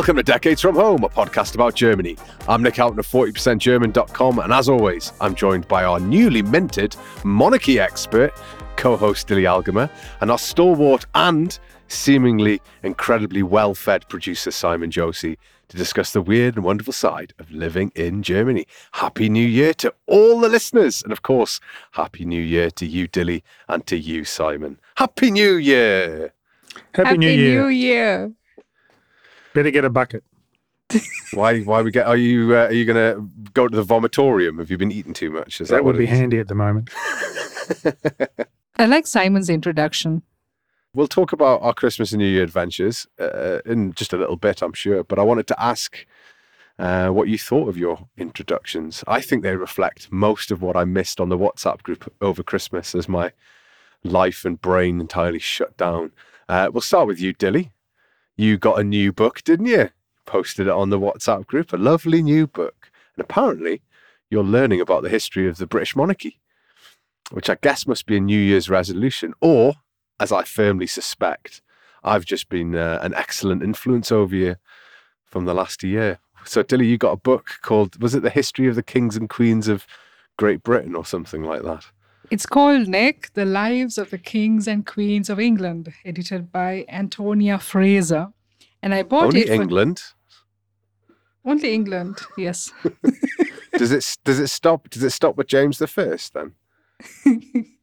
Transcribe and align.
Welcome 0.00 0.16
to 0.16 0.22
Decades 0.22 0.62
from 0.62 0.76
Home, 0.76 1.04
a 1.04 1.10
podcast 1.10 1.54
about 1.54 1.74
Germany. 1.74 2.16
I'm 2.48 2.62
Nic 2.62 2.76
Houghton 2.76 2.98
of 2.98 3.06
40%German.com, 3.06 4.38
and 4.38 4.50
as 4.50 4.66
always, 4.66 5.12
I'm 5.20 5.34
joined 5.34 5.68
by 5.68 5.84
our 5.84 6.00
newly 6.00 6.40
minted 6.40 6.96
monarchy 7.22 7.78
expert, 7.78 8.32
co 8.76 8.96
host 8.96 9.28
Dili 9.28 9.44
Algemer, 9.44 9.90
and 10.22 10.30
our 10.30 10.38
stalwart 10.38 11.04
and 11.14 11.58
seemingly 11.88 12.62
incredibly 12.82 13.42
well 13.42 13.74
fed 13.74 14.08
producer, 14.08 14.50
Simon 14.50 14.90
Josie, 14.90 15.36
to 15.68 15.76
discuss 15.76 16.14
the 16.14 16.22
weird 16.22 16.56
and 16.56 16.64
wonderful 16.64 16.94
side 16.94 17.34
of 17.38 17.50
living 17.50 17.92
in 17.94 18.22
Germany. 18.22 18.66
Happy 18.92 19.28
New 19.28 19.46
Year 19.46 19.74
to 19.74 19.92
all 20.06 20.40
the 20.40 20.48
listeners, 20.48 21.02
and 21.02 21.12
of 21.12 21.20
course, 21.20 21.60
Happy 21.90 22.24
New 22.24 22.42
Year 22.42 22.70
to 22.70 22.86
you, 22.86 23.06
Dili, 23.06 23.42
and 23.68 23.86
to 23.86 23.98
you, 23.98 24.24
Simon. 24.24 24.80
Happy 24.96 25.30
New 25.30 25.56
Year! 25.56 26.32
Happy, 26.94 27.06
Happy 27.06 27.18
New 27.18 27.28
Year. 27.28 27.62
New 27.62 27.68
Year. 27.68 28.32
Better 29.54 29.70
get 29.70 29.84
a 29.84 29.90
bucket. 29.90 30.24
Why? 31.34 31.60
Why 31.60 31.82
we 31.82 31.90
get? 31.90 32.06
Are 32.06 32.16
you? 32.16 32.56
Uh, 32.56 32.66
are 32.66 32.72
you 32.72 32.84
going 32.84 32.96
to 32.96 33.28
go 33.52 33.68
to 33.68 33.76
the 33.76 33.84
vomitorium? 33.84 34.58
Have 34.58 34.70
you 34.70 34.78
been 34.78 34.92
eating 34.92 35.12
too 35.12 35.30
much? 35.30 35.60
Is 35.60 35.68
That, 35.68 35.84
what 35.84 35.94
would 35.94 35.98
be 35.98 36.04
it 36.04 36.12
is? 36.12 36.18
handy 36.18 36.38
at 36.38 36.48
the 36.48 36.54
moment. 36.54 36.90
I 38.76 38.86
like 38.86 39.06
Simon's 39.06 39.50
introduction. 39.50 40.22
We'll 40.94 41.06
talk 41.06 41.32
about 41.32 41.62
our 41.62 41.72
Christmas 41.74 42.10
and 42.12 42.18
New 42.20 42.26
Year 42.26 42.42
adventures 42.42 43.06
uh, 43.20 43.60
in 43.64 43.92
just 43.92 44.12
a 44.12 44.16
little 44.16 44.36
bit, 44.36 44.62
I'm 44.62 44.72
sure. 44.72 45.04
But 45.04 45.20
I 45.20 45.22
wanted 45.22 45.46
to 45.48 45.62
ask 45.62 46.04
uh, 46.80 47.10
what 47.10 47.28
you 47.28 47.38
thought 47.38 47.68
of 47.68 47.76
your 47.76 48.08
introductions. 48.16 49.04
I 49.06 49.20
think 49.20 49.44
they 49.44 49.54
reflect 49.54 50.10
most 50.10 50.50
of 50.50 50.62
what 50.62 50.76
I 50.76 50.84
missed 50.84 51.20
on 51.20 51.28
the 51.28 51.38
WhatsApp 51.38 51.82
group 51.84 52.12
over 52.20 52.42
Christmas 52.42 52.94
as 52.96 53.08
my 53.08 53.30
life 54.02 54.44
and 54.44 54.60
brain 54.60 55.00
entirely 55.00 55.38
shut 55.38 55.76
down. 55.76 56.10
Uh, 56.48 56.70
we'll 56.72 56.80
start 56.80 57.06
with 57.06 57.20
you, 57.20 57.32
Dili. 57.34 57.70
You 58.40 58.56
got 58.56 58.80
a 58.80 58.84
new 58.84 59.12
book, 59.12 59.44
didn't 59.44 59.66
you? 59.66 59.90
Posted 60.24 60.66
it 60.66 60.72
on 60.72 60.88
the 60.88 60.98
WhatsApp 60.98 61.44
group, 61.44 61.74
a 61.74 61.76
lovely 61.76 62.22
new 62.22 62.46
book. 62.46 62.90
And 63.14 63.22
apparently, 63.22 63.82
you're 64.30 64.42
learning 64.42 64.80
about 64.80 65.02
the 65.02 65.10
history 65.10 65.46
of 65.46 65.58
the 65.58 65.66
British 65.66 65.94
monarchy, 65.94 66.40
which 67.30 67.50
I 67.50 67.58
guess 67.60 67.86
must 67.86 68.06
be 68.06 68.16
a 68.16 68.20
New 68.20 68.40
Year's 68.40 68.70
resolution, 68.70 69.34
or 69.42 69.74
as 70.18 70.32
I 70.32 70.44
firmly 70.44 70.86
suspect, 70.86 71.60
I've 72.02 72.24
just 72.24 72.48
been 72.48 72.74
uh, 72.74 72.98
an 73.02 73.12
excellent 73.12 73.62
influence 73.62 74.10
over 74.10 74.34
you 74.34 74.56
from 75.26 75.44
the 75.44 75.52
last 75.52 75.82
year. 75.82 76.18
So, 76.46 76.62
Dili, 76.62 76.88
you 76.88 76.96
got 76.96 77.12
a 77.12 77.16
book 77.18 77.58
called, 77.60 78.00
was 78.00 78.14
it 78.14 78.22
The 78.22 78.30
History 78.30 78.68
of 78.68 78.74
the 78.74 78.82
Kings 78.82 79.18
and 79.18 79.28
Queens 79.28 79.68
of 79.68 79.86
Great 80.38 80.62
Britain 80.62 80.96
or 80.96 81.04
something 81.04 81.42
like 81.42 81.60
that? 81.64 81.88
It's 82.30 82.46
called 82.46 82.86
Nic, 82.88 83.32
The 83.34 83.44
Lives 83.44 83.98
of 83.98 84.10
the 84.10 84.18
Kings 84.18 84.68
and 84.68 84.86
Queens 84.86 85.28
of 85.28 85.40
England, 85.40 85.92
edited 86.04 86.52
by 86.52 86.84
Antonia 86.88 87.58
Fraser. 87.58 88.28
And 88.82 88.94
I 88.94 89.02
bought 89.02 89.26
Only 89.26 89.40
it 89.42 89.48
for 89.48 89.54
England. 89.54 90.02
only 91.44 91.74
England, 91.74 92.18
yes. 92.38 92.72
does 93.76 93.90
it 93.92 94.16
does 94.24 94.38
it 94.38 94.48
stop 94.48 94.88
does 94.90 95.02
it 95.02 95.10
stop 95.10 95.36
with 95.36 95.48
James 95.48 95.78
the 95.78 95.86
First 95.86 96.34
then? 96.34 96.52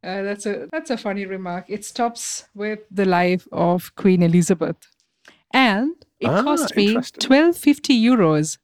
Uh, 0.00 0.22
that's 0.22 0.46
a 0.46 0.68
that's 0.70 0.90
a 0.90 0.96
funny 0.96 1.26
remark. 1.26 1.64
It 1.68 1.84
stops 1.84 2.44
with 2.54 2.78
the 2.88 3.04
life 3.04 3.48
of 3.50 3.92
Queen 3.96 4.22
Elizabeth, 4.22 4.76
and 5.52 5.90
it 6.20 6.28
Ah, 6.28 6.44
cost 6.44 6.76
me 6.76 6.96
twelve 7.18 7.56
fifty 7.56 8.00
euros. 8.00 8.58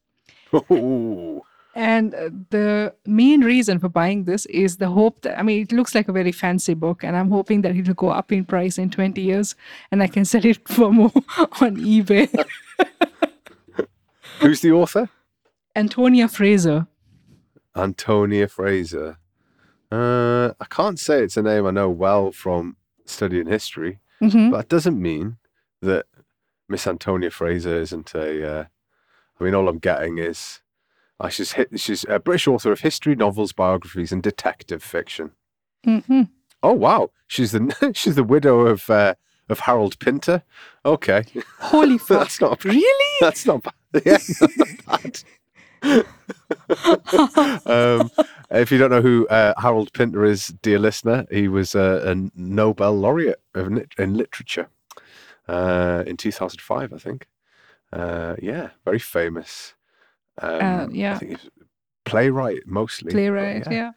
Ooh. 0.71 1.43
And 1.75 2.15
uh, 2.15 2.31
the 2.51 2.95
main 3.05 3.41
reason 3.41 3.81
for 3.81 3.89
buying 3.89 4.25
this 4.25 4.47
is 4.47 4.77
the 4.77 4.89
hope 4.89 5.23
that 5.23 5.39
I 5.39 5.43
mean, 5.43 5.63
it 5.63 5.73
looks 5.73 5.95
like 5.95 6.09
a 6.09 6.13
very 6.13 6.31
fancy 6.33 6.75
book, 6.75 7.03
and 7.03 7.17
I'm 7.17 7.31
hoping 7.31 7.63
that 7.63 7.75
it 7.75 7.87
will 7.87 7.95
go 7.95 8.11
up 8.11 8.31
in 8.31 8.45
price 8.45 8.79
in 8.79 8.91
20 8.91 9.21
years, 9.21 9.57
and 9.91 10.03
I 10.03 10.07
can 10.07 10.25
sell 10.33 10.45
it 10.47 10.67
for 10.69 10.93
more 10.93 11.11
on 11.61 11.77
eBay. 11.77 12.29
Who's 14.41 14.61
the 14.61 14.73
author? 14.73 15.09
Antonia 15.75 16.29
Fraser. 16.29 16.87
Antonia 17.77 18.47
Fraser. 18.47 19.19
Uh, 19.91 20.53
I 20.61 20.65
can't 20.71 20.99
say 20.99 21.23
it's 21.23 21.37
a 21.37 21.43
name 21.43 21.67
I 21.67 21.71
know 21.71 21.91
well 21.91 22.31
from 22.33 22.77
studying 23.05 23.47
history, 23.47 23.99
hmm 24.21 24.51
but 24.51 24.57
that 24.59 24.69
doesn't 24.69 25.01
mean 25.01 25.37
that 25.83 26.07
Miss 26.69 26.87
Antonia 26.87 27.31
Fraser 27.31 27.81
isn't 27.81 28.15
a. 28.15 28.61
Uh, 28.61 28.65
I 29.41 29.45
mean, 29.45 29.55
all 29.55 29.69
I'm 29.69 29.79
getting 29.79 30.19
is, 30.19 30.61
uh, 31.21 31.29
she's 31.29 31.53
hit. 31.53 31.69
She's 31.79 32.05
a 32.09 32.19
British 32.19 32.47
author 32.49 32.73
of 32.73 32.81
history, 32.81 33.15
novels, 33.15 33.53
biographies, 33.53 34.13
and 34.13 34.23
detective 34.23 34.83
fiction. 34.83 35.33
hmm 35.85 36.23
Oh 36.63 36.73
wow, 36.73 37.11
she's 37.27 37.53
the 37.53 37.93
she's 37.95 38.15
the 38.15 38.25
widow 38.25 38.61
of 38.61 38.89
uh, 38.91 39.15
of 39.49 39.61
Harold 39.61 39.99
Pinter. 39.99 40.43
Okay, 40.85 41.25
Holy 41.59 41.99
fuck! 41.99 42.21
that's 42.21 42.41
not 42.41 42.65
really? 42.65 43.17
that's 43.21 43.47
not 43.47 43.63
bad. 43.63 43.73
Yeah, 44.05 44.19
not 44.41 45.03
bad. 45.03 45.23
um, 47.67 48.11
if 48.51 48.73
you 48.73 48.79
don't 48.79 48.91
know 48.91 49.03
who 49.03 49.27
uh, 49.29 49.55
Harold 49.59 49.93
Pinter 49.93 50.25
is, 50.25 50.49
dear 50.63 50.79
listener, 50.79 51.27
he 51.31 51.47
was 51.49 51.75
uh, 51.75 52.03
a 52.05 52.31
Nobel 52.35 52.93
laureate 52.99 53.41
of 53.55 53.69
in 53.99 54.15
literature 54.15 54.69
uh, 55.49 56.03
in 56.07 56.17
2005, 56.17 56.93
I 56.93 56.99
think. 56.99 57.29
Uh, 57.93 58.35
yeah, 58.43 58.71
very 58.85 58.99
famous. 58.99 59.75
Um, 60.41 60.61
Uh, 60.61 60.87
yeah. 60.91 61.15
I 61.15 61.19
think 61.19 61.41
he's 61.41 61.51
playwright 62.05 62.67
mostly. 62.67 63.13
Playwright, 63.13 63.71
yeah. 63.71 63.93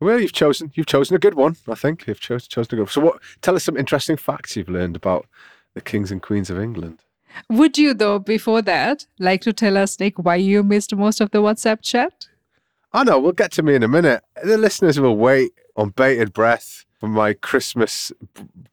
Well, 0.00 0.20
you've 0.20 0.32
chosen 0.32 0.70
you've 0.74 0.86
chosen 0.86 1.16
a 1.16 1.18
good 1.18 1.34
one. 1.34 1.56
I 1.66 1.74
think 1.74 2.06
you've 2.06 2.20
chosen 2.20 2.48
chosen 2.50 2.74
a 2.74 2.76
good. 2.76 2.82
One. 2.82 2.88
So, 2.88 3.00
what? 3.00 3.22
Tell 3.40 3.56
us 3.56 3.64
some 3.64 3.76
interesting 3.76 4.16
facts 4.16 4.54
you've 4.56 4.68
learned 4.68 4.94
about 4.96 5.26
the 5.74 5.80
kings 5.80 6.12
and 6.12 6.20
queens 6.20 6.50
of 6.50 6.58
England. 6.58 7.00
Would 7.50 7.76
you, 7.78 7.94
though, 7.94 8.18
before 8.18 8.62
that, 8.62 9.06
like 9.18 9.40
to 9.42 9.52
tell 9.52 9.76
us, 9.76 9.98
Nic, 9.98 10.18
why 10.18 10.36
you 10.36 10.62
missed 10.62 10.94
most 10.94 11.20
of 11.20 11.30
the 11.30 11.38
WhatsApp 11.38 11.82
chat? 11.82 12.28
I 12.92 13.04
know. 13.04 13.18
We'll 13.18 13.32
get 13.32 13.52
to 13.52 13.62
me 13.62 13.74
in 13.74 13.82
a 13.82 13.88
minute. 13.88 14.22
The 14.42 14.56
listeners 14.56 14.98
will 15.00 15.16
wait 15.16 15.52
on 15.76 15.90
bated 15.90 16.32
breath 16.32 16.84
for 16.98 17.08
my 17.08 17.34
Christmas 17.34 18.12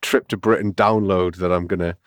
trip 0.02 0.28
to 0.30 0.38
Britain 0.38 0.74
download 0.74 1.38
that 1.38 1.52
I'm 1.52 1.68
gonna 1.68 1.98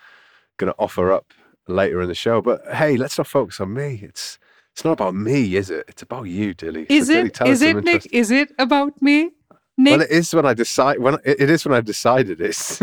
gonna 0.59 0.75
offer 0.79 1.13
up 1.13 1.33
later 1.69 2.01
in 2.01 2.09
the 2.09 2.15
show. 2.15 2.41
But 2.43 2.63
hey, 2.75 2.97
let's 2.97 3.19
not 3.19 3.27
focus 3.27 3.61
on 3.61 3.75
me. 3.75 4.01
It's 4.03 4.39
it's 4.77 4.85
not 4.85 4.93
about 4.93 5.15
me, 5.15 5.57
is 5.57 5.71
it? 5.71 5.87
It's 5.89 6.03
about 6.03 6.25
you, 6.25 6.55
Dili. 6.55 6.87
So, 6.87 6.95
Is 6.95 7.09
Dili, 7.09 7.27
it? 7.29 7.35
tell 7.35 7.49
Is 7.49 7.63
it, 7.63 7.83
Nic? 7.83 8.07
Is 8.13 8.31
it 8.31 8.53
about 8.59 9.01
me? 9.01 9.31
Nic, 9.79 9.93
Well, 9.93 10.03
it 10.03 10.11
is 10.11 10.35
when 10.35 10.45
I 10.45 10.53
decide. 10.53 10.99
When 10.99 11.15
it 11.25 11.41
it 11.41 11.49
is 11.49 11.65
when 11.65 11.73
I 11.75 11.81
decided 11.81 12.43
it's. 12.43 12.83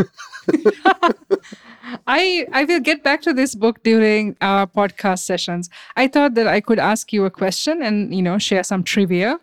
I 2.08 2.48
I 2.52 2.64
will 2.64 2.80
get 2.80 3.04
back 3.04 3.22
to 3.22 3.32
this 3.32 3.54
book 3.54 3.84
during 3.84 4.36
our 4.40 4.66
podcast 4.66 5.20
sessions. 5.20 5.70
I 5.94 6.08
thought 6.08 6.34
that 6.34 6.48
I 6.48 6.60
could 6.60 6.80
ask 6.80 7.12
you 7.12 7.26
a 7.26 7.30
question 7.30 7.80
and 7.80 8.12
you 8.12 8.22
know 8.22 8.38
share 8.38 8.64
some 8.64 8.82
trivia 8.82 9.38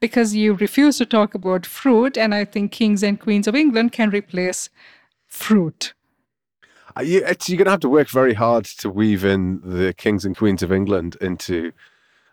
because 0.00 0.34
you 0.34 0.54
refuse 0.54 0.98
to 0.98 1.06
talk 1.06 1.32
about 1.36 1.64
fruit 1.64 2.18
and 2.18 2.34
I 2.34 2.44
think 2.44 2.72
kings 2.72 3.04
and 3.04 3.20
queens 3.20 3.46
of 3.46 3.54
England 3.54 3.92
can 3.92 4.10
replace 4.10 4.68
fruit. 5.28 5.94
Uh, 6.96 7.02
you, 7.02 7.20
you're 7.20 7.56
going 7.56 7.64
to 7.64 7.70
have 7.70 7.80
to 7.80 7.88
work 7.88 8.08
very 8.08 8.34
hard 8.34 8.64
to 8.64 8.88
weave 8.88 9.24
in 9.24 9.60
the 9.64 9.92
kings 9.92 10.24
and 10.24 10.36
queens 10.36 10.62
of 10.62 10.70
England 10.72 11.16
into 11.20 11.72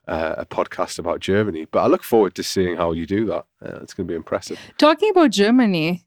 uh, 0.07 0.35
a 0.37 0.45
podcast 0.45 0.99
about 0.99 1.19
Germany. 1.19 1.65
But 1.65 1.79
I 1.79 1.87
look 1.87 2.03
forward 2.03 2.35
to 2.35 2.43
seeing 2.43 2.77
how 2.77 2.91
you 2.91 3.05
do 3.05 3.25
that. 3.25 3.45
Uh, 3.63 3.79
it's 3.81 3.93
going 3.93 4.07
to 4.07 4.11
be 4.11 4.15
impressive. 4.15 4.59
Talking 4.77 5.09
about 5.11 5.31
Germany, 5.31 6.03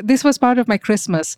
this 0.00 0.24
was 0.24 0.38
part 0.38 0.58
of 0.58 0.68
my 0.68 0.78
Christmas. 0.78 1.36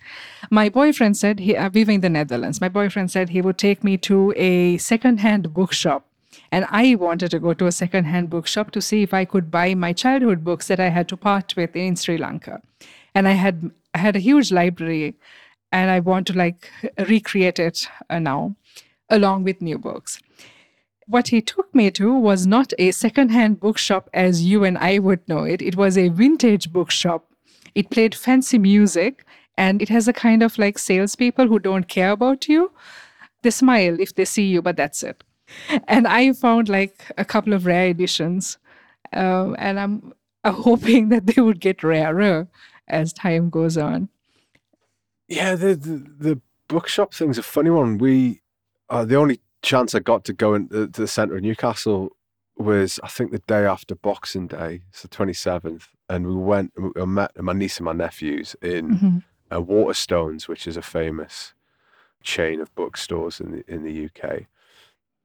My 0.50 0.68
boyfriend 0.68 1.16
said 1.16 1.40
he, 1.40 1.56
uh, 1.56 1.70
we 1.72 1.84
were 1.84 1.92
in 1.92 2.00
the 2.00 2.08
Netherlands. 2.08 2.60
My 2.60 2.68
boyfriend 2.68 3.10
said 3.10 3.30
he 3.30 3.42
would 3.42 3.58
take 3.58 3.84
me 3.84 3.96
to 3.98 4.32
a 4.36 4.78
secondhand 4.78 5.52
bookshop. 5.52 6.06
And 6.52 6.66
I 6.70 6.94
wanted 6.94 7.30
to 7.32 7.38
go 7.38 7.54
to 7.54 7.66
a 7.66 7.72
secondhand 7.72 8.30
bookshop 8.30 8.70
to 8.72 8.80
see 8.80 9.02
if 9.02 9.14
I 9.14 9.24
could 9.24 9.50
buy 9.50 9.74
my 9.74 9.92
childhood 9.92 10.44
books 10.44 10.68
that 10.68 10.80
I 10.80 10.88
had 10.88 11.08
to 11.08 11.16
part 11.16 11.54
with 11.56 11.76
in 11.76 11.96
Sri 11.96 12.18
Lanka. 12.18 12.60
And 13.14 13.28
I 13.28 13.32
had 13.32 13.70
I 13.94 13.98
had 13.98 14.14
a 14.14 14.20
huge 14.20 14.52
library, 14.52 15.16
and 15.72 15.90
I 15.90 16.00
want 16.00 16.26
to 16.28 16.32
like 16.32 16.70
recreate 16.98 17.58
it 17.58 17.88
uh, 18.08 18.18
now, 18.18 18.56
along 19.08 19.44
with 19.44 19.62
new 19.62 19.78
books. 19.78 20.20
What 21.06 21.28
he 21.28 21.40
took 21.40 21.74
me 21.74 21.90
to 21.92 22.14
was 22.14 22.46
not 22.46 22.72
a 22.78 22.92
secondhand 22.92 23.60
bookshop 23.60 24.08
as 24.14 24.44
you 24.44 24.64
and 24.64 24.78
I 24.78 24.98
would 24.98 25.28
know 25.28 25.44
it. 25.44 25.60
It 25.60 25.76
was 25.76 25.98
a 25.98 26.08
vintage 26.08 26.72
bookshop. 26.72 27.26
It 27.74 27.90
played 27.90 28.14
fancy 28.14 28.58
music, 28.58 29.24
and 29.56 29.82
it 29.82 29.88
has 29.88 30.08
a 30.08 30.12
kind 30.12 30.42
of 30.42 30.56
like 30.58 30.78
salespeople 30.78 31.48
who 31.48 31.58
don't 31.58 31.88
care 31.88 32.12
about 32.12 32.48
you. 32.48 32.72
They 33.42 33.50
smile 33.50 33.98
if 34.00 34.14
they 34.14 34.24
see 34.24 34.46
you, 34.46 34.62
but 34.62 34.76
that's 34.76 35.02
it. 35.02 35.24
And 35.88 36.06
I 36.06 36.32
found 36.32 36.68
like 36.68 37.12
a 37.18 37.24
couple 37.24 37.52
of 37.52 37.66
rare 37.66 37.88
editions, 37.88 38.58
um, 39.12 39.56
and 39.58 39.80
I'm, 39.80 40.12
I'm 40.44 40.54
hoping 40.68 41.08
that 41.08 41.26
they 41.26 41.42
would 41.42 41.60
get 41.60 41.82
rarer 41.82 42.48
as 42.86 43.12
time 43.12 43.50
goes 43.50 43.76
on. 43.76 44.08
Yeah, 45.30 45.54
the, 45.54 45.74
the, 45.76 45.96
the 46.18 46.40
bookshop 46.68 47.14
thing's 47.14 47.38
a 47.38 47.42
funny 47.42 47.70
one. 47.70 47.96
We, 47.98 48.42
uh, 48.88 49.04
the 49.04 49.14
only 49.16 49.40
chance 49.62 49.94
I 49.94 50.00
got 50.00 50.24
to 50.24 50.32
go 50.32 50.54
into 50.54 50.88
to 50.88 51.00
the 51.00 51.06
centre 51.08 51.36
of 51.36 51.42
Newcastle 51.42 52.10
was, 52.56 52.98
I 53.02 53.08
think, 53.08 53.30
the 53.30 53.38
day 53.38 53.64
after 53.64 53.94
Boxing 53.94 54.48
Day, 54.48 54.82
so 54.90 55.08
27th. 55.08 55.84
And 56.08 56.26
we 56.26 56.34
went, 56.34 56.72
and 56.76 56.92
we 56.94 57.06
met 57.06 57.40
my 57.40 57.52
niece 57.52 57.78
and 57.78 57.84
my 57.86 57.92
nephews 57.92 58.56
in 58.60 58.90
Mhm. 58.98 59.22
uh, 59.52 59.60
Waterstones, 59.62 60.48
which 60.48 60.66
is 60.66 60.76
a 60.76 60.82
famous 60.82 61.54
chain 62.22 62.60
of 62.60 62.74
bookstores 62.74 63.40
in 63.40 63.52
the 63.52 63.64
in 63.72 63.82
the 63.82 63.92
UK, 64.06 64.46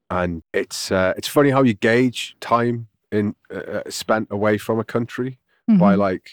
and 0.09 0.43
it's 0.53 0.91
uh, 0.91 1.13
it's 1.17 1.27
funny 1.27 1.49
how 1.49 1.61
you 1.63 1.73
gauge 1.73 2.37
time 2.39 2.87
in 3.11 3.35
uh, 3.53 3.57
uh, 3.57 3.81
spent 3.89 4.27
away 4.31 4.57
from 4.57 4.79
a 4.79 4.83
country 4.83 5.39
by 5.67 5.95
Mhm. 5.95 5.97
like 5.97 6.29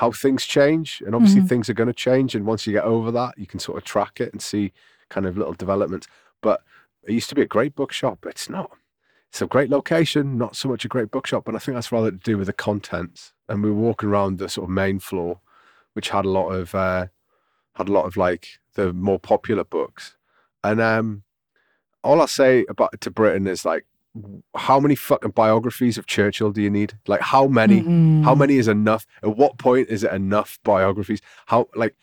how 0.00 0.10
things 0.10 0.46
change, 0.46 1.02
and 1.04 1.14
obviously 1.14 1.42
Mhm. 1.42 1.48
things 1.48 1.68
are 1.68 1.74
going 1.74 1.86
to 1.86 1.92
change, 2.08 2.34
and 2.34 2.46
once 2.46 2.66
you 2.66 2.72
get 2.72 2.84
over 2.84 3.10
that, 3.10 3.36
you 3.36 3.46
can 3.46 3.60
sort 3.60 3.76
of 3.76 3.84
track 3.84 4.18
it 4.18 4.32
and 4.32 4.40
see 4.40 4.72
kind 5.10 5.26
of 5.26 5.36
little 5.36 5.52
developments. 5.52 6.06
But 6.40 6.62
it 7.02 7.12
used 7.12 7.28
to 7.28 7.34
be 7.34 7.42
a 7.42 7.46
great 7.56 7.74
bookshop. 7.74 8.24
It's 8.24 8.48
not. 8.48 8.70
It's 9.28 9.42
a 9.42 9.46
great 9.46 9.68
location, 9.68 10.38
not 10.38 10.56
so 10.56 10.70
much 10.70 10.86
a 10.86 10.88
great 10.88 11.10
bookshop, 11.10 11.44
but 11.44 11.54
I 11.54 11.58
think 11.58 11.74
that's 11.74 11.92
rather 11.92 12.10
to 12.10 12.16
do 12.16 12.38
with 12.38 12.46
the 12.46 12.54
contents. 12.54 13.34
And 13.46 13.62
we 13.62 13.68
were 13.70 13.76
walking 13.76 14.08
around 14.08 14.38
the 14.38 14.48
sort 14.48 14.64
of 14.64 14.70
main 14.70 15.00
floor, 15.00 15.40
which 15.92 16.08
had 16.08 16.24
a 16.24 16.30
lot 16.30 16.48
of 16.48 16.74
uh, 16.74 17.08
had 17.74 17.88
a 17.90 17.92
lot 17.92 18.06
of 18.06 18.16
like 18.16 18.58
the 18.74 18.94
more 18.94 19.18
popular 19.18 19.64
books. 19.64 20.16
And 20.64 20.80
um, 20.80 21.24
all 22.02 22.22
I'll 22.22 22.26
say 22.26 22.64
about 22.70 22.98
to 23.02 23.10
Britain 23.10 23.46
is 23.46 23.66
like, 23.66 23.84
how 24.56 24.80
many 24.80 24.94
fucking 24.94 25.30
biographies 25.32 25.96
of 25.98 26.06
Churchill 26.06 26.50
do 26.50 26.60
you 26.62 26.70
need? 26.70 26.94
Like, 27.06 27.20
how 27.20 27.46
many? 27.46 27.80
How 28.22 28.34
Mhm. 28.34 28.38
many 28.38 28.56
is 28.56 28.68
enough? 28.68 29.06
At 29.22 29.36
what 29.36 29.56
point 29.58 29.88
is 29.88 30.02
it 30.04 30.12
enough 30.12 30.58
biographies? 30.64 31.20
How 31.46 31.68
like 31.74 31.94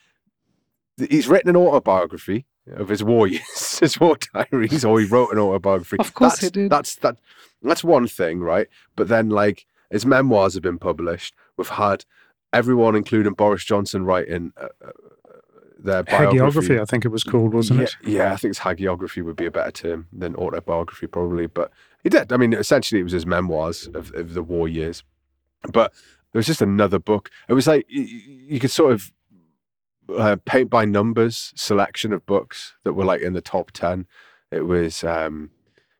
he's 1.09 1.27
written 1.27 1.49
an 1.49 1.55
autobiography 1.55 2.45
of 2.67 2.89
his 2.89 3.03
war 3.03 3.27
years, 3.33 3.79
his 3.79 3.99
war 3.99 4.17
diaries, 4.33 4.83
or 4.83 4.99
he 4.99 5.05
wrote 5.05 5.31
an 5.31 5.39
autobiography. 5.39 5.97
Of 5.99 6.13
course 6.13 6.33
that's, 6.33 6.43
he 6.43 6.49
did. 6.49 6.71
That's 6.71 6.95
that. 6.97 7.17
That's 7.61 7.83
one 7.83 8.07
thing, 8.07 8.39
right? 8.39 8.67
But 8.95 9.07
then, 9.07 9.29
like, 9.29 9.65
his 9.89 10.05
memoirs 10.05 10.53
have 10.53 10.63
been 10.63 10.77
published. 10.79 11.33
We've 11.57 11.67
had 11.69 12.05
everyone, 12.53 12.95
including 12.95 13.33
Boris 13.33 13.63
Johnson, 13.63 14.05
writing 14.05 14.53
uh, 14.57 14.67
uh, 14.85 14.91
their 15.79 16.03
biography. 16.03 16.37
Hagiography, 16.69 16.81
I 16.81 16.85
think 16.85 17.05
it 17.05 17.09
was 17.09 17.23
called, 17.23 17.53
wasn't 17.53 17.79
yeah, 17.79 17.85
it? 17.85 17.95
Yeah, 18.03 18.33
I 18.33 18.35
think 18.35 18.51
it's 18.51 18.59
hagiography 18.59 19.23
would 19.23 19.35
be 19.35 19.45
a 19.45 19.51
better 19.51 19.71
term 19.71 20.07
than 20.11 20.35
autobiography, 20.35 21.07
probably. 21.07 21.47
But 21.47 21.71
he 22.03 22.09
did. 22.09 22.31
I 22.31 22.37
mean, 22.37 22.53
essentially, 22.53 23.01
it 23.01 23.03
was 23.03 23.13
his 23.13 23.25
memoirs 23.25 23.87
of, 23.93 24.13
of 24.13 24.33
the 24.33 24.43
war 24.43 24.67
years. 24.67 25.03
But 25.71 25.93
there 26.31 26.39
was 26.39 26.45
just 26.45 26.61
another 26.61 26.99
book. 26.99 27.29
It 27.47 27.53
was 27.53 27.67
like 27.67 27.85
you, 27.89 28.03
you 28.03 28.59
could 28.59 28.71
sort 28.71 28.93
of 28.93 29.11
uh, 30.15 30.37
paint 30.45 30.69
by 30.69 30.85
numbers 30.85 31.51
selection 31.55 32.13
of 32.13 32.25
books 32.25 32.75
that 32.83 32.93
were 32.93 33.05
like 33.05 33.21
in 33.21 33.33
the 33.33 33.41
top 33.41 33.71
ten. 33.71 34.07
It 34.51 34.61
was 34.61 35.03
um, 35.03 35.51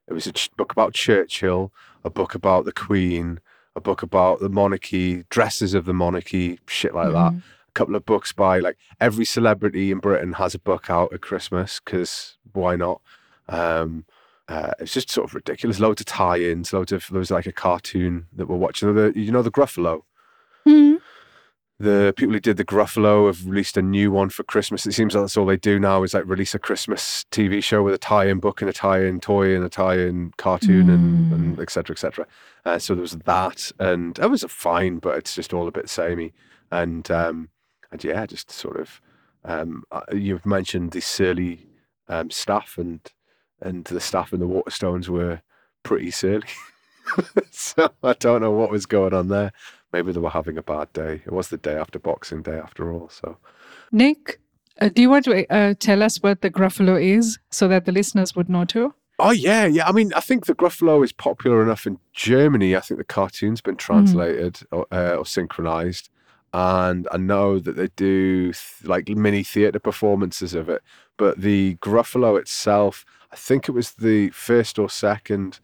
it 0.08 0.14
was 0.14 0.28
a 0.28 0.32
ch- 0.32 0.52
book 0.56 0.72
about 0.72 0.94
Churchill, 0.94 1.74
a 2.04 2.10
book 2.10 2.34
about 2.36 2.66
the 2.66 2.72
Queen, 2.72 3.40
a 3.76 3.82
book 3.82 4.02
about 4.02 4.40
the 4.40 4.50
monarchy, 4.50 5.24
dresses 5.30 5.74
of 5.74 5.86
the 5.86 5.94
monarchy, 5.94 6.60
shit 6.68 6.96
like 6.96 7.12
that 7.12 7.34
Mhm. 7.34 7.42
a 7.42 7.44
couple 7.78 7.96
of 7.96 8.06
books 8.06 8.32
by 8.34 8.60
like 8.60 8.78
every 9.00 9.26
celebrity 9.26 9.92
in 9.92 10.00
Britain 10.00 10.34
has 10.34 10.56
a 10.56 10.60
book 10.60 10.90
out 10.90 11.14
at 11.14 11.22
Christmas 11.22 11.80
because 11.84 12.38
why 12.54 12.76
not? 12.76 13.02
Um, 13.48 14.06
uh, 14.48 14.72
it's 14.80 14.94
just 14.94 15.12
sort 15.12 15.30
of 15.30 15.36
ridiculous. 15.36 15.80
Loads 15.80 16.02
of 16.02 16.08
tie-ins. 16.08 16.74
Loads 16.74 16.92
of 16.92 17.06
there 17.12 17.20
was 17.20 17.32
like 17.32 17.46
a 17.46 17.52
cartoon 17.52 18.28
that 18.34 18.48
we're 18.48 18.56
watching. 18.56 18.94
The 18.96 19.14
you 19.16 19.32
know 19.32 19.42
the 19.42 19.52
Gruffalo. 19.52 20.02
Mhm. 20.66 20.98
The 21.80 22.12
people 22.18 22.34
who 22.34 22.40
did 22.40 22.58
the 22.58 22.66
Gruffalo 22.66 23.28
have 23.28 23.46
released 23.46 23.78
a 23.78 23.84
new 23.84 24.10
one 24.10 24.30
for 24.30 24.44
Christmas. 24.44 24.88
It 24.88 24.94
seems 24.94 25.14
like 25.14 25.22
that's 25.24 25.38
all 25.38 25.46
they 25.46 25.58
do 25.58 25.78
now 25.78 26.02
is 26.02 26.16
like 26.16 26.26
release 26.26 26.56
a 26.56 26.60
Christmas 26.60 27.26
TV 27.32 27.64
show 27.64 27.84
with 27.84 27.94
a 27.94 28.00
tie-in 28.00 28.40
book 28.40 28.62
and 28.62 28.70
a 28.70 28.74
tie-in 28.74 29.20
toy 29.20 29.56
and 29.56 29.64
a 29.64 29.70
tie-in 29.70 30.32
cartoon 30.38 30.90
and, 30.90 31.32
and 31.32 31.60
et 31.60 31.70
cetera, 31.70 31.94
et 31.94 32.00
cetera. 32.00 32.26
Uh, 32.66 32.80
so 32.80 32.96
there 32.96 33.04
was 33.04 33.12
that, 33.12 33.72
and 33.80 34.18
it 34.18 34.28
was 34.32 34.44
fine, 34.50 34.98
but 34.98 35.20
it's 35.20 35.36
just 35.36 35.54
all 35.54 35.68
a 35.68 35.72
bit 35.72 35.88
samey. 35.88 36.34
And 36.72 37.12
um, 37.12 37.50
and 37.92 38.04
yeah, 38.04 38.26
just 38.26 38.52
sort 38.52 38.80
of 38.80 39.02
um, 39.46 39.84
uh, 39.92 40.02
you've 40.14 40.46
mentioned 40.46 40.92
the 40.92 41.02
surly 41.02 41.68
um, 42.08 42.30
staff, 42.30 42.78
and 42.78 43.00
and 43.62 43.86
the 43.86 44.00
staff 44.00 44.34
in 44.34 44.40
the 44.40 44.48
Waterstones 44.48 45.08
were 45.08 45.42
pretty 45.84 46.12
surly. 46.12 46.48
so 47.52 47.90
I 48.04 48.14
don't 48.14 48.42
know 48.42 48.52
what 48.52 48.72
was 48.72 48.86
going 48.86 49.14
on 49.14 49.30
there. 49.30 49.52
Maybe 49.94 50.12
they 50.12 50.20
were 50.20 50.30
having 50.30 50.58
a 50.58 50.64
bad 50.64 50.92
day. 50.94 51.22
It 51.26 51.32
was 51.32 51.48
the 51.48 51.58
day 51.58 51.76
after 51.76 51.98
Boxing 51.98 52.42
Day, 52.42 52.58
after 52.58 52.92
all. 52.92 53.10
So 53.10 53.38
Nic, 53.92 54.40
uh, 54.82 54.90
do 54.90 55.02
you 55.02 55.10
want 55.10 55.26
to 55.26 55.52
uh, 55.52 55.74
tell 55.80 56.04
us 56.04 56.22
what 56.22 56.42
the 56.42 56.52
Gruffalo 56.52 57.02
is 57.02 57.40
so 57.52 57.68
that 57.70 57.86
the 57.86 57.92
listeners 57.92 58.36
would 58.36 58.50
know 58.50 58.66
too? 58.66 58.94
Oh 59.20 59.32
yeah, 59.32 59.66
yeah. 59.66 59.88
I 59.88 59.92
mean, 59.92 60.14
I 60.14 60.20
think 60.20 60.46
the 60.46 60.54
Gruffalo 60.54 61.04
is 61.04 61.12
popular 61.12 61.64
enough 61.64 61.88
in 61.88 62.00
Germany. 62.14 62.76
I 62.76 62.82
think 62.82 63.00
the 63.00 63.04
cartoon's 63.04 63.62
been 63.62 63.78
translated 63.78 64.60
or, 64.72 64.86
uh, 64.92 65.16
or 65.16 65.26
synchronized, 65.26 66.10
and 66.58 67.08
I 67.12 67.18
know 67.18 67.60
that 67.60 67.76
they 67.76 67.90
do 67.96 68.52
th- 68.54 68.84
like 68.84 69.08
mini 69.10 69.44
theater 69.44 69.80
performances 69.80 70.54
of 70.56 70.70
it. 70.70 70.82
But 71.18 71.42
the 71.42 71.76
Gruffalo 71.76 72.40
itself, 72.40 73.06
I 73.32 73.36
think 73.36 73.68
it 73.70 73.74
was 73.74 73.92
the 73.92 74.30
first 74.32 74.80
or 74.80 74.90
second 74.90 75.60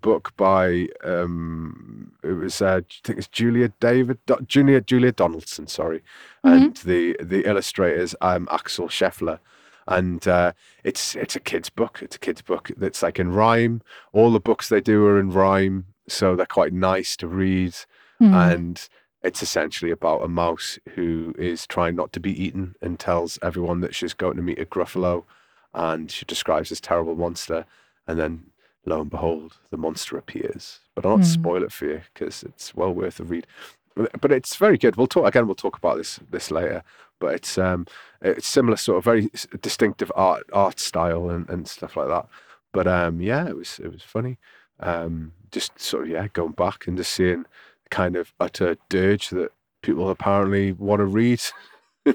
book 0.00 0.32
by 0.36 0.88
um 1.04 2.10
it 2.24 2.32
was 2.32 2.60
uh, 2.60 2.80
I 2.82 2.94
think 3.04 3.18
it's 3.20 3.28
Julia 3.28 3.68
David 3.78 4.18
Julia 4.48 4.80
Julia 4.80 5.12
Donaldson 5.12 5.68
sorry 5.68 6.02
and 6.42 6.76
the 6.78 7.16
the 7.20 7.44
illustrators 7.48 8.12
um 8.20 8.48
Axel 8.50 8.88
Scheffler 8.88 9.38
and 9.86 10.26
uh 10.26 10.50
it's 10.82 11.14
it's 11.14 11.36
a 11.36 11.40
kid's 11.40 11.70
book 11.70 12.00
it's 12.02 12.16
a 12.16 12.18
kid's 12.18 12.42
book 12.42 12.72
that's 12.76 13.00
like 13.04 13.20
in 13.20 13.30
rhyme 13.32 13.80
all 14.12 14.32
the 14.32 14.40
books 14.40 14.68
they 14.68 14.80
do 14.80 15.06
are 15.06 15.20
in 15.20 15.30
rhyme 15.30 15.86
so 16.08 16.34
they're 16.34 16.46
quite 16.46 16.72
nice 16.72 17.16
to 17.18 17.28
read 17.28 17.74
Mhm. 18.20 18.52
and 18.54 18.88
it's 19.22 19.42
essentially 19.42 19.90
about 19.90 20.24
a 20.24 20.28
mouse 20.28 20.78
who 20.94 21.34
is 21.38 21.66
trying 21.66 21.94
not 21.96 22.12
to 22.12 22.20
be 22.20 22.44
eaten 22.44 22.74
and 22.82 22.98
tells 22.98 23.38
everyone 23.42 23.80
that 23.80 23.94
she's 23.94 24.14
going 24.14 24.36
to 24.36 24.42
meet 24.42 24.58
a 24.58 24.64
gruffalo 24.66 25.24
and 25.74 26.10
she 26.10 26.24
describes 26.24 26.68
this 26.68 26.80
terrible 26.80 27.14
monster 27.14 27.64
and 28.06 28.18
then 28.18 28.44
lo 28.84 29.00
and 29.00 29.10
behold 29.10 29.58
the 29.70 29.76
monster 29.76 30.16
appears. 30.18 30.80
But 30.94 31.06
i'll 31.06 31.18
not 31.18 31.26
Hmm. 31.26 31.32
spoil 31.32 31.62
it 31.62 31.72
for 31.72 31.86
you 31.86 32.00
because 32.12 32.42
it's 32.42 32.74
well 32.74 32.92
worth 32.92 33.20
a 33.20 33.24
read. 33.24 33.46
But- 33.94 34.20
but 34.20 34.32
it's 34.32 34.56
very 34.56 34.76
good. 34.78 34.96
We'll 34.96 35.06
talk 35.06 35.26
again 35.28 35.46
we'll 35.46 35.54
talk 35.54 35.76
about 35.78 35.98
this 35.98 36.18
this 36.30 36.50
later. 36.50 36.82
But 37.20 37.34
it's 37.36 37.56
um 37.58 37.86
it's 38.20 38.48
similar 38.48 38.76
sort 38.76 38.98
of 38.98 39.04
very 39.04 39.30
distinctive 39.60 40.10
art 40.16 40.44
art 40.52 40.80
style 40.80 41.30
and, 41.30 41.48
and 41.48 41.68
stuff 41.68 41.96
like 41.96 42.08
that. 42.08 42.26
But 42.72 42.86
um 42.88 43.20
yeah 43.20 43.46
it 43.48 43.56
was 43.56 43.78
it 43.78 43.92
was 43.92 44.02
funny. 44.02 44.38
Um 44.80 45.32
just 45.52 45.78
sort 45.78 46.04
of 46.04 46.08
yeah 46.10 46.26
going 46.32 46.52
back 46.52 46.86
and 46.88 46.96
just 46.96 47.12
seeing 47.12 47.44
kind 47.92 48.16
of 48.16 48.32
utter 48.40 48.76
dirge 48.88 49.28
that 49.28 49.52
people 49.82 50.10
apparently 50.10 50.72
want 50.72 50.98
to 50.98 51.06
read. 51.06 51.40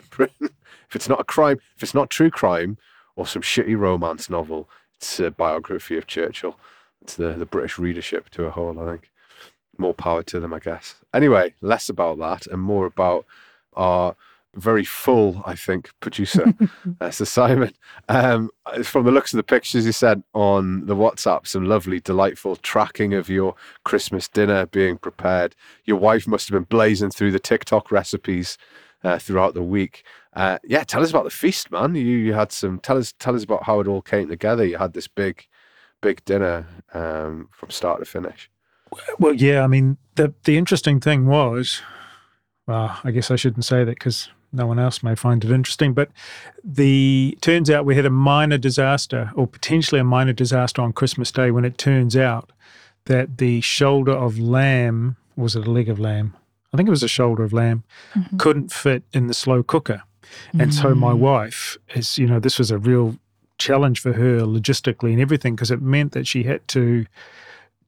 If 0.90 0.96
it's 0.96 1.10
not 1.10 1.20
a 1.20 1.26
crime, 1.26 1.60
if 1.76 1.84
it's 1.84 1.94
not 1.94 2.10
true 2.10 2.30
crime 2.30 2.78
or 3.18 3.28
some 3.28 3.42
shitty 3.42 3.78
romance 3.78 4.30
novel, 4.30 4.70
it's 4.96 5.20
a 5.20 5.30
biography 5.32 5.98
of 5.98 6.08
Churchill. 6.08 6.58
It's 7.02 7.16
the, 7.16 7.34
the 7.34 7.46
British 7.46 7.78
readership 7.78 8.30
to 8.30 8.46
a 8.46 8.52
whole, 8.52 8.80
I 8.80 8.86
think. 8.86 9.12
More 9.78 9.94
power 9.94 10.24
to 10.24 10.40
them, 10.40 10.54
I 10.54 10.60
guess. 10.60 10.96
Anyway, 11.14 11.56
less 11.60 11.90
about 11.90 12.20
that 12.20 12.48
and 12.48 12.62
more 12.62 12.86
about 12.86 13.26
our 13.74 14.16
very 14.58 14.84
full, 14.84 15.42
I 15.46 15.56
think, 15.56 15.92
producer, 16.00 16.54
uh, 17.02 17.12
Sir 17.12 17.26
Simon. 17.26 17.74
Um, 18.10 18.50
from 18.84 19.06
the 19.06 19.12
looks 19.12 19.34
of 19.34 19.38
the 19.38 19.44
pictures 19.44 19.86
you 19.86 19.92
sent 19.92 20.26
on 20.34 20.86
the 20.86 20.96
WhatsApp, 20.96 21.48
some 21.48 21.66
lovely, 21.66 22.00
delightful 22.00 22.56
tracking 22.58 23.14
of 23.14 23.30
your 23.30 23.56
Christmas 23.84 24.28
dinner 24.28 24.66
being 24.66 24.98
prepared. 24.98 25.56
Your 25.86 25.98
wife 25.98 26.28
must 26.28 26.50
have 26.50 26.56
been 26.56 26.64
blazing 26.64 27.12
through 27.12 27.32
the 27.32 27.40
TikTok 27.40 27.92
recipes 27.92 28.58
uh, 29.04 29.20
throughout 29.20 29.54
the 29.54 29.64
week. 29.64 30.04
Uh, 30.34 30.60
yeah, 30.64 30.84
tell 30.84 31.02
us 31.02 31.10
about 31.10 31.24
the 31.24 31.30
feast, 31.30 31.72
man. 31.72 31.96
You 31.96 32.04
you 32.04 32.34
had 32.34 32.52
some. 32.52 32.80
Tell 32.80 32.98
us 32.98 33.14
tell 33.20 33.36
us 33.36 33.44
about 33.44 33.64
how 33.64 33.80
it 33.80 33.88
all 33.88 34.02
came 34.02 34.28
together. 34.28 34.66
You 34.66 34.78
had 34.78 34.94
this 34.94 35.08
big, 35.08 35.48
big 36.02 36.24
dinner 36.26 36.68
um, 36.94 37.50
from 37.52 37.70
start 37.70 38.00
to 38.00 38.06
finish. 38.06 38.50
Well, 39.20 39.34
yeah, 39.34 39.64
I 39.64 39.68
mean, 39.68 39.98
the 40.16 40.34
the 40.44 40.58
interesting 40.58 41.00
thing 41.00 41.26
was, 41.26 41.82
well, 42.68 43.00
I 43.04 43.12
guess 43.12 43.32
I 43.32 43.36
shouldn't 43.36 43.66
say 43.66 43.84
that 43.84 43.96
because 43.96 44.30
no 44.58 44.68
one 44.68 44.80
else 44.80 45.02
may 45.04 45.16
find 45.16 45.44
it 45.46 45.52
interesting, 45.52 45.94
but 45.94 46.10
the 46.64 47.38
turns 47.42 47.70
out 47.70 47.86
we 47.86 47.96
had 47.96 48.06
a 48.06 48.10
minor 48.10 48.58
disaster 48.58 49.32
or 49.36 49.48
potentially 49.48 50.02
a 50.02 50.04
minor 50.04 50.34
disaster 50.34 50.82
on 50.82 50.92
Christmas 50.92 51.32
Day 51.32 51.52
when 51.52 51.64
it 51.64 51.78
turns 51.78 52.18
out 52.18 52.52
that 53.06 53.38
the 53.38 53.62
shoulder 53.62 54.12
of 54.12 54.38
lamb 54.38 55.16
was 55.38 55.56
it 55.56 55.66
a 55.68 55.72
leg 55.72 55.88
of 55.88 56.00
lamb? 56.00 56.36
I 56.74 56.78
think 56.78 56.88
it 56.88 56.92
was 56.92 57.04
a 57.04 57.08
shoulder 57.08 57.44
of 57.44 57.54
lamb 57.54 57.84
Mhm. 58.16 58.38
couldn't 58.40 58.74
fit 58.74 59.04
in 59.14 59.28
the 59.28 59.34
slow 59.34 59.64
cooker. 59.64 60.02
And 60.60 60.74
so 60.74 60.94
my 60.94 61.14
Mm. 61.14 61.20
wife 61.20 61.78
is, 61.96 62.18
you 62.18 62.28
know, 62.28 62.40
this 62.40 62.58
was 62.60 62.70
a 62.72 62.78
real 62.78 63.16
challenge 63.58 64.02
for 64.02 64.14
her 64.14 64.42
logistically 64.42 65.12
and 65.14 65.22
everything 65.22 65.56
because 65.56 65.72
it 65.72 65.82
meant 65.82 66.12
that 66.12 66.28
she 66.28 66.44
had 66.44 66.68
to 66.70 67.06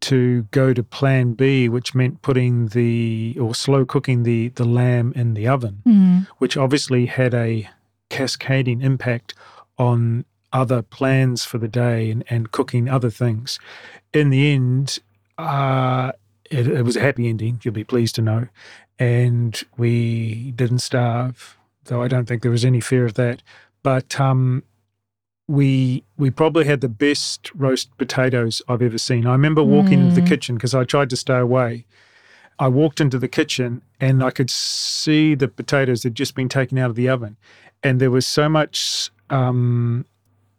to 0.02 0.44
go 0.52 0.74
to 0.74 0.84
plan 0.84 1.34
B, 1.34 1.68
which 1.70 1.94
meant 1.94 2.22
putting 2.22 2.68
the 2.68 3.36
or 3.40 3.54
slow 3.54 3.86
cooking 3.86 4.24
the 4.24 4.50
the 4.50 4.66
lamb 4.66 5.12
in 5.16 5.34
the 5.34 5.48
oven, 5.48 5.82
Mm. 5.86 6.28
which 6.38 6.56
obviously 6.58 7.06
had 7.08 7.34
a 7.34 7.70
cascading 8.10 8.82
impact 8.82 9.34
on 9.78 10.26
other 10.52 10.82
plans 10.82 11.46
for 11.46 11.58
the 11.60 11.68
day 11.68 12.10
and, 12.10 12.24
and 12.30 12.52
cooking 12.52 12.90
other 12.90 13.10
things. 13.12 13.60
In 14.14 14.30
the 14.32 14.52
end, 14.52 14.98
uh, 15.38 16.12
it, 16.50 16.68
it 16.68 16.82
was 16.84 16.96
a 16.98 17.02
happy 17.02 17.30
ending, 17.30 17.60
you'll 17.64 17.74
be 17.74 17.84
pleased 17.84 18.16
to 18.16 18.22
know. 18.22 18.48
And 18.98 19.62
we 19.78 20.52
didn't 20.56 20.80
starve, 20.80 21.58
though 21.86 22.02
I 22.02 22.08
don't 22.08 22.26
think 22.28 22.42
there 22.42 22.52
was 22.52 22.66
any 22.66 22.82
fear 22.82 23.06
of 23.06 23.14
that. 23.14 23.44
But 23.84 24.20
um, 24.20 24.64
we 25.50 26.04
we 26.16 26.30
probably 26.30 26.66
had 26.66 26.80
the 26.82 26.88
best 26.88 27.50
roast 27.56 27.90
potatoes 27.98 28.62
I've 28.70 28.84
ever 28.84 29.00
seen. 29.00 29.26
I 29.26 29.32
remember 29.32 29.64
walking 29.64 30.00
into 30.00 30.14
the 30.22 30.28
kitchen 30.28 30.56
because 30.56 30.76
I 30.76 30.84
tried 30.84 31.10
to 31.10 31.18
stay 31.18 31.38
away. 31.40 31.86
I 32.60 32.68
walked 32.68 33.02
into 33.02 33.18
the 33.18 33.28
kitchen 33.28 33.82
and 34.00 34.24
I 34.24 34.30
could 34.30 34.52
see 34.52 35.34
the 35.34 35.48
potatoes 35.48 36.04
had 36.04 36.14
just 36.14 36.36
been 36.36 36.50
taken 36.50 36.78
out 36.78 36.92
of 36.92 36.96
the 36.96 37.10
oven, 37.10 37.36
and 37.82 38.00
there 38.00 38.12
was 38.12 38.28
so 38.28 38.48
much 38.48 39.10
um, 39.32 40.06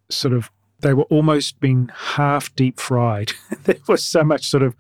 sort 0.09 0.35
of 0.35 0.50
they 0.80 0.92
were 0.94 1.04
almost 1.04 1.61
being 1.61 1.90
half 1.94 2.52
deep 2.56 2.80
fried. 2.80 3.32
there 3.64 3.76
was 3.87 4.02
so 4.04 4.25
much 4.25 4.49
sort 4.49 4.64
of 4.64 4.75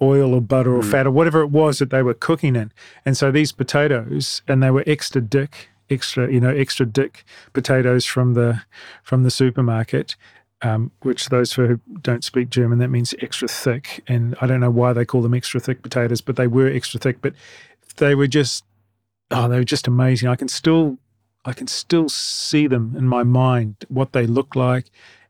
oil 0.00 0.32
or 0.34 0.40
butter 0.40 0.76
or 0.76 0.82
Mm. 0.82 0.90
fat 0.92 1.06
or 1.08 1.10
whatever 1.10 1.40
it 1.40 1.50
was 1.50 1.78
that 1.80 1.90
they 1.90 2.02
were 2.02 2.14
cooking 2.14 2.54
in. 2.54 2.70
And 3.04 3.16
so 3.16 3.32
these 3.32 3.50
potatoes, 3.52 4.42
and 4.46 4.62
they 4.62 4.70
were 4.70 4.84
extra 4.86 5.22
dick, 5.22 5.70
extra, 5.90 6.32
you 6.32 6.40
know, 6.40 6.50
extra 6.50 6.86
dick 6.86 7.24
potatoes 7.52 8.04
from 8.04 8.34
the 8.34 8.62
from 9.02 9.22
the 9.22 9.30
supermarket. 9.30 10.16
Um, 10.62 10.90
which 11.02 11.28
those 11.28 11.52
who 11.52 11.78
don't 12.00 12.24
speak 12.24 12.48
German, 12.48 12.78
that 12.78 12.88
means 12.88 13.14
extra 13.20 13.46
thick. 13.46 14.02
And 14.08 14.34
I 14.40 14.46
don't 14.46 14.60
know 14.60 14.70
why 14.70 14.94
they 14.94 15.04
call 15.04 15.20
them 15.20 15.34
extra 15.34 15.60
thick 15.60 15.82
potatoes, 15.82 16.22
but 16.22 16.36
they 16.36 16.46
were 16.46 16.66
extra 16.66 16.98
thick. 16.98 17.20
But 17.20 17.34
they 17.98 18.14
were 18.14 18.26
just, 18.26 18.64
oh, 19.30 19.48
they 19.48 19.58
were 19.58 19.64
just 19.64 19.86
amazing. 19.86 20.30
I 20.30 20.34
can 20.34 20.48
still, 20.48 20.96
I 21.44 21.52
can 21.52 21.66
still 21.66 22.08
see 22.08 22.66
them 22.66 22.94
in 22.96 23.06
my 23.06 23.22
mind, 23.22 23.84
what 23.88 24.12
they 24.12 24.26
look 24.26 24.56
like 24.56 24.86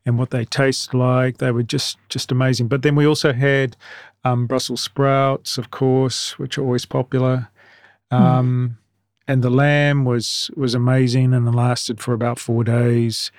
and 0.07 0.17
what 0.17 0.31
they 0.31 0.45
taste 0.45 0.95
like. 0.95 1.39
They 1.39 1.51
were 1.51 1.65
just 1.65 1.99
just 2.09 2.31
amazing. 2.31 2.69
But 2.69 2.83
then 2.83 2.95
we 2.95 3.05
also 3.05 3.33
had 3.33 3.77
um, 4.25 4.47
Brussels 4.47 4.81
sprouts, 4.81 5.59
of 5.59 5.73
course, 5.73 6.39
which 6.39 6.57
are 6.57 6.63
always 6.63 6.87
popular. 6.87 7.49
Um, 8.13 8.79
And 9.29 9.43
the 9.43 9.51
lamb 9.51 10.05
was 10.05 10.51
was 10.57 10.75
amazing 10.75 11.35
and 11.35 11.49
it 11.49 11.53
lasted 11.53 12.01
for 12.01 12.15
about 12.15 12.39
four 12.39 12.65
days. 12.65 13.31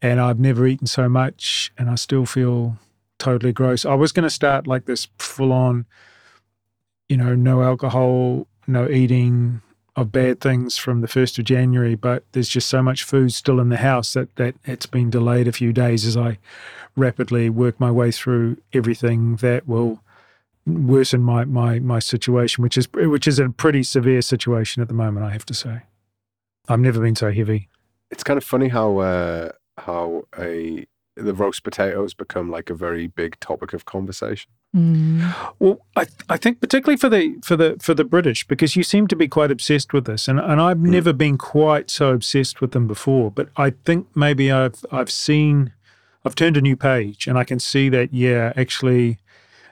And 0.00 0.20
I've 0.20 0.40
never 0.40 0.66
eaten 0.66 0.88
so 0.88 1.08
much, 1.08 1.72
and 1.78 1.88
I 1.88 1.94
still 1.94 2.26
feel 2.26 2.76
totally 3.18 3.52
gross. 3.52 3.84
I 3.84 3.94
was 3.94 4.10
going 4.10 4.24
to 4.24 4.30
start 4.30 4.66
like 4.66 4.86
this 4.86 5.06
full 5.16 5.52
on, 5.52 5.86
you 7.08 7.16
know, 7.16 7.36
no 7.36 7.62
alcohol, 7.62 8.48
no 8.66 8.88
eating 8.88 9.62
of 9.94 10.10
bad 10.10 10.40
things 10.40 10.76
from 10.76 11.02
the 11.02 11.06
1st 11.06 11.38
of 11.38 11.44
January, 11.44 11.94
but 11.94 12.24
there's 12.32 12.48
just 12.48 12.68
so 12.68 12.82
much 12.82 13.04
food 13.04 13.32
still 13.32 13.60
in 13.60 13.68
the 13.68 13.76
house 13.76 14.14
that, 14.14 14.34
that 14.36 14.54
it's 14.64 14.86
been 14.86 15.10
delayed 15.10 15.46
a 15.46 15.52
few 15.52 15.72
days 15.72 16.06
as 16.06 16.16
I 16.16 16.38
rapidly 16.96 17.50
work 17.50 17.78
my 17.78 17.90
way 17.90 18.10
through 18.10 18.56
everything 18.72 19.36
that 19.36 19.68
will 19.68 20.00
worsen 20.66 21.22
my, 21.22 21.44
my, 21.44 21.78
my 21.78 21.98
situation, 21.98 22.62
which 22.62 22.78
is 22.78 22.88
which 22.94 23.26
is 23.26 23.38
a 23.38 23.50
pretty 23.50 23.82
severe 23.82 24.22
situation 24.22 24.82
at 24.82 24.88
the 24.88 24.94
moment, 24.94 25.26
I 25.26 25.30
have 25.30 25.46
to 25.46 25.54
say. 25.54 25.82
I've 26.68 26.80
never 26.80 27.00
been 27.00 27.16
so 27.16 27.32
heavy. 27.32 27.68
It's 28.10 28.22
kind 28.22 28.36
of 28.36 28.44
funny 28.44 28.68
how 28.68 28.98
uh, 28.98 29.52
how 29.78 30.24
a 30.38 30.86
the 31.16 31.34
roast 31.34 31.62
potatoes 31.62 32.14
become 32.14 32.50
like 32.50 32.70
a 32.70 32.74
very 32.74 33.06
big 33.06 33.38
topic 33.40 33.72
of 33.72 33.84
conversation. 33.84 34.50
Mm. 34.74 35.34
Well, 35.58 35.80
I, 35.94 36.06
I 36.28 36.38
think 36.38 36.60
particularly 36.60 36.96
for 36.96 37.10
the 37.10 37.38
for 37.44 37.56
the 37.56 37.76
for 37.80 37.92
the 37.92 38.04
British 38.04 38.46
because 38.46 38.74
you 38.74 38.82
seem 38.82 39.06
to 39.08 39.16
be 39.16 39.28
quite 39.28 39.50
obsessed 39.50 39.92
with 39.92 40.06
this, 40.06 40.28
and 40.28 40.40
and 40.40 40.60
I've 40.60 40.80
never 40.80 41.12
been 41.12 41.36
quite 41.36 41.90
so 41.90 42.10
obsessed 42.10 42.60
with 42.60 42.72
them 42.72 42.86
before. 42.86 43.30
But 43.30 43.50
I 43.56 43.70
think 43.70 44.06
maybe 44.14 44.50
I've 44.50 44.84
I've 44.90 45.10
seen, 45.10 45.72
I've 46.24 46.34
turned 46.34 46.56
a 46.56 46.62
new 46.62 46.76
page, 46.76 47.26
and 47.26 47.36
I 47.36 47.44
can 47.44 47.58
see 47.58 47.90
that 47.90 48.14
yeah, 48.14 48.54
actually, 48.56 49.18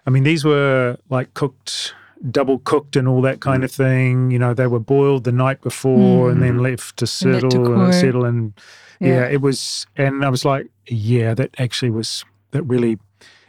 I 0.07 0.11
mean 0.11 0.25
these 0.25 0.45
were 0.45 0.97
like 1.09 1.33
cooked, 1.35 1.95
double 2.31 2.59
cooked, 2.59 2.97
and 2.97 3.07
all 3.09 3.23
that 3.23 3.41
kind 3.41 3.65
of 3.65 3.71
mm. 3.71 3.77
thing. 3.77 4.31
You 4.31 4.39
know, 4.39 4.55
they 4.55 4.67
were 4.67 4.81
boiled 4.81 5.25
the 5.25 5.33
night 5.33 5.61
before 5.63 6.31
and 6.31 6.43
then 6.43 6.59
mm. 6.59 6.63
left 6.63 6.97
to 6.99 7.03
And 7.05 7.09
to 7.41 7.51
settle 7.51 7.81
and 7.83 7.95
settle, 7.95 8.25
and 8.25 8.53
yeah, 9.01 9.09
Yeah. 9.09 9.29
it 9.29 9.41
was, 9.41 9.87
and 9.97 10.25
I 10.25 10.29
was 10.29 10.45
like, 10.45 10.67
yeah, 10.87 11.35
that 11.35 11.55
actually 11.59 11.91
was 11.91 12.25
that 12.51 12.63
really. 12.63 12.99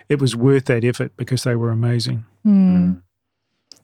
It 0.10 0.20
was 0.20 0.36
worth 0.36 0.66
that 0.66 0.84
effort 0.84 1.14
because 1.16 1.44
they 1.44 1.56
were 1.56 1.72
amazing. 1.72 2.26
Hmm. 2.44 2.76
Mm. 2.76 3.02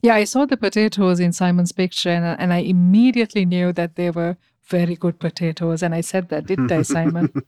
Yeah, 0.01 0.15
I 0.15 0.25
saw 0.25 0.45
the 0.45 0.57
potatoes 0.57 1.21
in 1.21 1.31
Simon's 1.31 1.71
picture 1.71 2.09
and, 2.09 2.25
and 2.39 2.53
I 2.53 2.57
immediately 2.57 3.45
knew 3.45 3.71
that 3.73 3.95
they 3.95 4.11
were 4.11 4.35
very 4.65 4.95
good 4.95 5.19
potatoes. 5.19 5.81
And 5.81 5.95
I 5.95 6.01
said 6.01 6.29
that, 6.29 6.45
didn't 6.45 6.71
I, 6.71 6.81
Simon? 6.81 7.31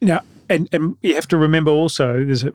Now, 0.00 0.22
and, 0.48 0.68
and 0.72 0.96
you 1.00 1.14
have 1.14 1.28
to 1.28 1.36
remember 1.36 1.70
also, 1.70 2.24
there's 2.24 2.42
a 2.42 2.52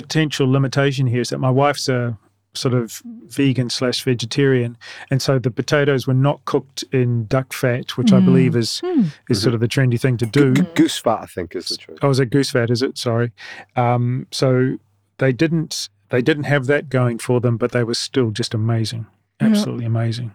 potential 0.00 0.50
limitation 0.50 1.06
here 1.06 1.20
is 1.20 1.30
that 1.30 1.38
my 1.38 1.50
wife's 1.50 1.88
a 1.88 2.16
sort 2.54 2.72
of 2.74 3.02
vegan 3.26 3.68
slash 3.68 4.02
vegetarian, 4.02 4.78
and 5.10 5.20
so 5.20 5.38
the 5.38 5.50
potatoes 5.50 6.06
were 6.06 6.14
not 6.14 6.42
cooked 6.46 6.84
in 6.92 7.26
duck 7.26 7.52
fat, 7.52 7.96
which 7.98 8.12
I 8.12 8.20
believe 8.20 8.56
is 8.56 8.80
Hmm. 8.80 9.04
is 9.28 9.42
sort 9.42 9.54
of 9.54 9.60
the 9.60 9.68
trendy 9.68 10.00
thing 10.00 10.16
to 10.18 10.26
do. 10.26 10.54
G- 10.54 10.62
goose 10.74 10.96
fat, 10.98 11.20
I 11.22 11.26
think, 11.26 11.54
is 11.54 11.68
the 11.68 11.76
truth. 11.76 11.98
Oh, 12.02 12.10
is 12.10 12.18
it 12.20 12.30
goose 12.30 12.50
fat? 12.50 12.70
Is 12.70 12.80
it? 12.82 12.96
Sorry. 12.96 13.32
Um, 13.76 14.26
so 14.30 14.78
they 15.18 15.32
didn't 15.32 15.88
they 16.10 16.22
didn't 16.22 16.44
have 16.44 16.66
that 16.66 16.88
going 16.88 17.18
for 17.18 17.40
them, 17.40 17.56
but 17.56 17.72
they 17.72 17.82
were 17.84 17.94
still 17.94 18.30
just 18.30 18.54
amazing, 18.54 19.06
Yeah. 19.40 19.48
absolutely 19.48 19.84
amazing. 19.84 20.32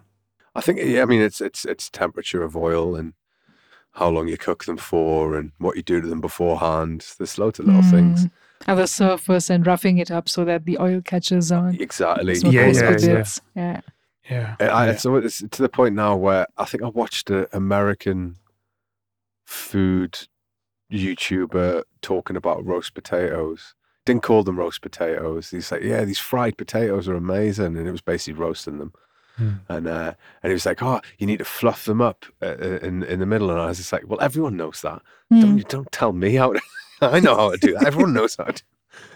I 0.54 0.60
think, 0.60 0.78
yeah, 0.84 1.02
I 1.02 1.06
mean, 1.06 1.22
it's 1.22 1.40
it's 1.40 1.64
it's 1.64 1.88
temperature 1.90 2.42
of 2.44 2.54
oil 2.56 2.94
and 2.94 3.14
how 3.92 4.08
long 4.10 4.28
you 4.28 4.36
cook 4.36 4.64
them 4.64 4.76
for 4.76 5.34
and 5.36 5.50
what 5.58 5.76
you 5.76 5.82
do 5.82 6.00
to 6.00 6.06
them 6.06 6.20
beforehand. 6.20 7.04
There's 7.18 7.36
loads 7.38 7.58
of 7.58 7.66
little 7.66 7.82
things. 7.82 8.26
And 8.66 8.78
the 8.78 8.86
surface 8.86 9.50
and 9.50 9.66
roughing 9.66 9.98
it 9.98 10.10
up 10.10 10.28
so 10.28 10.44
that 10.44 10.64
the 10.64 10.78
oil 10.78 11.00
catches 11.02 11.50
on. 11.50 11.74
Exactly. 11.80 12.34
Yeah, 12.44 12.66
yeah, 12.68 12.96
yeah. 12.98 13.24
yeah. 13.54 13.80
Yeah. 14.30 14.56
I, 14.60 14.90
I- 14.90 14.94
so 14.96 15.16
it's 15.16 15.42
to 15.50 15.62
the 15.62 15.68
point 15.68 15.94
now 15.94 16.16
where 16.16 16.46
I 16.56 16.64
think 16.64 16.82
I 16.82 16.88
watched 16.88 17.28
an 17.30 17.46
American 17.52 18.36
food 19.44 20.26
YouTuber 20.92 21.82
talking 22.00 22.36
about 22.36 22.64
roast 22.64 22.94
potatoes. 22.94 23.74
Didn't 24.04 24.22
call 24.22 24.42
them 24.42 24.58
roast 24.58 24.80
potatoes. 24.82 25.50
He's 25.50 25.70
like, 25.70 25.82
yeah, 25.82 26.04
these 26.04 26.18
fried 26.18 26.56
potatoes 26.58 27.08
are 27.08 27.14
amazing, 27.14 27.76
and 27.76 27.86
it 27.86 27.92
was 27.92 28.00
basically 28.00 28.32
roasting 28.40 28.78
them. 28.78 28.92
Hmm. 29.36 29.50
And 29.68 29.86
uh, 29.88 30.14
and 30.42 30.50
he 30.50 30.54
was 30.54 30.66
like, 30.66 30.82
oh, 30.82 31.00
you 31.18 31.26
need 31.26 31.38
to 31.38 31.44
fluff 31.44 31.84
them 31.84 32.00
up 32.00 32.26
uh, 32.42 32.56
in 32.56 33.02
in 33.04 33.20
the 33.20 33.26
middle. 33.26 33.50
And 33.50 33.60
I 33.60 33.66
was 33.66 33.78
just 33.78 33.92
like, 33.92 34.04
well, 34.06 34.20
everyone 34.20 34.56
knows 34.56 34.82
that. 34.82 35.02
Mm. 35.32 35.40
Don't 35.40 35.68
don't 35.68 35.92
tell 35.92 36.12
me 36.12 36.34
how 36.34 36.52
to. 36.52 36.60
I 37.14 37.20
know 37.20 37.36
how 37.36 37.50
to 37.50 37.56
do 37.56 37.74
that. 37.74 37.86
Everyone 37.86 38.12
knows 38.14 38.36
how 38.36 38.44
to. 38.44 38.62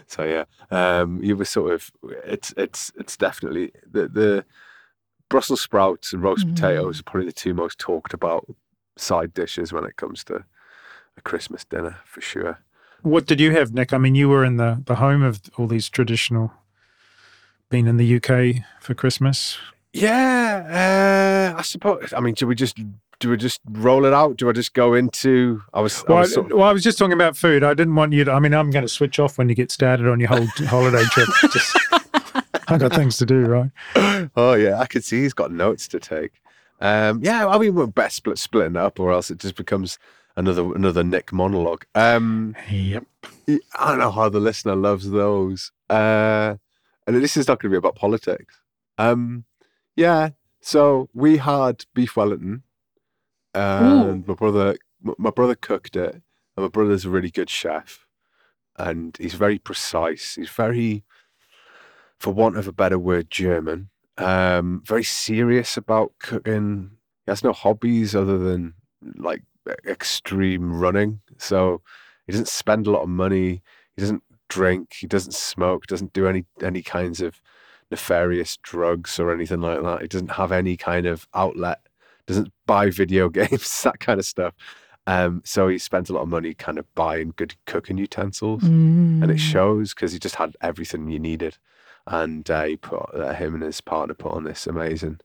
So 0.07 0.23
yeah, 0.23 0.45
um, 0.71 1.21
you 1.23 1.35
were 1.35 1.45
sort 1.45 1.73
of. 1.73 1.91
It's 2.25 2.53
it's 2.57 2.91
it's 2.97 3.15
definitely 3.17 3.71
the 3.89 4.07
the 4.07 4.45
Brussels 5.29 5.61
sprouts 5.61 6.13
and 6.13 6.21
roast 6.23 6.47
Mm. 6.47 6.55
potatoes 6.55 6.99
are 6.99 7.03
probably 7.03 7.25
the 7.27 7.33
two 7.33 7.53
most 7.53 7.77
talked 7.79 8.13
about 8.13 8.45
side 8.97 9.33
dishes 9.33 9.71
when 9.73 9.83
it 9.83 9.95
comes 9.97 10.23
to 10.25 10.43
a 11.17 11.21
Christmas 11.21 11.65
dinner 11.65 11.97
for 12.05 12.21
sure. 12.21 12.59
What 13.03 13.25
did 13.27 13.39
you 13.39 13.51
have, 13.51 13.73
Nic? 13.73 13.93
I 13.93 13.97
mean, 13.99 14.15
you 14.15 14.27
were 14.29 14.43
in 14.43 14.57
the, 14.57 14.81
the 14.85 14.95
home 14.95 15.21
of 15.21 15.41
all 15.57 15.67
these 15.67 15.87
traditional, 15.89 16.51
being 17.69 17.85
in 17.87 17.97
the 17.97 18.15
UK 18.15 18.63
for 18.81 18.93
Christmas. 18.95 19.57
Yeah, 19.93 21.53
uh, 21.53 21.59
I 21.59 21.61
suppose. 21.61 22.13
I 22.15 22.19
mean, 22.19 22.33
do 22.33 22.47
we 22.47 22.55
just 22.55 22.77
do 23.19 23.29
we 23.29 23.37
just 23.37 23.61
roll 23.69 24.05
it 24.05 24.13
out? 24.13 24.37
Do 24.37 24.49
I 24.49 24.51
just 24.51 24.73
go 24.73 24.93
into? 24.93 25.61
I 25.73 25.81
was. 25.81 26.03
I 26.07 26.11
Well, 26.11 26.19
was 26.19 26.31
I, 26.31 26.33
sort 26.35 26.51
of- 26.51 26.57
well, 26.57 26.67
I 26.67 26.73
was 26.73 26.83
just 26.83 26.97
talking 26.97 27.13
about 27.13 27.35
food. 27.37 27.63
I 27.63 27.73
didn't 27.73 27.95
want 27.95 28.13
you 28.13 28.23
to. 28.25 28.31
I 28.31 28.39
mean, 28.39 28.53
I'm 28.53 28.69
going 28.71 28.83
to 28.85 28.89
switch 28.89 29.19
off 29.19 29.37
when 29.37 29.49
you 29.49 29.55
get 29.55 29.71
started 29.71 30.07
on 30.07 30.19
your 30.19 30.29
whole 30.29 30.45
holiday 30.67 31.03
trip. 31.05 31.27
Just, 31.51 31.77
I 32.69 32.77
got 32.77 32.93
things 32.93 33.17
to 33.17 33.25
do, 33.25 33.41
right? 33.45 34.29
oh 34.35 34.53
yeah, 34.53 34.79
I 34.79 34.85
could 34.85 35.03
see 35.03 35.21
he's 35.21 35.33
got 35.33 35.51
notes 35.51 35.87
to 35.89 35.99
take. 35.99 36.33
Um, 36.79 37.21
yeah, 37.23 37.47
I 37.47 37.57
mean, 37.57 37.73
we're 37.75 37.87
best 37.87 38.17
split 38.17 38.37
splitting 38.37 38.77
up, 38.77 38.99
or 38.99 39.11
else 39.11 39.31
it 39.31 39.39
just 39.39 39.55
becomes 39.55 39.97
another 40.35 40.61
another 40.75 41.03
Nic 41.03 41.31
monologue. 41.33 41.85
Um, 41.95 42.55
Yep. 42.69 43.03
I 43.47 43.89
don't 43.89 43.99
know 43.99 44.11
how 44.11 44.29
the 44.29 44.39
listener 44.39 44.75
loves 44.75 45.09
those. 45.09 45.71
Uh, 45.89 46.55
and 47.07 47.15
this 47.15 47.35
is 47.37 47.47
not 47.47 47.59
going 47.59 47.71
to 47.71 47.73
be 47.75 47.77
about 47.77 47.95
politics. 47.95 48.59
Um, 48.97 49.45
yeah. 49.95 50.29
So 50.59 51.09
we 51.13 51.37
had 51.37 51.85
beef 51.93 52.15
Wellington, 52.17 52.63
and 53.57 54.27
my 54.27 54.33
brother, 54.33 54.77
my 55.17 55.31
brother 55.31 55.55
cooked 55.55 55.95
it, 55.95 56.13
and 56.13 56.23
my 56.65 56.67
brother's 56.67 57.05
a 57.05 57.09
really 57.09 57.31
good 57.31 57.49
chef, 57.49 58.05
and 58.77 59.15
he's 59.19 59.33
very 59.33 59.59
precise. 59.59 60.35
He's 60.35 60.49
very, 60.49 61.03
for 62.19 62.33
want 62.33 62.57
of 62.57 62.67
a 62.67 62.73
better 62.73 62.99
word, 62.99 63.29
German. 63.29 63.89
Um, 64.17 64.81
very 64.85 65.03
serious 65.03 65.77
about 65.77 66.13
cooking. 66.19 66.91
He 67.25 67.31
has 67.31 67.43
no 67.43 67.53
hobbies 67.53 68.15
other 68.15 68.37
than 68.37 68.73
like 69.17 69.43
extreme 69.85 70.79
running. 70.79 71.21
So 71.37 71.81
he 72.25 72.31
doesn't 72.31 72.47
spend 72.47 72.87
a 72.87 72.91
lot 72.91 73.03
of 73.03 73.09
money. 73.09 73.61
He 73.95 74.01
doesn't 74.01 74.23
drink. 74.49 74.95
He 74.99 75.07
doesn't 75.07 75.33
smoke. 75.33 75.87
Doesn't 75.87 76.13
do 76.13 76.27
any 76.27 76.45
any 76.61 76.81
kinds 76.81 77.21
of 77.21 77.41
nefarious 77.91 78.57
drugs 78.57 79.19
or 79.19 79.31
anything 79.31 79.61
like 79.61 79.81
that. 79.83 80.01
He 80.01 80.07
doesn't 80.07 80.31
have 80.31 80.51
any 80.51 80.77
kind 80.77 81.05
of 81.05 81.27
outlet. 81.33 81.79
Doesn't 82.25 82.51
buy 82.67 82.91
video 82.91 83.29
games, 83.39 83.81
that 83.81 83.99
kind 83.99 84.19
of 84.19 84.25
stuff. 84.27 84.53
Um, 85.07 85.41
so 85.45 85.67
he 85.69 85.77
spent 85.79 86.09
a 86.09 86.13
lot 86.13 86.21
of 86.23 86.27
money 86.27 86.53
kind 86.53 86.77
of 86.77 86.93
buying 86.93 87.33
good 87.35 87.55
cooking 87.65 87.97
utensils, 87.97 88.69
and 89.21 89.31
it 89.31 89.37
Mm. 89.37 89.39
shows 89.39 89.93
because 89.95 90.11
he 90.13 90.19
just 90.19 90.35
had 90.35 90.55
everything 90.61 91.09
you 91.09 91.17
needed. 91.19 91.57
And 92.05 92.49
uh, 92.51 92.63
he 92.65 92.77
put 92.77 93.13
uh, 93.15 93.33
him 93.33 93.55
and 93.55 93.63
his 93.63 93.81
partner 93.81 94.13
put 94.13 94.33
on 94.33 94.43
this 94.43 94.67
amazing 94.67 95.19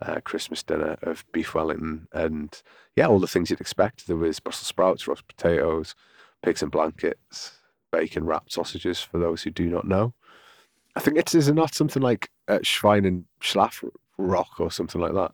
uh, 0.00 0.20
Christmas 0.24 0.62
dinner 0.62 0.96
of 1.02 1.24
beef 1.32 1.54
Wellington 1.54 2.08
and 2.12 2.62
yeah, 2.96 3.06
all 3.06 3.18
the 3.18 3.26
things 3.26 3.50
you'd 3.50 3.60
expect. 3.60 4.06
There 4.06 4.16
was 4.16 4.40
Brussels 4.40 4.68
sprouts, 4.68 5.06
roast 5.06 5.26
potatoes, 5.26 5.94
pigs 6.42 6.62
and 6.62 6.70
blankets, 6.72 7.58
bacon 7.92 8.24
wrapped 8.24 8.52
sausages. 8.52 9.00
For 9.00 9.18
those 9.18 9.42
who 9.42 9.50
do 9.50 9.68
not 9.68 9.86
know, 9.86 10.14
I 10.96 11.00
think 11.00 11.18
it 11.18 11.34
is 11.34 11.50
not 11.50 11.74
something 11.74 12.02
like 12.02 12.30
uh, 12.48 12.58
Schwein 12.60 13.06
and 13.06 13.24
Schlafrock 13.40 14.58
or 14.58 14.70
something 14.70 15.00
like 15.00 15.14
that. 15.14 15.32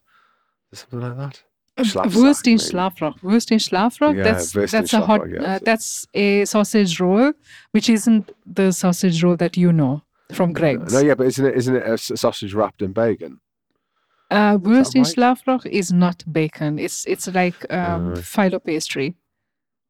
Something 0.72 1.00
like 1.00 1.16
that. 1.16 1.42
Schlafsack, 1.78 2.14
Wurst 2.14 2.46
in. 2.46 2.58
Schlafrock. 2.58 3.22
Wurst 3.22 3.50
in 3.52 3.58
Schlafrock. 3.58 4.16
Yeah, 4.16 4.22
that's 4.22 4.52
that's 4.52 4.92
a 4.92 5.00
hot. 5.00 5.28
Yeah, 5.28 5.42
uh, 5.42 5.58
that's 5.62 6.06
a 6.14 6.44
sausage 6.44 7.00
roll, 7.00 7.32
which 7.72 7.88
isn't 7.88 8.30
the 8.44 8.70
sausage 8.72 9.22
roll 9.22 9.36
that 9.36 9.56
you 9.56 9.72
know 9.72 10.02
from 10.32 10.52
Greggs. 10.52 10.92
No, 10.92 11.00
yeah, 11.00 11.14
but 11.14 11.26
isn't 11.26 11.46
it 11.46 11.56
isn't 11.56 11.76
it 11.76 11.86
a 11.86 11.96
sausage 11.96 12.54
wrapped 12.54 12.82
in 12.82 12.92
bacon? 12.92 13.40
Uh, 14.30 14.58
Wurst 14.60 14.94
in 14.94 15.02
right? 15.02 15.14
Schlafrock 15.14 15.66
is 15.66 15.92
not 15.92 16.22
bacon. 16.30 16.78
It's 16.78 17.06
it's 17.06 17.26
like 17.28 17.72
um, 17.72 18.12
Uh, 18.12 18.16
phyllo 18.16 18.62
pastry. 18.62 19.14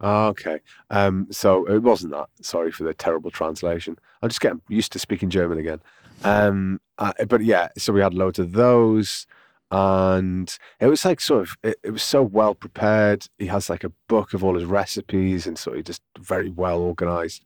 Ah, 0.01 0.29
okay. 0.29 0.61
Um, 0.89 1.27
so 1.31 1.67
it 1.67 1.83
wasn't 1.83 2.13
that. 2.13 2.29
Sorry 2.41 2.71
for 2.73 2.85
the 2.85 2.95
terrible 2.95 3.31
translation. 3.31 3.99
I'm 4.23 4.31
just 4.31 4.41
getting 4.41 4.63
used 4.69 4.93
to 4.93 4.99
speaking 4.99 5.29
German 5.29 5.59
again. 5.59 5.81
Um, 6.25 6.81
uh, 6.99 7.13
but 7.29 7.43
yeah, 7.43 7.69
so 7.77 7.93
we 7.93 8.01
had 8.01 8.15
loads 8.15 8.39
of 8.39 8.53
those, 8.53 9.27
and 9.71 10.59
it 10.81 10.87
was 10.87 11.05
like 11.05 11.21
sort 11.21 11.43
of 11.43 11.57
it, 11.63 11.77
it 11.83 11.91
was 11.91 12.03
so 12.03 12.23
well 12.23 12.55
prepared. 12.55 13.27
He 13.39 13.47
has 13.47 13.71
like 13.71 13.85
a 13.85 13.93
book 14.09 14.35
of 14.35 14.43
all 14.43 14.55
his 14.55 14.65
recipes, 14.65 15.47
and 15.47 15.59
so 15.59 15.73
he 15.73 15.83
just 15.83 16.03
very 16.19 16.51
well 16.51 16.81
organized. 16.81 17.45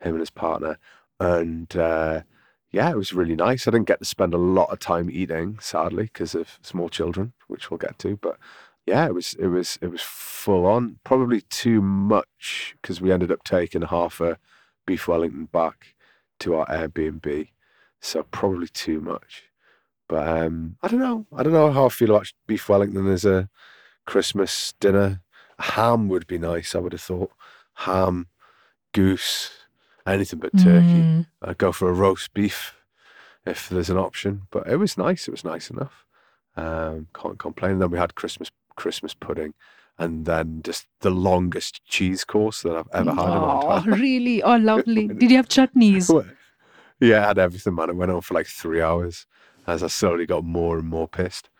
Him 0.00 0.12
and 0.12 0.20
his 0.20 0.30
partner, 0.30 0.78
and 1.18 1.74
uh, 1.74 2.22
yeah, 2.70 2.90
it 2.90 2.96
was 2.96 3.14
really 3.14 3.36
nice. 3.36 3.66
I 3.66 3.70
didn't 3.70 3.86
get 3.88 4.00
to 4.00 4.04
spend 4.04 4.34
a 4.34 4.38
lot 4.38 4.70
of 4.70 4.78
time 4.78 5.10
eating, 5.10 5.58
sadly, 5.60 6.04
because 6.04 6.34
of 6.34 6.58
small 6.62 6.90
children, 6.90 7.32
which 7.48 7.70
we'll 7.70 7.78
get 7.78 7.98
to. 8.00 8.16
But 8.18 8.38
yeah, 8.84 9.06
it 9.06 9.14
was 9.14 9.34
it 9.34 9.46
was 9.46 9.78
it 9.80 9.88
was 9.88 10.02
full 10.02 10.66
on. 10.66 10.98
Probably 11.02 11.40
too 11.40 11.80
much 11.80 12.76
because 12.80 13.00
we 13.00 13.12
ended 13.12 13.32
up 13.32 13.44
taking 13.44 13.82
half 13.82 14.20
a 14.20 14.38
beef 14.86 15.08
Wellington 15.08 15.46
back 15.46 15.94
to 16.40 16.54
our 16.54 16.66
Airbnb, 16.66 17.48
so 18.00 18.22
probably 18.24 18.68
too 18.68 19.00
much. 19.00 19.44
But 20.08 20.28
um, 20.28 20.76
I 20.82 20.88
don't 20.88 21.00
know. 21.00 21.26
I 21.34 21.42
don't 21.42 21.52
know 21.52 21.72
how 21.72 21.86
I 21.86 21.88
feel 21.88 22.10
about 22.10 22.32
beef 22.46 22.68
Wellington 22.68 23.08
as 23.08 23.24
a 23.24 23.48
Christmas 24.06 24.74
dinner. 24.78 25.22
Ham 25.58 26.08
would 26.08 26.26
be 26.26 26.38
nice. 26.38 26.74
I 26.74 26.78
would 26.78 26.92
have 26.92 27.00
thought 27.00 27.32
ham, 27.74 28.28
goose, 28.92 29.50
anything 30.06 30.38
but 30.38 30.56
turkey. 30.56 30.86
Mm. 30.86 31.26
I'd 31.42 31.58
go 31.58 31.72
for 31.72 31.88
a 31.88 31.94
roast 31.94 32.32
beef 32.34 32.74
if 33.44 33.68
there's 33.68 33.90
an 33.90 33.96
option. 33.96 34.42
But 34.50 34.68
it 34.68 34.76
was 34.76 34.96
nice. 34.96 35.26
It 35.26 35.32
was 35.32 35.44
nice 35.44 35.70
enough. 35.70 36.04
Um, 36.56 37.08
can't 37.14 37.38
complain. 37.38 37.72
And 37.72 37.82
then 37.82 37.90
we 37.90 37.98
had 37.98 38.14
Christmas 38.14 38.50
Christmas 38.76 39.14
pudding, 39.14 39.54
and 39.98 40.26
then 40.26 40.60
just 40.62 40.86
the 41.00 41.10
longest 41.10 41.84
cheese 41.86 42.24
course 42.24 42.62
that 42.62 42.76
I've 42.76 42.88
ever 42.92 43.10
had 43.10 43.18
Oh, 43.18 43.82
really? 43.86 44.42
Oh, 44.42 44.56
lovely. 44.56 45.08
Did 45.08 45.30
you 45.30 45.36
have 45.36 45.48
chutneys? 45.48 46.10
yeah, 47.00 47.24
I 47.24 47.28
had 47.28 47.38
everything, 47.38 47.74
man. 47.74 47.90
It 47.90 47.96
went 47.96 48.12
on 48.12 48.20
for 48.20 48.34
like 48.34 48.46
three 48.46 48.82
hours 48.82 49.26
as 49.66 49.82
I 49.82 49.88
slowly 49.88 50.26
got 50.26 50.44
more 50.44 50.78
and 50.78 50.88
more 50.88 51.08
pissed. 51.08 51.50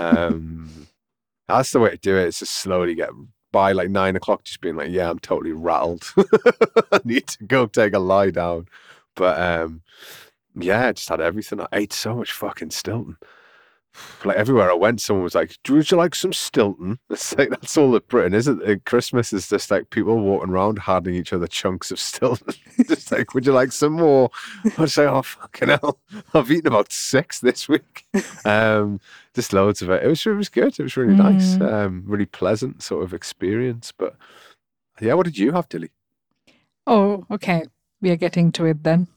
Um, 0.00 0.86
that's 1.48 1.72
the 1.72 1.80
way 1.80 1.90
to 1.90 1.96
do 1.96 2.16
it. 2.16 2.26
It's 2.26 2.40
just 2.40 2.54
slowly 2.54 2.94
get 2.94 3.10
by 3.52 3.72
like 3.72 3.90
nine 3.90 4.16
o'clock, 4.16 4.44
just 4.44 4.60
being 4.60 4.76
like, 4.76 4.90
yeah, 4.90 5.10
I'm 5.10 5.18
totally 5.18 5.52
rattled. 5.52 6.12
I 6.92 7.00
need 7.04 7.26
to 7.28 7.44
go 7.44 7.66
take 7.66 7.94
a 7.94 7.98
lie 7.98 8.30
down. 8.30 8.68
But 9.14 9.40
um, 9.40 9.82
yeah, 10.54 10.88
I 10.88 10.92
just 10.92 11.08
had 11.08 11.20
everything. 11.20 11.60
I 11.60 11.66
ate 11.72 11.92
so 11.92 12.14
much 12.14 12.32
fucking 12.32 12.70
Stilton. 12.70 13.16
Like 14.24 14.36
everywhere 14.36 14.70
I 14.70 14.74
went, 14.74 15.00
someone 15.00 15.24
was 15.24 15.34
like, 15.34 15.56
would 15.68 15.90
you 15.90 15.96
like 15.96 16.14
some 16.14 16.32
Stilton?" 16.32 16.98
It's 17.10 17.36
like 17.36 17.50
that's 17.50 17.76
all 17.76 17.92
that 17.92 18.08
Britain 18.08 18.34
is. 18.34 18.48
It 18.48 18.62
At 18.62 18.84
Christmas 18.84 19.32
is 19.32 19.48
just 19.48 19.70
like 19.70 19.90
people 19.90 20.18
walking 20.18 20.50
around 20.50 20.80
handing 20.80 21.14
each 21.14 21.32
other 21.32 21.46
chunks 21.46 21.90
of 21.90 21.98
Stilton. 21.98 22.54
just 22.88 23.12
like, 23.12 23.34
"Would 23.34 23.46
you 23.46 23.52
like 23.52 23.72
some 23.72 23.94
more?" 23.94 24.30
I 24.76 24.80
was 24.82 24.96
like, 24.96 25.08
"Oh 25.08 25.22
fucking 25.22 25.68
hell, 25.68 25.98
I've 26.34 26.50
eaten 26.50 26.68
about 26.68 26.92
six 26.92 27.40
this 27.40 27.68
week." 27.68 28.06
Um, 28.44 29.00
just 29.34 29.52
loads 29.52 29.82
of 29.82 29.90
it. 29.90 30.02
It 30.02 30.08
was 30.08 30.24
it 30.24 30.30
was 30.30 30.48
good. 30.48 30.78
It 30.78 30.82
was 30.82 30.96
really 30.96 31.14
nice. 31.14 31.56
Mm. 31.56 31.72
Um, 31.72 32.02
really 32.06 32.26
pleasant 32.26 32.82
sort 32.82 33.04
of 33.04 33.12
experience. 33.12 33.92
But 33.96 34.16
yeah, 35.00 35.14
what 35.14 35.26
did 35.26 35.38
you 35.38 35.52
have, 35.52 35.68
Dili? 35.68 35.90
Oh, 36.86 37.26
okay. 37.30 37.64
We 38.00 38.10
are 38.10 38.16
getting 38.16 38.52
to 38.52 38.64
it 38.64 38.82
then. 38.82 39.08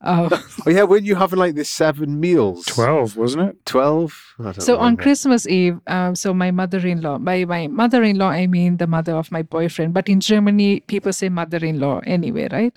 Oh, 0.00 0.28
Oh 0.66 0.70
yeah, 0.70 0.84
weren't 0.84 1.04
you 1.04 1.14
having 1.16 1.38
like 1.38 1.54
this 1.54 1.68
seven 1.68 2.20
meals? 2.20 2.64
12, 2.66 3.16
wasn't 3.16 3.48
it? 3.50 3.66
Twelve. 3.66 4.34
I 4.38 4.42
don't 4.44 4.60
so 4.60 4.78
on. 4.78 4.96
Christmas 4.96 5.46
Eve, 5.46 5.80
um, 5.86 6.14
so 6.14 6.32
my 6.34 6.50
mother-in-law, 6.50 7.18
by 7.18 7.44
my 7.44 7.66
mother-in-law, 7.66 8.28
I 8.28 8.46
mean 8.46 8.76
the 8.76 8.86
mother 8.86 9.14
of 9.16 9.30
my 9.32 9.42
boyfriend. 9.42 9.94
But 9.94 10.08
in 10.08 10.20
Germany, 10.20 10.80
people 10.80 11.12
say 11.12 11.28
mother-in-law 11.28 12.00
anyway, 12.06 12.48
right? 12.52 12.74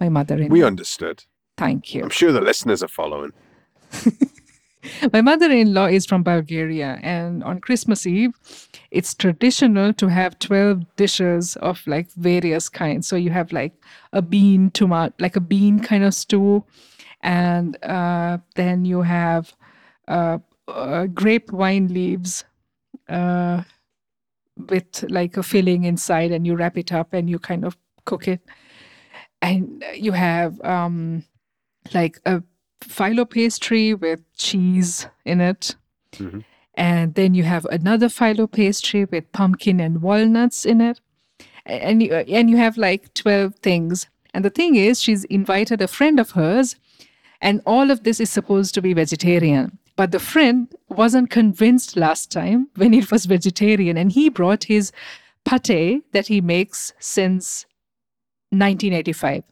My 0.00 0.08
mother-in-law. 0.08 0.52
we 0.52 0.62
understood. 0.62 1.24
Thank 1.56 1.94
you. 1.94 2.02
I'm 2.04 2.10
sure 2.10 2.32
the 2.32 2.40
listeners 2.40 2.82
are 2.82 2.88
following. 2.88 3.32
My 5.12 5.20
mother 5.20 5.50
in 5.50 5.74
law 5.74 5.86
is 5.86 6.06
from 6.06 6.22
Bulgaria, 6.22 6.98
and 7.02 7.42
on 7.42 7.60
Christmas 7.60 8.06
Eve, 8.06 8.32
it's 8.90 9.14
traditional 9.14 9.92
to 9.94 10.08
have 10.08 10.38
12 10.38 10.84
dishes 10.96 11.56
of 11.56 11.86
like 11.86 12.10
various 12.12 12.68
kinds. 12.68 13.06
So 13.06 13.16
you 13.16 13.30
have 13.30 13.52
like 13.52 13.74
a 14.12 14.22
bean 14.22 14.70
tomato, 14.70 15.14
like 15.18 15.36
a 15.36 15.40
bean 15.40 15.80
kind 15.80 16.04
of 16.04 16.14
stew, 16.14 16.64
and 17.22 17.82
uh, 17.84 18.38
then 18.54 18.84
you 18.84 19.02
have 19.02 19.54
uh, 20.08 20.38
uh, 20.68 21.06
grape 21.06 21.50
wine 21.52 21.88
leaves 21.88 22.44
uh, 23.08 23.62
with 24.68 25.04
like 25.10 25.36
a 25.36 25.42
filling 25.42 25.84
inside, 25.84 26.32
and 26.32 26.46
you 26.46 26.56
wrap 26.56 26.78
it 26.78 26.92
up 26.92 27.12
and 27.12 27.28
you 27.28 27.38
kind 27.38 27.64
of 27.64 27.76
cook 28.04 28.28
it. 28.28 28.40
And 29.42 29.84
you 29.94 30.12
have 30.12 30.60
um, 30.62 31.24
like 31.94 32.18
a 32.26 32.42
phyllo 32.80 33.28
pastry 33.28 33.94
with 33.94 34.20
cheese 34.34 35.06
in 35.24 35.40
it. 35.40 35.76
Mhm. 36.14 36.44
And 36.76 37.14
then 37.14 37.34
you 37.34 37.44
have 37.44 37.64
another 37.66 38.08
phyllo 38.08 38.50
pastry 38.50 39.06
with 39.06 39.30
pumpkin 39.32 39.80
and 39.80 40.02
walnuts 40.02 40.66
in 40.66 40.80
it. 40.80 41.00
And 41.64 42.02
you, 42.02 42.12
and 42.14 42.50
you 42.50 42.58
have 42.58 42.76
like 42.76 43.12
12 43.14 43.56
things. 43.56 44.06
And 44.34 44.44
the 44.44 44.50
thing 44.50 44.76
is, 44.76 45.02
she's 45.02 45.24
invited 45.24 45.80
a 45.80 45.88
friend 45.88 46.20
of 46.20 46.32
hers, 46.32 46.76
and 47.40 47.62
all 47.66 47.90
of 47.90 48.04
this 48.04 48.20
is 48.20 48.30
supposed 48.30 48.74
to 48.74 48.82
be 48.82 48.92
vegetarian. 48.92 49.78
But 49.96 50.12
the 50.12 50.18
friend 50.18 50.72
wasn't 50.88 51.30
convinced 51.30 51.96
last 51.96 52.30
time 52.30 52.68
when 52.76 52.92
it 52.92 53.10
was 53.10 53.24
vegetarian, 53.24 53.96
and 53.96 54.12
he 54.12 54.28
brought 54.28 54.64
his 54.64 54.92
pate 55.44 56.02
that 56.12 56.26
he 56.26 56.40
makes 56.40 56.92
since 56.98 57.64
1985. 58.50 59.42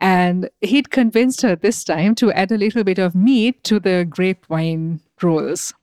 And 0.00 0.48
he'd 0.60 0.90
convinced 0.90 1.42
her 1.42 1.56
this 1.56 1.84
time 1.84 2.14
to 2.16 2.32
add 2.32 2.52
a 2.52 2.58
little 2.58 2.84
bit 2.84 2.98
of 2.98 3.14
meat 3.14 3.64
to 3.64 3.80
the 3.80 4.06
grape 4.08 4.46
wine 4.48 5.00
rolls. 5.20 5.74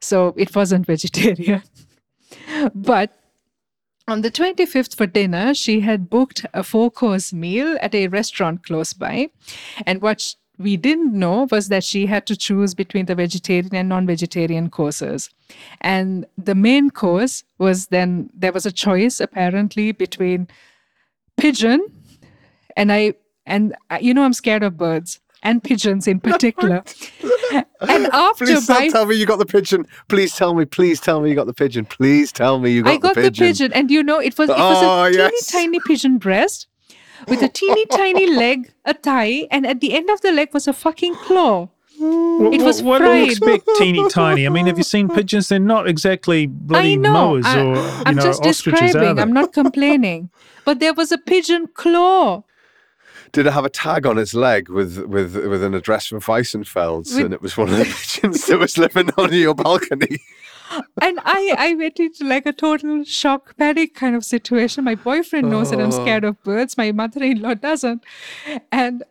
So 0.00 0.34
it 0.36 0.54
wasn't 0.54 0.86
vegetarian. 0.86 1.62
but 2.74 3.14
on 4.06 4.22
the 4.22 4.30
25th 4.30 4.96
for 4.96 5.06
dinner, 5.06 5.54
she 5.54 5.80
had 5.80 6.08
booked 6.08 6.46
a 6.54 6.62
four 6.62 6.90
course 6.90 7.32
meal 7.32 7.76
at 7.80 7.94
a 7.94 8.08
restaurant 8.08 8.64
close 8.64 8.92
by. 8.92 9.28
And 9.86 10.00
what 10.00 10.34
we 10.58 10.76
didn't 10.76 11.16
know 11.16 11.46
was 11.50 11.68
that 11.68 11.84
she 11.84 12.06
had 12.06 12.26
to 12.26 12.36
choose 12.36 12.74
between 12.74 13.06
the 13.06 13.14
vegetarian 13.14 13.74
and 13.74 13.88
non 13.88 14.06
vegetarian 14.06 14.70
courses. 14.70 15.30
And 15.80 16.26
the 16.36 16.54
main 16.54 16.90
course 16.90 17.44
was 17.58 17.86
then 17.88 18.30
there 18.34 18.52
was 18.52 18.66
a 18.66 18.72
choice 18.72 19.20
apparently 19.20 19.92
between 19.92 20.48
pigeon 21.36 21.86
and 22.76 22.92
I 22.92 23.14
and 23.46 23.74
uh, 23.90 23.98
you 24.00 24.12
know 24.12 24.24
I'm 24.24 24.32
scared 24.32 24.62
of 24.62 24.76
birds 24.76 25.20
and 25.42 25.62
pigeons 25.62 26.06
in 26.08 26.20
particular. 26.30 26.82
and 27.80 28.06
after 28.08 28.44
Please 28.44 28.66
don't 28.66 28.90
tell 28.90 29.06
me 29.06 29.16
you 29.16 29.26
got 29.26 29.38
the 29.38 29.46
pigeon. 29.46 29.86
Please 30.08 30.34
tell 30.34 30.54
me. 30.54 30.64
Please 30.64 31.00
tell 31.00 31.20
me 31.20 31.30
you 31.30 31.36
got 31.36 31.46
the 31.46 31.54
pigeon. 31.54 31.84
Please 31.84 32.32
tell 32.32 32.58
me 32.58 32.72
you 32.72 32.82
got, 32.82 33.00
the 33.00 33.08
pigeon. 33.08 33.14
I 33.14 33.14
got 33.14 33.32
the 33.32 33.46
pigeon. 33.46 33.72
and 33.72 33.90
you 33.90 34.02
know 34.02 34.18
it 34.20 34.36
was 34.38 34.50
it 34.50 34.56
was 34.56 34.82
Oh, 34.82 34.86
a 34.86 34.88
ah, 34.88 35.04
teeny 35.08 35.16
yes. 35.18 35.46
tiny 35.46 35.80
pigeon 35.86 36.18
breast 36.18 36.66
with 37.26 37.42
a 37.42 37.48
teeny 37.48 37.84
tiny 37.90 38.26
leg, 38.26 38.72
a 38.84 38.94
thigh, 38.94 39.46
and 39.50 39.66
at 39.66 39.80
the 39.80 39.94
end 39.94 40.08
of 40.10 40.20
the 40.20 40.32
leg 40.32 40.52
was 40.54 40.68
a 40.68 40.72
fucking 40.72 41.14
claw. 41.16 41.68
What, 42.00 42.54
It 42.54 42.62
was 42.62 42.80
what, 42.80 43.02
what 43.02 43.08
do 43.12 43.18
you 43.18 43.34
fried. 43.34 43.54
expect, 43.56 43.68
teeny 43.78 44.08
tiny? 44.08 44.46
I 44.46 44.50
mean, 44.50 44.66
have 44.66 44.78
you 44.78 44.84
seen 44.84 45.08
pigeons? 45.08 45.48
They're 45.48 45.58
not 45.58 45.88
exactly 45.88 46.46
bloody 46.46 46.92
I 46.92 46.94
know. 46.94 47.12
mowers 47.12 47.44
I, 47.44 47.60
or 47.60 47.74
you 47.74 47.80
I'm 48.06 48.14
know 48.14 48.22
just 48.22 48.40
ostriches, 48.46 48.80
describing. 48.92 49.16
they? 49.16 49.22
I'm 49.22 49.32
not 49.32 49.52
complaining. 49.52 50.30
But 50.64 50.78
there 50.78 50.94
was 50.94 51.10
a 51.10 51.18
pigeon 51.18 51.66
claw. 51.74 52.44
Did 53.32 53.46
it 53.46 53.52
have 53.52 53.64
a 53.64 53.70
tag 53.70 54.06
on 54.06 54.18
its 54.18 54.34
leg 54.34 54.68
with 54.68 54.98
with 55.06 55.36
with 55.36 55.62
an 55.62 55.74
address 55.74 56.06
from 56.06 56.20
Weissenfels, 56.20 57.14
With- 57.16 57.24
and 57.24 57.34
it 57.34 57.42
was 57.42 57.56
one 57.56 57.68
of 57.68 57.76
the 57.78 57.84
pigeons 58.00 58.46
that 58.46 58.58
was 58.58 58.78
living 58.78 59.10
on 59.18 59.32
your 59.32 59.54
balcony? 59.54 60.18
and 61.00 61.18
I, 61.24 61.54
I 61.58 61.74
went 61.76 61.98
into 61.98 62.24
like 62.26 62.44
a 62.44 62.52
total 62.52 63.02
shock 63.04 63.56
panic 63.56 63.94
kind 63.94 64.14
of 64.14 64.24
situation. 64.24 64.84
My 64.84 64.94
boyfriend 64.96 65.48
knows 65.50 65.70
that 65.70 65.80
I'm 65.80 65.88
Oh. 65.88 66.02
scared 66.02 66.24
of 66.24 66.42
birds. 66.42 66.76
My 66.76 66.92
mother-in-law 66.92 67.54
doesn't. 67.54 68.04
And 68.70 69.02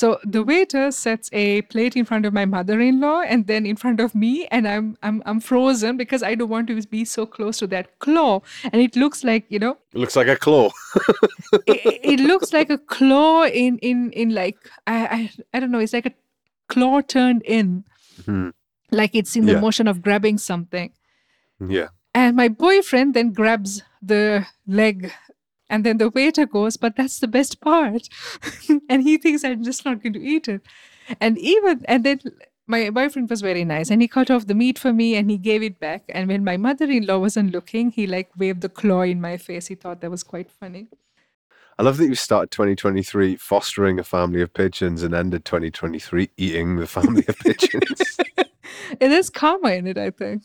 So 0.00 0.18
the 0.34 0.42
waiter 0.42 0.90
sets 0.90 1.28
a 1.32 1.60
plate 1.72 1.94
in 2.00 2.04
front 2.10 2.24
of 2.24 2.32
my 2.32 2.46
mother-in-law 2.46 3.20
and 3.32 3.46
then 3.46 3.66
in 3.66 3.76
front 3.76 4.00
of 4.00 4.14
me, 4.14 4.46
and 4.50 4.66
I'm 4.66 4.86
I'm 5.02 5.22
I'm 5.26 5.40
frozen 5.40 5.98
because 6.02 6.22
I 6.22 6.34
don't 6.36 6.48
want 6.48 6.68
to 6.68 6.80
be 6.98 7.04
so 7.04 7.26
close 7.26 7.58
to 7.58 7.66
that 7.74 7.86
claw. 7.98 8.40
And 8.72 8.80
it 8.80 8.96
looks 8.96 9.24
like 9.24 9.44
you 9.54 9.58
know, 9.64 9.76
It 9.92 9.98
looks 9.98 10.16
like 10.16 10.28
a 10.28 10.36
claw. 10.46 10.70
it, 11.66 12.00
it 12.14 12.20
looks 12.20 12.52
like 12.54 12.70
a 12.70 12.78
claw 12.78 13.44
in 13.44 13.76
in 13.90 14.10
in 14.12 14.34
like 14.34 14.56
I 14.86 14.96
I, 15.18 15.20
I 15.52 15.60
don't 15.60 15.70
know. 15.70 15.82
It's 15.84 15.92
like 15.98 16.06
a 16.06 16.14
claw 16.68 17.02
turned 17.02 17.42
in, 17.44 17.84
Hmm. 18.24 18.50
like 18.90 19.14
it's 19.14 19.36
in 19.36 19.44
the 19.46 19.52
Yeah. 19.52 19.60
motion 19.66 19.86
of 19.88 20.00
grabbing 20.00 20.38
something. 20.38 20.92
Yeah. 21.78 21.88
And 22.14 22.36
my 22.36 22.48
boyfriend 22.48 23.12
then 23.14 23.32
grabs 23.34 23.82
the 24.00 24.46
leg, 24.66 25.12
and 25.70 25.84
then 25.84 25.98
the 25.98 26.10
waiter 26.10 26.44
goes, 26.44 26.76
But 26.76 26.96
that's 26.96 27.20
the 27.20 27.28
best 27.28 27.60
part. 27.60 28.08
and 28.90 29.02
he 29.02 29.16
thinks 29.16 29.44
I'm 29.44 29.64
just 29.64 29.84
not 29.84 30.02
going 30.02 30.12
to 30.14 30.22
eat 30.22 30.48
it. 30.48 30.62
And 31.20 31.38
even, 31.38 31.84
and 31.86 32.04
then 32.04 32.20
my 32.66 32.90
boyfriend 32.90 33.30
was 33.30 33.40
very 33.40 33.64
nice 33.64 33.90
and 33.90 34.02
he 34.02 34.08
cut 34.08 34.30
off 34.30 34.46
the 34.46 34.54
meat 34.54 34.78
for 34.78 34.92
me 34.92 35.16
and 35.16 35.30
he 35.30 35.38
gave 35.38 35.62
it 35.62 35.80
back. 35.80 36.04
And 36.08 36.28
when 36.28 36.44
my 36.44 36.56
mother 36.56 36.84
in 36.84 37.06
law 37.06 37.18
wasn't 37.18 37.52
looking, 37.52 37.90
he 37.90 38.06
like 38.06 38.30
waved 38.36 38.60
the 38.60 38.68
claw 38.68 39.02
in 39.02 39.20
my 39.20 39.36
face. 39.36 39.68
He 39.68 39.74
thought 39.74 40.00
that 40.00 40.10
was 40.10 40.22
quite 40.22 40.50
funny. 40.50 40.88
I 41.78 41.82
love 41.82 41.96
that 41.96 42.06
you 42.06 42.14
started 42.14 42.50
2023 42.50 43.36
fostering 43.36 43.98
a 43.98 44.04
family 44.04 44.42
of 44.42 44.52
pigeons 44.52 45.02
and 45.02 45.14
ended 45.14 45.46
2023 45.46 46.30
eating 46.36 46.76
the 46.76 46.86
family 46.86 47.24
of 47.26 47.38
pigeons. 47.38 48.18
It 49.00 49.12
is 49.12 49.30
karma 49.30 49.70
in 49.72 49.86
it, 49.86 49.98
I 49.98 50.10
think. 50.10 50.42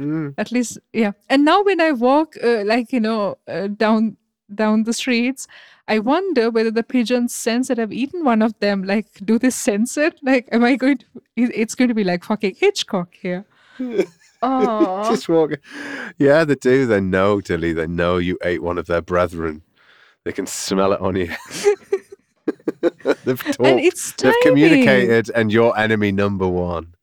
Mm. 0.00 0.34
at 0.38 0.50
least 0.50 0.78
yeah 0.94 1.12
and 1.28 1.44
now 1.44 1.62
when 1.62 1.78
i 1.78 1.92
walk 1.92 2.34
uh, 2.42 2.64
like 2.64 2.92
you 2.94 2.98
know 2.98 3.36
uh, 3.46 3.66
down 3.66 4.16
down 4.56 4.84
the 4.84 4.92
streets 4.92 5.46
i 5.88 5.98
wonder 5.98 6.50
whether 6.50 6.70
the 6.70 6.82
pigeons 6.82 7.34
sense 7.34 7.68
that 7.68 7.78
i've 7.78 7.92
eaten 7.92 8.24
one 8.24 8.42
of 8.42 8.58
them 8.60 8.82
like 8.84 9.06
do 9.24 9.38
they 9.38 9.50
sense 9.50 9.96
it 9.96 10.18
like 10.22 10.48
am 10.52 10.64
i 10.64 10.76
going 10.76 10.98
to 10.98 11.06
it's 11.36 11.74
going 11.74 11.88
to 11.88 11.94
be 11.94 12.04
like 12.04 12.24
fucking 12.24 12.54
hitchcock 12.58 13.14
here 13.14 13.44
oh 14.42 15.10
Just 15.10 15.28
walking. 15.28 15.58
Yeah, 16.18 16.44
they 16.44 16.56
do. 16.56 16.86
They 16.86 17.00
know, 17.00 17.38
Dili. 17.38 17.74
They 17.74 17.86
know 17.86 18.16
you 18.18 18.38
ate 18.42 18.62
one 18.62 18.78
of 18.78 18.86
their 18.86 19.02
brethren. 19.02 19.62
They 20.24 20.32
can 20.32 20.46
smell 20.46 20.92
it 20.92 21.00
on 21.00 21.16
you. 21.16 21.26
they've 23.24 23.42
talked. 23.42 23.60
and 23.60 23.80
it's 23.80 24.12
They've 24.12 24.34
communicated, 24.42 25.30
and 25.34 25.52
you're 25.52 25.76
enemy 25.78 26.12
number 26.12 26.46
one. 26.46 26.94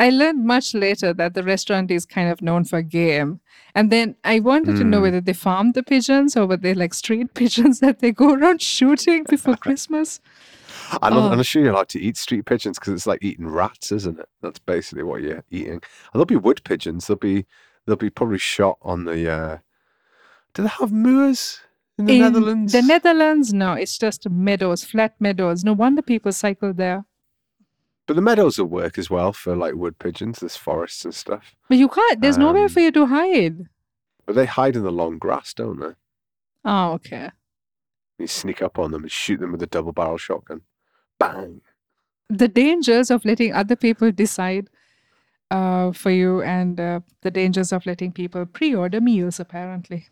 I 0.00 0.10
learned 0.10 0.44
much 0.44 0.74
later 0.74 1.12
that 1.14 1.34
the 1.34 1.42
restaurant 1.42 1.90
is 1.90 2.06
kind 2.06 2.30
of 2.30 2.40
known 2.40 2.64
for 2.64 2.82
game. 2.82 3.40
And 3.74 3.90
then 3.90 4.14
I 4.24 4.38
wanted 4.40 4.76
to 4.76 4.84
know 4.84 4.98
Mm. 4.98 5.02
whether 5.02 5.20
they 5.20 5.32
farm 5.32 5.72
the 5.72 5.82
pigeons 5.82 6.36
or 6.36 6.46
whether 6.46 6.62
they're 6.62 6.74
like 6.74 6.94
street 6.94 7.34
pigeons 7.40 7.80
that 7.80 7.98
they 8.00 8.12
go 8.12 8.34
around 8.34 8.62
shooting 8.62 9.24
before 9.28 9.56
Christmas. 9.66 10.20
I 11.02 11.08
love, 11.08 11.24
Oh. 11.24 11.28
I'm 11.30 11.36
not 11.36 11.46
sure 11.46 11.62
you 11.64 11.72
like 11.72 11.88
to 11.88 12.00
eat 12.00 12.16
street 12.16 12.44
pigeons 12.46 12.78
because 12.78 12.92
it's 12.94 13.06
like 13.06 13.22
eating 13.22 13.48
rats, 13.48 13.90
isn't 13.92 14.18
it? 14.20 14.28
That's 14.42 14.58
basically 14.60 15.02
what 15.04 15.20
you're 15.22 15.44
eating. 15.50 15.72
And 15.72 15.84
there'll 16.12 16.26
be 16.26 16.36
wood 16.36 16.62
pigeons. 16.64 17.06
They'll 17.06 17.16
be 17.16 17.46
they'll 17.86 17.96
be 17.96 18.10
probably 18.10 18.38
shot 18.38 18.78
on 18.82 19.04
the. 19.04 19.30
Uh, 19.30 19.58
do 20.54 20.62
they 20.62 20.68
have 20.68 20.92
moors 20.92 21.60
in 21.98 22.06
the 22.06 22.14
In 22.14 22.20
Netherlands? 22.20 22.72
The 22.72 22.82
Netherlands, 22.82 23.52
no, 23.52 23.72
it's 23.74 23.98
just 23.98 24.28
meadows, 24.30 24.84
flat 24.84 25.14
meadows. 25.20 25.64
No 25.64 25.72
wonder 25.72 26.02
people 26.02 26.32
cycle 26.32 26.72
there. 26.72 27.04
But 28.08 28.16
the 28.16 28.22
meadows 28.22 28.58
will 28.58 28.66
work 28.66 28.98
as 28.98 29.10
well 29.10 29.32
for 29.34 29.54
like 29.54 29.74
wood 29.74 29.98
pigeons. 29.98 30.40
There's 30.40 30.56
forests 30.56 31.04
and 31.04 31.14
stuff. 31.14 31.54
But 31.68 31.76
you 31.76 31.88
can't, 31.88 32.20
there's 32.22 32.38
nowhere 32.38 32.64
Um, 32.64 32.68
for 32.70 32.80
you 32.80 32.90
to 32.90 33.06
hide. 33.06 33.66
But 34.26 34.34
they 34.34 34.46
hide 34.46 34.76
in 34.76 34.82
the 34.82 34.90
long 34.90 35.18
grass, 35.18 35.52
don't 35.52 35.78
they? 35.78 35.92
Oh, 36.64 36.92
okay. 36.94 37.30
You 38.18 38.26
sneak 38.26 38.62
up 38.62 38.78
on 38.78 38.90
them 38.92 39.02
and 39.02 39.12
shoot 39.12 39.38
them 39.38 39.52
with 39.52 39.62
a 39.62 39.66
double 39.66 39.92
barrel 39.92 40.16
shotgun. 40.16 40.62
Bang. 41.20 41.60
The 42.30 42.48
dangers 42.48 43.10
of 43.10 43.24
letting 43.26 43.52
other 43.52 43.76
people 43.76 44.10
decide 44.10 44.70
uh, 45.50 45.92
for 45.92 46.10
you 46.10 46.42
and 46.42 46.80
uh, 46.80 47.00
the 47.20 47.30
dangers 47.30 47.72
of 47.72 47.84
letting 47.84 48.12
people 48.12 48.46
pre 48.46 48.74
order 48.74 49.02
meals, 49.02 49.38
apparently. 49.38 50.06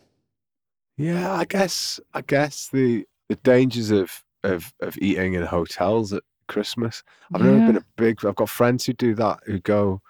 Yeah, 0.98 1.32
I 1.32 1.46
guess 1.46 1.98
I 2.14 2.20
guess 2.20 2.68
the 2.68 3.06
the 3.28 3.36
dangers 3.36 3.90
of 3.90 4.22
of 4.44 4.72
of 4.80 4.96
eating 4.98 5.32
in 5.34 5.42
hotels 5.42 6.12
at 6.12 6.22
Christmas. 6.46 7.02
I've 7.34 7.42
never 7.42 7.58
been 7.66 7.76
a 7.76 7.84
big. 7.96 8.24
I've 8.24 8.36
got 8.36 8.48
friends 8.48 8.86
who 8.86 8.92
do 8.92 9.14
that. 9.14 9.40
Who 9.46 9.58
go, 9.60 10.00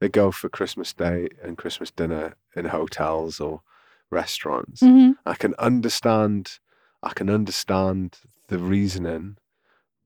they 0.00 0.08
go 0.08 0.30
for 0.32 0.48
Christmas 0.48 0.92
Day 0.92 1.28
and 1.42 1.56
Christmas 1.58 1.90
dinner 1.90 2.34
in 2.56 2.66
hotels 2.66 3.40
or 3.40 3.62
restaurants. 4.10 4.82
Mhm. 4.82 5.16
I 5.26 5.34
can 5.34 5.54
understand. 5.58 6.58
I 7.02 7.12
can 7.14 7.28
understand 7.30 8.18
the 8.48 8.58
reasoning, 8.58 9.38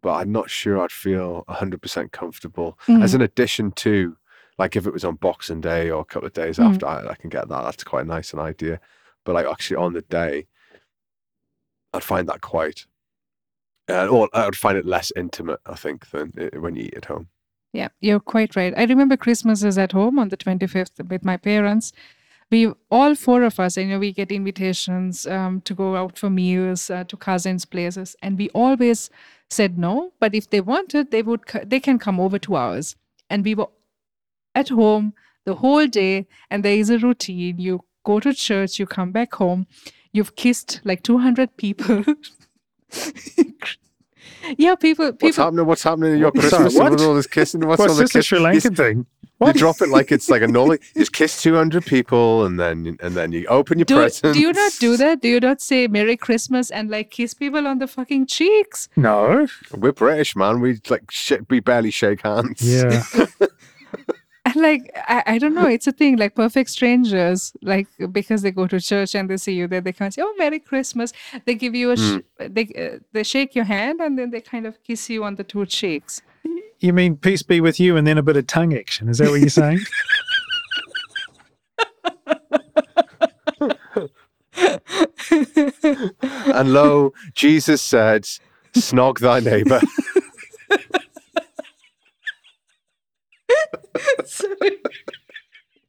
but 0.02 0.14
I'm 0.14 0.32
not 0.32 0.48
sure 0.50 0.78
I'd 0.80 0.92
feel 0.92 1.44
hundred 1.48 1.82
percent 1.82 2.12
comfortable 2.12 2.78
as 2.88 3.12
Mhm. 3.12 3.14
an 3.16 3.20
addition 3.22 3.72
to. 3.72 4.16
Like 4.58 4.74
if 4.74 4.86
it 4.86 4.92
was 4.92 5.04
on 5.04 5.16
Boxing 5.16 5.60
Day 5.60 5.90
or 5.90 6.00
a 6.00 6.04
couple 6.06 6.26
of 6.26 6.32
days 6.32 6.56
Mm. 6.56 6.64
after, 6.70 6.86
I, 6.86 7.08
I 7.10 7.14
can 7.16 7.28
get 7.28 7.48
that. 7.48 7.62
That's 7.62 7.84
quite 7.84 8.06
a 8.06 8.08
nice 8.08 8.32
an 8.32 8.38
idea. 8.38 8.80
But 9.24 9.34
like 9.34 9.46
actually 9.46 9.76
on 9.76 9.92
the 9.92 10.00
day, 10.02 10.46
I'd 11.92 12.02
find 12.04 12.26
that 12.28 12.40
quite, 12.40 12.86
uh, 13.88 14.06
or 14.08 14.28
I 14.32 14.44
would 14.44 14.56
find 14.56 14.76
it 14.78 14.86
less 14.86 15.12
intimate. 15.16 15.60
I 15.66 15.74
think 15.74 16.10
than 16.10 16.32
i- 16.38 16.58
when 16.58 16.76
you 16.76 16.84
eat 16.84 16.94
at 16.94 17.04
home. 17.06 17.28
Yeah, 17.72 17.88
you're 18.00 18.20
quite 18.20 18.56
right. 18.56 18.72
I 18.76 18.84
remember 18.84 19.16
Christmases 19.16 19.76
at 19.76 19.92
home 19.92 20.18
on 20.18 20.28
the 20.30 20.36
25th 20.36 21.00
with 21.10 21.24
my 21.24 21.36
parents. 21.36 21.92
We 22.50 22.72
all 22.90 23.14
four 23.16 23.42
of 23.42 23.58
us, 23.58 23.76
you 23.76 23.86
know, 23.86 23.98
we 23.98 24.12
get 24.12 24.30
invitations 24.30 25.26
um, 25.26 25.60
to 25.62 25.74
go 25.74 25.96
out 25.96 26.16
for 26.16 26.30
meals 26.30 26.90
uh, 26.90 27.04
to 27.04 27.16
cousins' 27.16 27.64
places, 27.64 28.14
and 28.22 28.38
we 28.38 28.48
always 28.50 29.10
said 29.50 29.76
no. 29.78 30.12
But 30.20 30.34
if 30.34 30.48
they 30.50 30.60
wanted, 30.60 31.10
they 31.10 31.22
would. 31.22 31.40
They 31.66 31.80
can 31.80 31.98
come 31.98 32.20
over 32.20 32.38
to 32.38 32.54
ours, 32.54 32.94
and 33.28 33.44
we 33.44 33.54
were 33.56 33.66
at 34.54 34.68
home 34.68 35.12
the 35.44 35.56
whole 35.56 35.86
day. 35.88 36.26
And 36.50 36.64
there 36.64 36.76
is 36.76 36.88
a 36.88 36.98
routine: 36.98 37.58
you 37.58 37.84
go 38.04 38.20
to 38.20 38.32
church, 38.32 38.78
you 38.78 38.86
come 38.86 39.10
back 39.12 39.34
home, 39.34 39.66
you've 40.12 40.36
kissed 40.36 40.80
like 40.84 41.02
200 41.02 41.56
people. 41.56 42.04
yeah, 44.58 44.74
people. 44.76 45.06
What's 45.06 45.18
People. 45.18 45.44
happening? 45.44 45.66
What's 45.66 45.82
happening 45.82 46.12
in 46.14 46.18
your 46.18 46.32
Sorry, 46.34 46.48
Christmas 46.48 46.74
what? 46.74 47.00
all 47.00 47.14
this 47.14 47.26
kissing? 47.26 47.66
What's, 47.66 47.78
What's 47.80 47.92
all 47.92 47.98
this 47.98 48.10
a 48.10 48.18
kiss? 48.18 48.26
Sri 48.26 48.38
You, 48.38 48.44
Lankan 48.46 48.76
thing? 48.76 49.06
you 49.44 49.52
drop 49.52 49.82
it 49.82 49.90
like 49.90 50.10
it's 50.12 50.30
like 50.30 50.40
a 50.42 50.46
normal. 50.48 50.76
You 50.76 51.00
just 51.02 51.12
kiss 51.12 51.42
two 51.42 51.54
hundred 51.54 51.84
people 51.84 52.46
and 52.46 52.58
then 52.58 52.96
and 53.00 53.14
then 53.14 53.32
you 53.32 53.46
open 53.48 53.78
your 53.78 53.84
Do, 53.84 53.96
presents. 53.96 54.34
do 54.36 54.40
you 54.40 54.52
not 54.52 54.72
do 54.80 54.96
that? 54.96 55.20
Do 55.20 55.28
you 55.28 55.40
not 55.40 55.60
say 55.60 55.86
Merry 55.88 56.16
Christmas 56.16 56.70
and 56.70 56.88
like 56.90 57.10
kiss 57.10 57.34
people 57.34 57.66
on 57.66 57.78
the 57.78 57.86
fucking 57.86 58.26
cheeks? 58.26 58.88
No. 58.96 59.46
We're 59.76 59.92
British, 59.92 60.36
man. 60.36 60.60
We 60.60 60.80
like 60.88 61.10
sh- 61.10 61.32
we 61.50 61.60
barely 61.60 61.90
shake 61.90 62.22
hands. 62.22 62.62
Yeah. 62.62 63.02
And 64.46 64.54
like 64.62 64.92
I, 65.08 65.22
I 65.26 65.38
don't 65.38 65.54
know, 65.54 65.66
it's 65.66 65.88
a 65.88 65.92
thing 65.92 66.18
like 66.18 66.36
perfect 66.36 66.70
strangers, 66.70 67.52
like 67.62 67.88
because 68.12 68.42
they 68.42 68.52
go 68.52 68.68
to 68.68 68.80
church 68.80 69.16
and 69.16 69.28
they 69.28 69.38
see 69.38 69.54
you 69.54 69.66
there, 69.66 69.80
they 69.80 69.92
can 69.92 70.12
say, 70.12 70.22
"Oh, 70.22 70.32
Merry 70.38 70.60
Christmas." 70.60 71.12
They 71.46 71.56
give 71.56 71.74
you 71.74 71.90
a 71.90 71.96
sh- 71.96 72.20
they 72.38 72.66
uh, 72.78 72.98
they 73.12 73.24
shake 73.24 73.56
your 73.56 73.64
hand 73.64 74.00
and 74.00 74.16
then 74.16 74.30
they 74.30 74.40
kind 74.40 74.64
of 74.64 74.80
kiss 74.84 75.10
you 75.10 75.24
on 75.24 75.34
the 75.34 75.42
two 75.42 75.66
cheeks. 75.66 76.22
You 76.78 76.92
mean 76.92 77.16
peace 77.16 77.42
be 77.42 77.60
with 77.60 77.80
you 77.80 77.96
and 77.96 78.06
then 78.06 78.18
a 78.18 78.22
bit 78.22 78.36
of 78.36 78.46
tongue 78.46 78.72
action? 78.72 79.08
Is 79.08 79.18
that 79.18 79.30
what 79.30 79.40
you're 79.40 79.48
saying? 79.48 79.80
And 86.54 86.72
lo, 86.72 87.12
Jesus 87.34 87.82
said, 87.82 88.26
"Snog 88.74 89.18
thy 89.18 89.40
neighbor." 89.40 89.80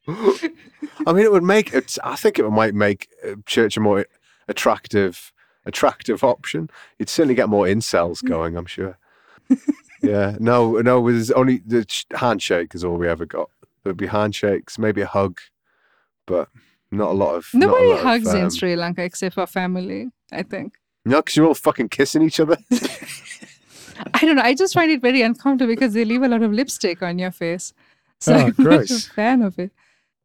I 0.07 1.13
mean, 1.13 1.23
it 1.23 1.31
would 1.31 1.43
make 1.43 1.73
it. 1.73 1.97
I 2.03 2.15
think 2.15 2.39
it 2.39 2.49
might 2.49 2.73
make 2.73 3.09
uh, 3.27 3.35
church 3.45 3.77
a 3.77 3.79
more 3.79 4.05
attractive, 4.47 5.33
attractive 5.65 6.23
option. 6.23 6.69
You'd 6.97 7.09
certainly 7.09 7.35
get 7.35 7.49
more 7.49 7.65
incels 7.65 8.23
going. 8.23 8.55
I'm 8.55 8.65
sure. 8.65 8.97
yeah. 10.01 10.37
No. 10.39 10.79
No. 10.79 11.01
With 11.01 11.31
only 11.35 11.61
the 11.65 11.85
handshake 12.15 12.73
is 12.73 12.83
all 12.83 12.97
we 12.97 13.07
ever 13.07 13.25
got. 13.25 13.49
There'd 13.83 13.97
be 13.97 14.07
handshakes, 14.07 14.77
maybe 14.77 15.01
a 15.01 15.07
hug, 15.07 15.39
but 16.25 16.49
not 16.91 17.11
a 17.11 17.13
lot 17.13 17.35
of. 17.35 17.47
Nobody 17.53 17.87
lot 17.87 17.97
of, 17.97 18.03
hugs 18.03 18.33
in 18.33 18.43
um, 18.45 18.49
Sri 18.49 18.75
Lanka 18.75 19.03
except 19.03 19.35
for 19.35 19.45
family, 19.45 20.09
I 20.31 20.43
think. 20.43 20.73
No, 21.05 21.17
because 21.17 21.37
you're 21.37 21.47
all 21.47 21.53
fucking 21.53 21.89
kissing 21.89 22.21
each 22.21 22.39
other. 22.39 22.57
I 24.13 24.19
don't 24.25 24.35
know. 24.35 24.41
I 24.41 24.53
just 24.53 24.73
find 24.73 24.91
it 24.91 25.01
very 25.01 25.21
uncomfortable 25.21 25.73
because 25.73 25.93
they 25.93 26.05
leave 26.05 26.21
a 26.21 26.27
lot 26.27 26.43
of 26.43 26.51
lipstick 26.51 27.01
on 27.01 27.17
your 27.17 27.31
face. 27.31 27.73
So 28.19 28.33
Oh, 28.33 28.51
I'm 28.57 28.63
not 28.63 28.89
a 28.89 28.99
fan 28.99 29.41
of 29.41 29.59
it. 29.59 29.71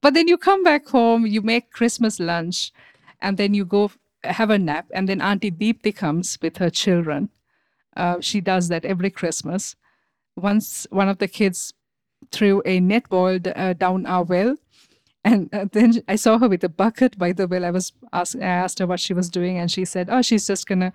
But 0.01 0.15
then 0.15 0.27
you 0.27 0.39
come 0.39 0.65
back 0.65 0.89
home, 0.89 1.27
you 1.27 1.43
make 1.43 1.71
Christmas 1.71 2.19
lunch, 2.19 2.73
and 3.21 3.37
then 3.37 3.55
you 3.55 3.65
go 3.65 3.91
have 4.25 4.51
a 4.51 4.59
nap. 4.59 4.87
And 4.93 5.09
then 5.09 5.21
Auntie 5.21 5.51
Deepthi 5.51 5.95
comes 5.95 6.39
with 6.41 6.57
her 6.57 6.71
children. 6.71 7.29
Uh, 7.97 8.17
she 8.21 8.41
does 8.41 8.69
that 8.69 8.85
every 8.85 9.11
Christmas. 9.11 9.77
Once 10.37 10.87
one 10.91 11.09
of 11.09 11.19
the 11.19 11.29
kids 11.29 11.75
threw 12.31 12.63
a 12.65 12.81
net 12.81 13.09
ball 13.09 13.39
uh, 13.55 13.75
down 13.75 14.07
our 14.07 14.25
well. 14.25 14.57
And 15.25 15.49
uh, 15.53 15.67
then 15.71 16.03
I 16.09 16.17
saw 16.17 16.39
her 16.39 16.49
with 16.49 16.65
a 16.65 16.69
bucket 16.69 17.17
by 17.19 17.33
the 17.33 17.47
well. 17.47 17.65
I 17.65 17.71
was 17.71 17.93
asked, 18.13 18.37
I 18.37 18.41
asked 18.45 18.79
her 18.81 18.87
what 18.87 19.01
she 19.01 19.15
was 19.15 19.29
doing, 19.29 19.57
and 19.57 19.71
she 19.71 19.85
said, 19.85 20.09
"Oh, 20.11 20.21
she's 20.23 20.47
just 20.49 20.67
gonna 20.67 20.93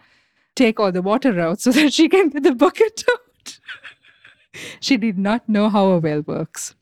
take 0.55 0.79
all 0.79 0.91
the 0.91 1.01
water 1.01 1.39
out 1.39 1.61
so 1.61 1.71
that 1.71 1.93
she 1.93 2.09
can 2.09 2.29
get 2.29 2.43
the 2.43 2.55
bucket 2.55 3.03
out. 3.09 3.59
she 4.81 4.97
did 4.97 5.17
not 5.17 5.47
know 5.47 5.69
how 5.69 5.85
a 5.91 5.99
well 5.99 6.23
works. 6.23 6.75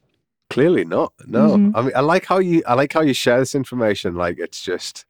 Clearly 0.49 0.85
not. 0.85 1.13
No. 1.25 1.51
Mhm. 1.57 1.71
I 1.75 1.81
mean, 1.81 1.91
I 1.95 2.01
like 2.01 2.25
how 2.25 2.39
you. 2.39 2.61
I 2.67 2.73
like 2.75 2.93
how 2.93 3.01
you 3.01 3.13
share 3.13 3.39
this 3.39 3.55
information. 3.55 4.15
Like 4.15 4.37
it's 4.39 4.61
just, 4.61 5.05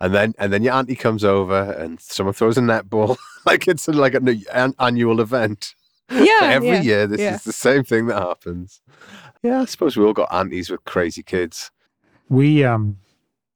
and 0.00 0.14
then 0.14 0.34
and 0.38 0.52
then 0.52 0.62
your 0.62 0.74
auntie 0.74 0.96
comes 0.96 1.22
over 1.24 1.72
and 1.72 2.00
someone 2.00 2.32
throws 2.34 2.56
a 2.58 2.62
netball. 2.62 3.16
like 3.46 3.68
it's 3.68 3.86
like 3.88 4.14
an, 4.14 4.42
an 4.52 4.74
annual 4.78 5.20
event. 5.20 5.74
Yeah, 6.12 6.40
Every 6.42 6.68
yeah, 6.70 6.80
year, 6.82 7.06
this 7.06 7.20
yeah. 7.20 7.34
is 7.36 7.44
the 7.44 7.52
same 7.52 7.84
thing 7.84 8.06
that 8.06 8.18
happens. 8.20 8.80
Yeah, 9.44 9.60
I 9.60 9.64
suppose 9.66 9.96
we 9.96 10.04
all 10.04 10.12
got 10.12 10.32
aunties 10.32 10.68
with 10.68 10.84
crazy 10.84 11.22
kids. 11.22 11.70
We 12.28 12.64
um 12.64 12.96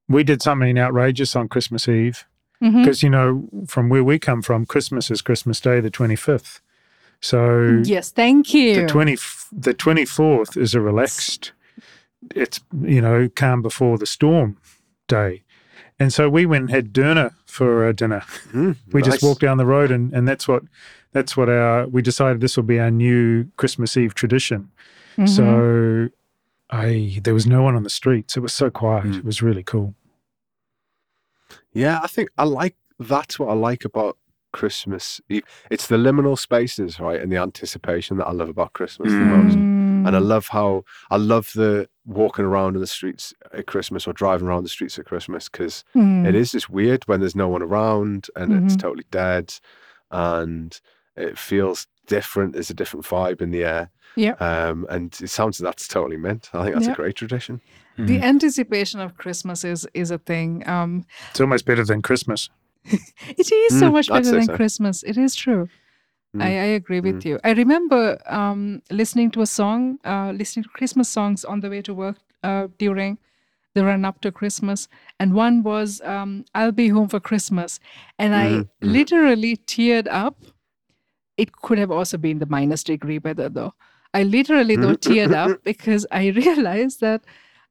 we 0.09 0.23
did 0.23 0.41
something 0.41 0.79
outrageous 0.79 1.35
on 1.35 1.49
Christmas 1.49 1.89
Eve 1.89 2.25
because 2.61 3.03
you 3.03 3.11
know 3.11 3.49
from 3.67 3.89
where 3.89 4.05
we 4.05 4.21
come 4.21 4.41
from, 4.41 4.67
Christmas 4.67 5.11
is 5.11 5.21
Christmas 5.21 5.61
Day, 5.61 5.81
the 5.81 5.91
twenty 5.91 6.15
fifth. 6.15 6.61
So 7.21 7.81
Yes, 7.85 8.11
thank 8.11 8.53
you. 8.55 8.83
the 8.83 8.87
twenty 8.87 9.17
the 9.53 9.75
twenty 9.75 10.05
fourth 10.05 10.57
is 10.57 10.75
a 10.75 10.81
relaxed. 10.81 11.53
It's 12.35 12.61
you 12.83 13.01
know 13.01 13.29
calm 13.35 13.63
before 13.63 13.99
the 13.99 14.07
storm 14.07 14.57
day, 15.09 15.43
and 15.99 16.13
so 16.13 16.29
we 16.29 16.47
went 16.47 16.63
and 16.63 16.71
had 16.71 16.93
dinner 16.93 17.33
for 17.47 17.87
uh, 17.89 17.93
dinner. 17.93 18.23
Mm, 18.53 18.77
We 18.93 19.03
just 19.03 19.23
walked 19.23 19.41
down 19.41 19.59
the 19.59 19.67
road, 19.67 19.91
and 19.91 20.13
and 20.13 20.27
that's 20.27 20.47
what 20.49 20.63
that's 21.13 21.37
what 21.37 21.49
our 21.49 21.87
we 21.87 22.03
decided 22.03 22.41
this 22.41 22.57
will 22.57 22.65
be 22.65 22.81
our 22.81 22.91
new 22.91 23.47
Christmas 23.57 23.97
Eve 23.97 24.15
tradition. 24.15 24.71
Mhm. 25.17 25.29
So 25.29 26.09
I 26.71 27.21
there 27.23 27.35
was 27.35 27.47
no 27.47 27.63
one 27.63 27.77
on 27.77 27.83
the 27.85 27.91
streets. 27.91 28.37
It 28.37 28.41
was 28.41 28.53
so 28.53 28.71
quiet. 28.71 29.05
Mm. 29.05 29.19
It 29.19 29.25
was 29.25 29.43
really 29.43 29.63
cool. 29.63 29.95
Yeah, 31.73 32.01
I 32.03 32.07
think 32.07 32.31
I 32.39 32.45
like 32.45 32.77
that's 32.99 33.39
what 33.39 33.49
I 33.49 33.55
like 33.55 33.85
about 33.85 34.17
Christmas 34.59 35.21
Eve. 35.29 35.43
It's 35.71 35.89
the 35.89 35.97
liminal 35.97 36.39
spaces, 36.39 36.99
right, 37.01 37.21
and 37.21 37.31
the 37.31 37.37
anticipation 37.37 38.17
that 38.19 38.27
I 38.27 38.33
love 38.33 38.49
about 38.49 38.73
Christmas 38.73 39.11
the 39.13 39.19
most. 39.19 39.57
Mm. 39.57 40.07
And 40.07 40.15
I 40.15 40.21
love 40.21 40.47
how 40.49 40.85
I 41.11 41.17
love 41.17 41.51
the 41.55 41.89
walking 42.07 42.45
around 42.45 42.75
in 42.77 42.81
the 42.81 42.87
streets 42.87 43.35
at 43.53 43.67
Christmas 43.67 44.07
or 44.07 44.13
driving 44.13 44.47
around 44.49 44.63
the 44.63 44.69
streets 44.77 44.99
at 44.99 45.07
Christmas 45.07 45.49
because 45.49 45.85
Mm. 45.97 46.27
it 46.29 46.35
is 46.35 46.53
just 46.53 46.69
weird 46.71 47.03
when 47.09 47.21
there's 47.21 47.35
no 47.45 47.49
one 47.49 47.63
around 47.63 48.29
and 48.37 48.53
it's 48.53 48.77
Mhm. 48.77 48.81
totally 48.81 49.07
dead 49.11 49.47
and 50.11 50.81
it 51.17 51.39
feels 51.39 51.87
different. 52.07 52.53
There's 52.53 52.71
a 52.71 52.75
different 52.75 53.07
vibe 53.07 53.41
in 53.41 53.51
the 53.51 53.65
air. 53.65 53.91
Yeah. 54.17 54.35
Um, 54.51 54.87
and 54.91 55.07
it 55.21 55.31
sounds 55.31 55.59
that's 55.59 55.89
totally 55.89 56.17
meant. 56.19 56.51
I 56.53 56.63
think 56.65 56.75
that's 56.75 56.87
Yeah. 56.87 56.93
a 56.93 56.97
great 56.97 57.17
tradition. 57.17 57.61
The 57.97 58.21
anticipation 58.23 59.01
of 59.01 59.17
Christmas 59.17 59.65
is 59.65 59.87
is 59.95 60.11
a 60.11 60.19
thing. 60.19 60.69
Um, 60.69 61.05
It's 61.31 61.41
almost 61.41 61.65
better 61.65 61.85
than 61.85 62.03
Christmas. 62.03 62.51
it 63.39 63.51
is 63.53 63.75
so 63.75 63.91
Mm, 63.91 63.93
much 63.93 64.13
better 64.13 64.33
than 64.33 64.47
so. 64.47 64.57
Christmas. 64.57 65.03
It 65.03 65.17
is 65.17 65.35
true. 65.35 65.69
Mm. 66.37 66.43
I, 66.43 66.47
I 66.47 66.69
agree 66.81 67.01
with 67.01 67.25
you. 67.25 67.39
I 67.45 67.53
remember 67.53 68.19
um, 68.27 68.83
listening 68.91 69.31
to 69.33 69.43
a 69.43 69.47
song, 69.47 69.99
uh, 70.05 70.33
listening 70.35 70.65
to 70.65 70.69
Christmas 70.71 71.09
songs 71.09 71.45
on 71.45 71.61
the 71.61 71.71
way 71.71 71.83
to 71.83 71.95
work 71.95 72.17
uh, 72.43 72.69
during 72.79 73.19
the 73.75 73.85
run 73.85 74.05
up 74.05 74.21
to 74.23 74.33
Christmas. 74.33 74.89
And 75.19 75.35
one 75.35 75.63
was 75.63 76.01
um, 76.03 76.45
I'll 76.55 76.73
Be 76.73 76.89
Home 76.89 77.09
for 77.09 77.21
Christmas. 77.21 77.81
And 78.19 78.35
I 78.35 78.65
Mhm, 78.65 78.69
mhm. 78.83 79.09
literally 79.09 79.57
teared 79.57 80.09
up. 80.11 80.37
It 81.37 81.53
could 81.53 81.79
have 81.79 81.91
also 81.91 82.17
been 82.17 82.39
the 82.39 82.47
minus 82.47 82.85
degree 82.85 83.19
weather, 83.19 83.49
though. 83.49 83.75
I 84.13 84.23
literally, 84.23 84.77
though, 84.77 84.95
teared 84.95 85.33
up 85.33 85.55
because 85.65 86.07
I 86.11 86.27
realized 86.31 87.01
that 87.01 87.23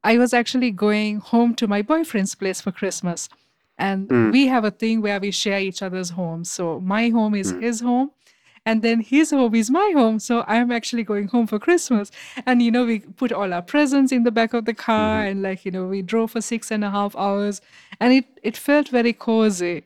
I 0.04 0.18
was 0.18 0.34
actually 0.34 0.72
going 0.72 1.20
home 1.20 1.56
to 1.56 1.68
my 1.68 1.82
boyfriend's 1.82 2.36
place 2.36 2.60
for 2.62 2.72
Christmas. 2.72 3.30
And 3.78 4.08
Mm. 4.10 4.32
we 4.32 4.48
have 4.48 4.64
a 4.66 4.72
thing 4.72 5.02
where 5.02 5.20
we 5.20 5.32
share 5.32 5.60
each 5.60 5.82
other's 5.82 6.12
homes. 6.12 6.52
So 6.52 6.80
my 6.80 7.10
home 7.10 7.36
is 7.36 7.52
Mm. 7.52 7.62
his 7.62 7.82
home, 7.82 8.12
and 8.66 8.82
then 8.82 9.02
his 9.02 9.32
home 9.32 9.56
is 9.56 9.70
my 9.70 9.92
home. 9.96 10.20
So 10.20 10.44
I'm 10.48 10.72
actually 10.72 11.04
going 11.04 11.28
home 11.28 11.48
for 11.48 11.60
Christmas. 11.60 12.12
And, 12.46 12.62
you 12.62 12.72
know, 12.72 12.86
we 12.86 13.00
put 13.00 13.32
all 13.32 13.54
our 13.54 13.62
presents 13.62 14.12
in 14.12 14.24
the 14.24 14.32
back 14.32 14.54
of 14.54 14.66
the 14.66 14.74
car, 14.74 15.18
Mm-hmm. 15.18 15.28
and 15.30 15.42
like, 15.42 15.66
you 15.66 15.72
know, 15.72 15.86
we 15.88 16.02
drove 16.02 16.32
for 16.32 16.42
six 16.42 16.72
and 16.72 16.84
a 16.84 16.92
half 16.92 17.16
hours, 17.16 17.62
and 18.00 18.14
it, 18.14 18.26
it 18.44 18.56
felt 18.56 18.90
very 18.90 19.14
cozy. 19.14 19.84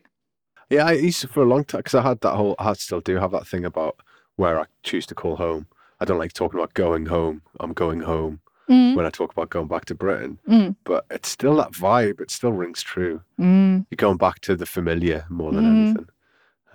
Yeah, 0.69 0.85
I 0.85 0.91
used 0.93 1.21
to 1.21 1.27
for 1.29 1.43
a 1.43 1.45
long 1.45 1.63
time 1.63 1.79
because 1.79 1.95
I 1.95 2.01
had 2.01 2.19
that 2.21 2.35
whole. 2.35 2.55
I 2.59 2.73
still 2.73 2.99
do 2.99 3.15
have 3.15 3.31
that 3.31 3.47
thing 3.47 3.63
about 3.63 3.95
where 4.35 4.59
I 4.59 4.65
choose 4.83 5.05
to 5.07 5.15
call 5.15 5.37
home. 5.37 5.67
I 6.01 6.05
don't 6.05 6.19
like 6.19 6.33
talking 6.33 6.59
about 6.59 6.73
going 6.73 7.05
home. 7.05 7.41
I'm 7.59 7.73
going 7.73 8.01
home 8.01 8.41
Mm, 8.69 8.95
when 8.95 9.05
I 9.05 9.09
talk 9.09 9.31
about 9.31 9.49
going 9.49 9.67
back 9.67 9.85
to 9.85 9.95
Britain. 9.95 10.39
mm, 10.47 10.75
But 10.83 11.05
it's 11.09 11.29
still 11.29 11.55
that 11.55 11.71
vibe. 11.71 12.19
It 12.19 12.29
still 12.31 12.51
rings 12.51 12.83
true. 12.83 13.21
mm. 13.39 13.85
You're 13.89 13.95
going 13.95 14.17
back 14.17 14.39
to 14.41 14.55
the 14.57 14.65
familiar 14.65 15.25
more 15.29 15.51
than 15.53 15.63
Mhm. 15.63 15.71
anything. 15.85 16.07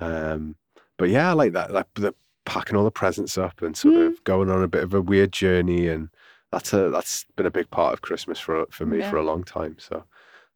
Um, 0.01 0.57
but 0.97 1.11
yeah, 1.11 1.31
I 1.31 1.33
like 1.33 1.53
that. 1.53 1.71
Like 1.71 1.87
the 1.95 2.15
packing 2.45 2.77
all 2.77 2.85
the 2.85 2.91
presents 2.91 3.37
up 3.39 3.63
and 3.63 3.77
sort 3.77 3.95
Mm. 3.95 4.07
of 4.09 4.25
going 4.25 4.51
on 4.51 4.63
a 4.63 4.69
bit 4.69 4.83
of 4.85 4.95
a 4.95 5.01
weird 5.01 5.33
journey, 5.33 5.87
and 5.89 6.09
that's 6.51 6.73
a 6.73 6.89
that's 6.91 7.25
been 7.37 7.47
a 7.47 7.51
big 7.51 7.71
part 7.71 7.93
of 7.93 8.01
Christmas 8.03 8.39
for 8.39 8.67
for 8.71 8.87
me 8.87 8.99
Yeah. 8.99 9.11
for 9.11 9.17
a 9.17 9.23
long 9.25 9.45
time. 9.45 9.77
So 9.79 10.05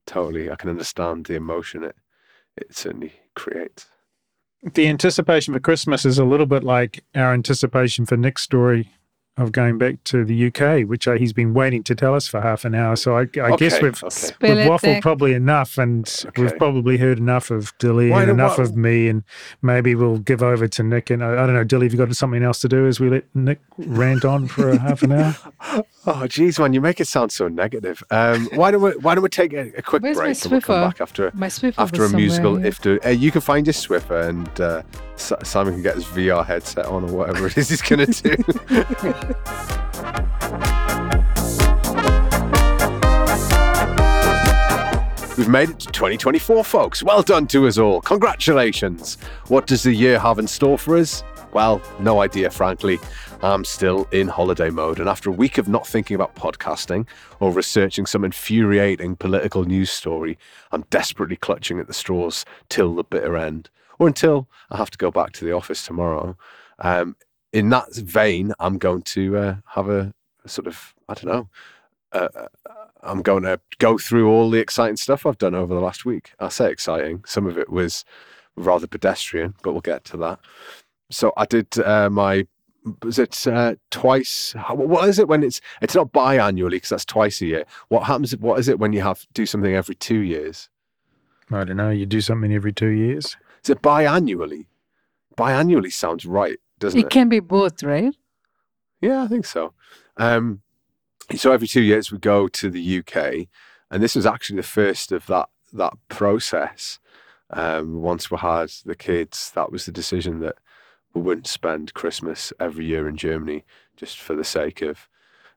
totally, 0.06 0.50
I 0.50 0.56
can 0.56 0.70
understand 0.70 1.26
the 1.26 1.34
emotion 1.34 1.84
it 1.84 1.96
it 2.56 2.74
certainly 2.74 3.12
creates. 3.34 3.86
The 4.62 4.88
anticipation 4.88 5.52
for 5.52 5.60
Christmas 5.60 6.04
is 6.06 6.18
a 6.18 6.24
little 6.24 6.46
bit 6.46 6.64
like 6.64 7.04
our 7.14 7.32
anticipation 7.34 8.06
for 8.06 8.16
Nic's 8.16 8.42
story 8.42 8.90
of 9.36 9.52
going 9.52 9.76
back 9.76 10.02
to 10.04 10.24
the 10.24 10.46
UK, 10.46 10.88
which 10.88 11.06
uh, 11.06 11.12
he's 11.12 11.32
been 11.34 11.52
waiting 11.52 11.82
to 11.84 11.94
tell 11.94 12.14
us 12.14 12.26
for 12.26 12.40
half 12.40 12.64
an 12.64 12.74
hour. 12.74 12.96
So 12.96 13.16
I, 13.18 13.26
I 13.42 13.54
guess 13.56 13.82
we've 13.82 14.02
okay. 14.02 14.30
We've 14.40 14.66
waffled 14.66 14.82
Nic. 14.94 15.02
probably 15.02 15.34
enough, 15.34 15.76
and 15.76 16.10
we've 16.36 16.56
probably 16.56 16.96
heard 16.96 17.18
enough 17.18 17.50
of 17.50 17.76
Dili 17.78 18.10
Why 18.10 18.22
and 18.22 18.30
enough 18.30 18.56
why- 18.58 18.64
of 18.64 18.76
me, 18.76 19.08
and 19.08 19.24
maybe 19.60 19.94
we'll 19.94 20.18
give 20.18 20.42
over 20.42 20.66
to 20.68 20.82
Nic. 20.82 21.10
And 21.10 21.22
I, 21.22 21.32
I 21.32 21.46
don't 21.46 21.54
know, 21.54 21.64
Dili, 21.64 21.82
have 21.82 21.92
you 21.92 21.98
got 21.98 22.14
something 22.16 22.42
else 22.42 22.60
to 22.60 22.68
do 22.68 22.86
as 22.86 22.98
we 22.98 23.10
let 23.10 23.24
Nic 23.34 23.60
rant 23.78 24.24
on 24.24 24.46
for 24.48 24.70
a 24.70 24.78
half 24.78 25.02
an 25.02 25.12
hour? 25.12 25.36
Oh, 26.08 26.24
geez, 26.28 26.56
man, 26.60 26.72
you 26.72 26.80
make 26.80 27.00
it 27.00 27.08
sound 27.08 27.32
so 27.32 27.48
negative. 27.48 28.00
Um, 28.12 28.48
why 28.54 28.70
don't 28.70 28.80
we 28.80 28.92
Why 28.92 29.16
don't 29.16 29.24
we 29.24 29.28
take 29.28 29.52
a, 29.52 29.72
a 29.76 29.82
quick 29.82 30.04
Where's 30.04 30.16
break 30.16 30.40
and 30.40 30.52
we'll 30.52 30.60
come 30.60 30.88
back 30.88 31.00
after 31.00 31.32
My 31.34 31.48
Swiffer 31.48 31.74
after 31.78 32.04
a 32.04 32.08
musical? 32.10 32.60
yeah. 32.60 32.66
If 32.68 32.80
to, 32.82 33.00
uh, 33.04 33.08
you 33.10 33.32
can 33.32 33.40
find 33.40 33.66
your 33.66 33.74
Swiffer 33.74 34.28
and 34.28 34.60
uh, 34.60 34.82
S- 35.16 35.32
Simon 35.42 35.74
can 35.74 35.82
get 35.82 35.96
his 35.96 36.04
VR 36.04 36.46
headset 36.46 36.86
on 36.86 37.10
or 37.10 37.12
whatever 37.12 37.48
it 37.48 37.58
is 37.58 37.70
he's 37.70 37.82
going 37.82 38.06
to 38.06 38.22
do. 38.36 38.36
We've 45.36 45.48
made 45.48 45.68
it 45.68 45.80
to 45.80 45.88
2024, 45.88 46.64
folks. 46.64 47.02
Well 47.02 47.22
done 47.22 47.46
to 47.48 47.66
us 47.66 47.76
all. 47.76 48.00
Congratulations. 48.00 49.18
What 49.48 49.66
does 49.66 49.82
the 49.82 49.92
year 49.92 50.18
have 50.18 50.38
in 50.38 50.46
store 50.46 50.78
for 50.78 50.96
us? 50.96 51.22
Well, 51.52 51.82
no 52.00 52.22
idea, 52.22 52.50
frankly. 52.50 52.98
I'm 53.42 53.64
still 53.64 54.08
in 54.12 54.28
holiday 54.28 54.70
mode, 54.70 54.98
and 54.98 55.08
after 55.08 55.28
a 55.28 55.34
week 55.34 55.58
of 55.58 55.68
not 55.68 55.86
thinking 55.86 56.14
about 56.14 56.34
podcasting 56.36 57.06
or 57.38 57.52
researching 57.52 58.06
some 58.06 58.24
infuriating 58.24 59.16
political 59.16 59.64
news 59.64 59.90
story, 59.90 60.38
I'm 60.72 60.84
desperately 60.88 61.36
clutching 61.36 61.78
at 61.80 61.86
the 61.86 61.94
straws 61.94 62.44
till 62.68 62.94
the 62.94 63.04
bitter 63.04 63.36
end, 63.36 63.68
or 63.98 64.06
until 64.06 64.48
I 64.70 64.78
have 64.78 64.90
to 64.90 64.98
go 64.98 65.10
back 65.10 65.32
to 65.32 65.44
the 65.44 65.52
office 65.52 65.84
tomorrow. 65.84 66.36
Um, 66.78 67.14
in 67.56 67.70
that 67.70 67.94
vein, 67.94 68.52
I'm 68.60 68.76
going 68.76 69.02
to 69.16 69.22
uh, 69.38 69.54
have 69.76 69.88
a, 69.88 70.12
a 70.44 70.48
sort 70.48 70.66
of, 70.66 70.94
I 71.08 71.14
don't 71.14 71.32
know, 71.32 71.48
uh, 72.12 72.28
uh, 72.36 72.48
I'm 73.02 73.22
going 73.22 73.44
to 73.44 73.58
go 73.78 73.96
through 73.96 74.28
all 74.30 74.50
the 74.50 74.58
exciting 74.58 74.96
stuff 74.96 75.24
I've 75.24 75.38
done 75.38 75.54
over 75.54 75.74
the 75.74 75.80
last 75.80 76.04
week. 76.04 76.32
I 76.38 76.48
say 76.50 76.70
exciting, 76.70 77.24
some 77.26 77.46
of 77.46 77.56
it 77.56 77.70
was 77.70 78.04
rather 78.56 78.86
pedestrian, 78.86 79.54
but 79.62 79.72
we'll 79.72 79.80
get 79.80 80.04
to 80.06 80.16
that. 80.18 80.38
So 81.10 81.32
I 81.36 81.46
did 81.46 81.78
uh, 81.78 82.10
my 82.10 82.46
was 83.02 83.18
it 83.18 83.46
uh, 83.46 83.74
twice? 83.90 84.54
how- 84.56 84.74
What 84.76 85.08
is 85.08 85.18
it 85.18 85.28
when 85.28 85.42
it's 85.42 85.60
it's 85.80 85.94
not 85.94 86.12
biannually 86.12 86.72
because 86.72 86.90
that's 86.90 87.04
twice 87.04 87.40
a 87.40 87.46
year. 87.46 87.64
What 87.88 88.04
happens? 88.04 88.36
What 88.36 88.58
is 88.60 88.68
it 88.68 88.78
when 88.78 88.92
you 88.92 89.00
have 89.02 89.26
do 89.34 89.46
something 89.46 89.74
every 89.74 89.94
two 89.94 90.20
years? 90.20 90.68
I 91.50 91.64
don't 91.64 91.76
know. 91.76 91.90
You 91.90 92.06
do 92.06 92.20
something 92.20 92.52
every 92.52 92.72
two 92.72 92.88
years. 93.04 93.36
Is 93.64 93.70
it 93.70 93.82
biannually? 93.82 94.66
Biannually 95.36 95.92
sounds 95.92 96.24
right, 96.26 96.58
doesn't 96.78 97.00
It 97.00 97.06
it? 97.06 97.10
can 97.10 97.28
be 97.28 97.40
both, 97.40 97.82
right? 97.82 98.14
Yeah, 99.00 99.22
I 99.22 99.28
think 99.28 99.46
so. 99.46 99.74
Um, 100.16 100.62
so 101.36 101.52
every 101.52 101.68
two 101.68 101.82
years 101.82 102.12
we 102.12 102.18
go 102.18 102.48
to 102.48 102.70
the 102.70 102.98
UK, 102.98 103.48
and 103.90 104.02
this 104.02 104.14
was 104.16 104.26
actually 104.26 104.56
the 104.56 104.62
first 104.62 105.12
of 105.12 105.26
that 105.26 105.48
that 105.72 105.94
process. 106.08 106.98
Um, 107.50 108.00
once 108.02 108.30
we 108.30 108.38
had 108.38 108.70
the 108.84 108.96
kids, 108.96 109.50
that 109.54 109.70
was 109.70 109.86
the 109.86 109.92
decision 109.92 110.40
that 110.40 110.56
we 111.14 111.20
wouldn't 111.22 111.46
spend 111.46 111.94
Christmas 111.94 112.52
every 112.60 112.86
year 112.86 113.08
in 113.08 113.16
Germany 113.16 113.64
just 113.96 114.18
for 114.18 114.34
the 114.34 114.44
sake 114.44 114.82
of 114.82 115.08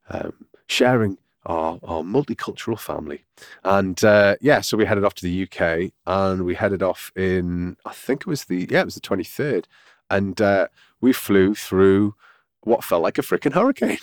um, 0.10 0.34
sharing 0.68 1.18
our, 1.46 1.80
our 1.84 2.04
multicultural 2.04 2.80
family. 2.80 3.26
And 3.64 4.04
uh, 4.04 4.36
yeah, 4.42 4.62
so 4.62 4.78
we 4.78 4.86
headed 4.86 5.04
off 5.06 5.16
to 5.16 5.26
the 5.26 5.44
UK, 5.44 5.92
and 6.06 6.46
we 6.46 6.56
headed 6.56 6.84
off 6.84 7.12
in 7.16 7.78
I 7.86 7.94
think 7.94 8.22
it 8.22 8.28
was 8.28 8.46
the 8.46 8.68
yeah 8.70 8.82
it 8.82 8.86
was 8.86 8.96
the 8.96 9.02
twenty 9.02 9.24
third, 9.24 9.68
and 10.10 10.40
uh, 10.42 10.68
we 11.02 11.14
flew 11.14 11.56
through 11.56 12.16
what 12.62 12.84
felt 12.84 13.04
like 13.04 13.18
a 13.18 13.22
freaking 13.22 13.54
hurricane. 13.54 13.98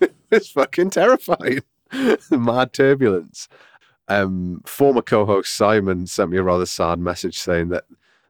it's 0.30 0.50
fucking 0.50 0.90
terrifying. 0.90 1.60
Mad 2.30 2.72
turbulence. 2.72 3.48
Um, 4.08 4.62
former 4.64 5.02
co-host 5.02 5.54
Simon 5.54 6.06
sent 6.06 6.30
me 6.30 6.38
a 6.38 6.42
rather 6.42 6.66
sad 6.66 6.98
message 6.98 7.38
saying 7.38 7.68
that 7.68 7.84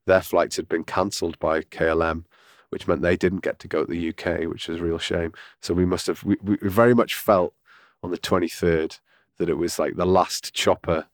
their 0.06 0.22
flights 0.22 0.56
had 0.56 0.68
been 0.68 0.84
cancelled 0.84 1.38
by 1.38 1.60
KLM, 1.60 2.24
which 2.70 2.88
meant 2.88 3.02
they 3.02 3.16
didn't 3.16 3.42
get 3.42 3.58
to 3.60 3.68
go 3.68 3.84
to 3.84 3.90
the 3.90 4.08
UK, 4.08 4.48
which 4.48 4.68
was 4.68 4.78
a 4.78 4.82
real 4.82 4.98
shame. 4.98 5.32
So 5.60 5.74
we 5.74 5.84
must 5.84 6.06
have 6.08 6.24
we, 6.24 6.36
we 6.42 6.56
very 6.62 6.94
much 6.94 7.14
felt 7.14 7.54
on 8.02 8.10
the 8.10 8.18
23rd 8.18 8.98
that 9.38 9.48
it 9.48 9.54
was 9.54 9.78
like 9.78 9.96
the 9.96 10.06
last 10.06 10.52
chopper 10.52 11.06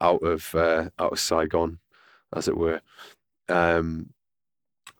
out 0.00 0.22
of 0.22 0.54
uh, 0.54 0.90
out 0.98 1.12
of 1.12 1.20
Saigon, 1.20 1.78
as 2.32 2.48
it 2.48 2.56
were. 2.56 2.80
Um, 3.48 4.10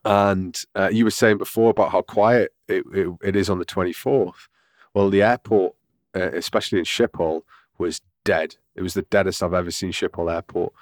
and 0.09 0.65
uh, 0.75 0.89
you 0.91 1.05
were 1.05 1.11
saying 1.11 1.37
before 1.37 1.69
about 1.69 1.93
how 1.93 2.01
quiet 2.01 2.55
it, 2.67 2.83
it, 2.95 3.15
it 3.23 3.37
is 3.37 3.51
on 3.51 3.59
the 3.59 3.67
24th. 3.67 4.49
Well, 4.95 5.11
the 5.11 5.23
airport, 5.23 5.75
uh, 6.17 6.31
especially 6.33 6.79
in 6.79 6.87
Schiphol, 6.87 7.43
was 7.77 8.01
dead. 8.25 8.57
It 8.75 8.81
was 8.81 8.95
the 8.95 9.03
deadest 9.03 9.43
I've 9.43 9.53
ever 9.53 9.71
seen 9.71 9.93
Schiphol 9.93 10.33
Airport. 10.33 10.73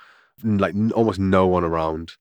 Like 0.44 0.76
n- 0.76 0.92
almost 0.92 1.18
no 1.18 1.44
one 1.48 1.64
around. 1.64 2.12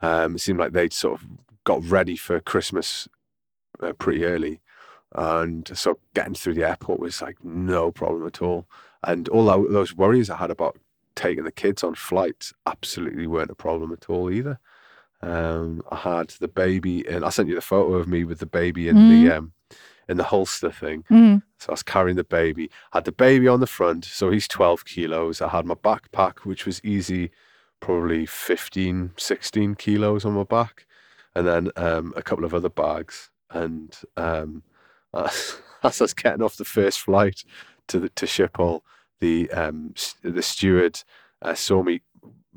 Um, 0.00 0.36
it 0.36 0.38
seemed 0.38 0.58
like 0.58 0.72
they'd 0.72 0.94
sort 0.94 1.20
of 1.20 1.28
got 1.64 1.84
ready 1.84 2.16
for 2.16 2.40
Christmas 2.40 3.06
uh, 3.82 3.92
pretty 3.92 4.24
early. 4.24 4.62
And 5.14 5.70
so 5.76 5.98
getting 6.14 6.32
through 6.34 6.54
the 6.54 6.66
airport 6.66 7.00
was 7.00 7.20
like 7.20 7.44
no 7.44 7.90
problem 7.90 8.26
at 8.26 8.40
all. 8.40 8.66
And 9.04 9.28
all 9.28 9.44
tho- 9.44 9.70
those 9.70 9.94
worries 9.94 10.30
I 10.30 10.38
had 10.38 10.50
about 10.50 10.78
taking 11.14 11.44
the 11.44 11.52
kids 11.52 11.84
on 11.84 11.96
flights 11.96 12.54
absolutely 12.66 13.26
weren't 13.26 13.50
a 13.50 13.54
problem 13.54 13.92
at 13.92 14.08
all 14.08 14.30
either. 14.30 14.58
Um, 15.22 15.82
I 15.90 15.96
had 15.96 16.30
the 16.40 16.48
baby, 16.48 17.06
and 17.06 17.24
I 17.24 17.28
sent 17.28 17.48
you 17.48 17.54
the 17.54 17.60
photo 17.60 17.94
of 17.94 18.08
me 18.08 18.24
with 18.24 18.38
the 18.38 18.46
baby 18.46 18.88
in 18.88 18.96
the 19.08 19.36
um, 19.36 19.52
in 20.08 20.16
the 20.16 20.24
holster 20.24 20.72
thing. 20.72 21.04
Mm. 21.10 21.42
So 21.58 21.68
I 21.68 21.72
was 21.72 21.82
carrying 21.82 22.16
the 22.16 22.24
baby. 22.24 22.70
I 22.92 22.98
had 22.98 23.04
the 23.04 23.12
baby 23.12 23.46
on 23.46 23.60
the 23.60 23.66
front, 23.66 24.04
so 24.04 24.30
he's 24.30 24.48
12 24.48 24.84
kilos. 24.84 25.40
I 25.40 25.48
had 25.48 25.66
my 25.66 25.74
backpack, 25.74 26.40
which 26.40 26.66
was 26.66 26.84
easy, 26.84 27.30
probably 27.78 28.26
15, 28.26 29.12
16 29.16 29.74
kilos 29.76 30.24
on 30.24 30.32
my 30.32 30.42
back, 30.42 30.86
and 31.34 31.46
then 31.46 31.70
um, 31.76 32.12
a 32.16 32.22
couple 32.22 32.44
of 32.44 32.54
other 32.54 32.68
bags. 32.68 33.30
And 33.50 33.96
um, 34.16 34.62
as 35.14 35.60
I 35.82 35.88
was 35.88 36.14
getting 36.14 36.42
off 36.42 36.56
the 36.56 36.64
first 36.64 37.00
flight 37.00 37.44
to 37.88 38.00
the 38.00 38.08
to 38.10 38.26
Schiphol, 38.26 38.80
the 39.20 39.50
um, 39.50 39.94
the 40.22 40.42
steward 40.42 41.02
uh, 41.42 41.54
saw 41.54 41.82
me 41.82 42.00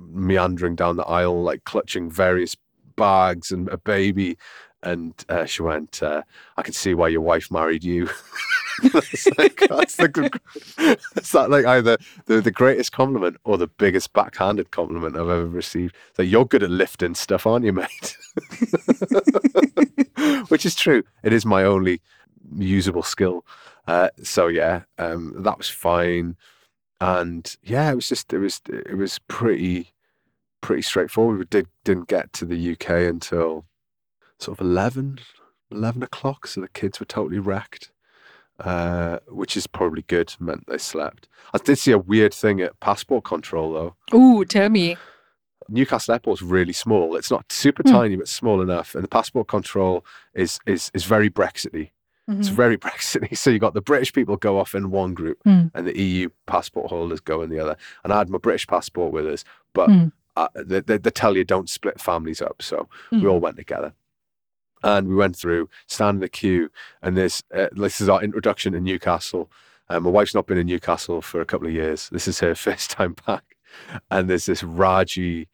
meandering 0.09 0.75
down 0.75 0.97
the 0.97 1.05
aisle, 1.05 1.41
like 1.41 1.63
clutching 1.63 2.09
various 2.09 2.55
bags 2.95 3.51
and 3.51 3.69
a 3.69 3.77
baby. 3.77 4.37
And 4.81 5.13
uh, 5.29 5.45
she 5.45 5.61
went, 5.61 6.03
uh, 6.03 6.23
I 6.57 6.61
can 6.61 6.73
see 6.73 6.93
why 6.93 7.07
your 7.07 7.21
wife 7.21 7.49
married 7.49 7.83
you. 7.83 8.09
it's 8.83 9.27
like, 9.37 9.63
that's, 9.69 9.95
the, 9.95 10.39
it's 11.15 11.31
that 11.31 11.49
like 11.49 11.65
either 11.65 11.97
the, 12.25 12.41
the 12.41 12.51
greatest 12.51 12.91
compliment 12.91 13.37
or 13.45 13.57
the 13.57 13.67
biggest 13.67 14.11
backhanded 14.11 14.71
compliment 14.71 15.15
I've 15.15 15.21
ever 15.21 15.47
received. 15.47 15.95
So 16.15 16.23
you're 16.23 16.45
good 16.45 16.63
at 16.63 16.69
lifting 16.69 17.15
stuff, 17.15 17.47
aren't 17.47 17.65
you, 17.65 17.71
mate? 17.73 18.17
Which 20.49 20.65
is 20.65 20.75
true. 20.75 21.03
It 21.23 21.31
is 21.31 21.45
my 21.45 21.63
only 21.63 22.01
usable 22.57 23.03
skill. 23.03 23.45
Uh, 23.87 24.09
so 24.21 24.47
yeah, 24.47 24.83
um, 24.97 25.33
that 25.37 25.57
was 25.57 25.69
fine. 25.69 26.35
And 26.99 27.53
yeah, 27.63 27.91
it 27.91 27.95
was 27.95 28.07
just 28.07 28.31
it 28.33 28.39
was 28.39 28.61
it 28.67 28.97
was 28.97 29.19
pretty 29.27 29.92
pretty 30.63 30.81
straightforward. 30.81 31.37
We 31.37 31.45
did 31.45 31.67
didn't 31.83 32.07
get 32.07 32.33
to 32.33 32.45
the 32.45 32.71
UK 32.71 32.89
until 33.07 33.65
sort 34.39 34.57
of 34.59 34.65
11, 34.65 35.19
11 35.71 36.01
o'clock. 36.01 36.47
So 36.47 36.61
the 36.61 36.67
kids 36.69 36.99
were 36.99 37.05
totally 37.05 37.37
wrecked, 37.39 37.91
uh, 38.59 39.19
which 39.27 39.55
is 39.55 39.67
probably 39.67 40.01
good. 40.03 40.33
Meant 40.39 40.65
they 40.67 40.77
slept. 40.79 41.27
I 41.53 41.57
did 41.59 41.77
see 41.77 41.91
a 41.91 41.97
weird 41.99 42.33
thing 42.33 42.61
at 42.61 42.79
passport 42.79 43.25
control 43.25 43.73
though. 43.73 44.17
Ooh, 44.17 44.43
tell 44.45 44.69
me. 44.69 44.97
Newcastle 45.69 46.13
Airport's 46.13 46.41
really 46.41 46.73
small. 46.73 47.15
It's 47.15 47.31
not 47.31 47.51
super 47.51 47.83
Hmm. 47.83 47.91
tiny, 47.91 48.15
but 48.17 48.27
small 48.27 48.61
enough. 48.61 48.95
And 48.95 49.03
the 49.03 49.07
passport 49.07 49.47
control 49.47 50.05
is 50.33 50.59
is 50.65 50.89
is 50.93 51.05
very 51.05 51.29
Brexity. 51.29 51.91
It's 52.27 52.49
Mhm. 52.49 52.53
very 52.53 52.75
Brexity. 52.87 53.35
So 53.35 53.49
you 53.49 53.59
got 53.59 53.73
the 53.73 53.81
British 53.81 54.13
people 54.13 54.37
go 54.37 54.57
off 54.59 54.75
in 54.75 54.91
one 54.91 55.13
group, 55.13 55.39
Hmm. 55.43 55.67
and 55.73 55.85
the 55.87 55.97
EU 55.99 56.29
passport 56.47 56.89
holders 56.89 57.19
go 57.21 57.41
in 57.41 57.49
the 57.49 57.59
other. 57.59 57.75
And 58.03 58.11
I 58.13 58.17
had 58.19 58.29
my 58.29 58.37
British 58.37 58.65
passport 58.67 59.11
with 59.13 59.25
us, 59.27 59.43
but 59.73 59.89
Hmm. 59.89 60.07
Uh, 60.35 60.47
they, 60.55 60.79
they, 60.81 60.97
they 60.97 61.09
tell 61.11 61.35
you 61.37 61.43
don't 61.43 61.69
split 61.69 61.99
families 62.01 62.41
up. 62.41 62.61
So 62.61 62.87
we 63.11 63.19
Hmm. 63.21 63.29
all 63.29 63.39
went 63.39 63.57
together. 63.57 63.93
And 64.85 65.07
we 65.07 65.15
went 65.15 65.37
through, 65.37 65.69
stand 65.87 66.15
in 66.15 66.19
the 66.19 66.27
queue, 66.27 66.69
and 67.01 67.15
this 67.15 67.41
uh, 67.55 67.67
this 67.71 68.01
is 68.01 68.09
our 68.09 68.21
introduction 68.21 68.73
to 68.73 68.81
Newcastle. 68.81 69.49
Um, 69.89 70.03
my 70.03 70.09
wife's 70.09 70.35
not 70.35 70.45
been 70.45 70.57
in 70.57 70.67
Newcastle 70.67 71.21
for 71.21 71.39
a 71.39 71.45
couple 71.45 71.67
of 71.67 71.73
years. 71.73 72.09
This 72.09 72.27
is 72.27 72.41
her 72.41 72.53
first 72.67 72.89
time 72.91 73.15
back, 73.25 73.55
and 74.11 74.29
there's 74.29 74.45
this 74.45 74.61
Raji 74.61 75.47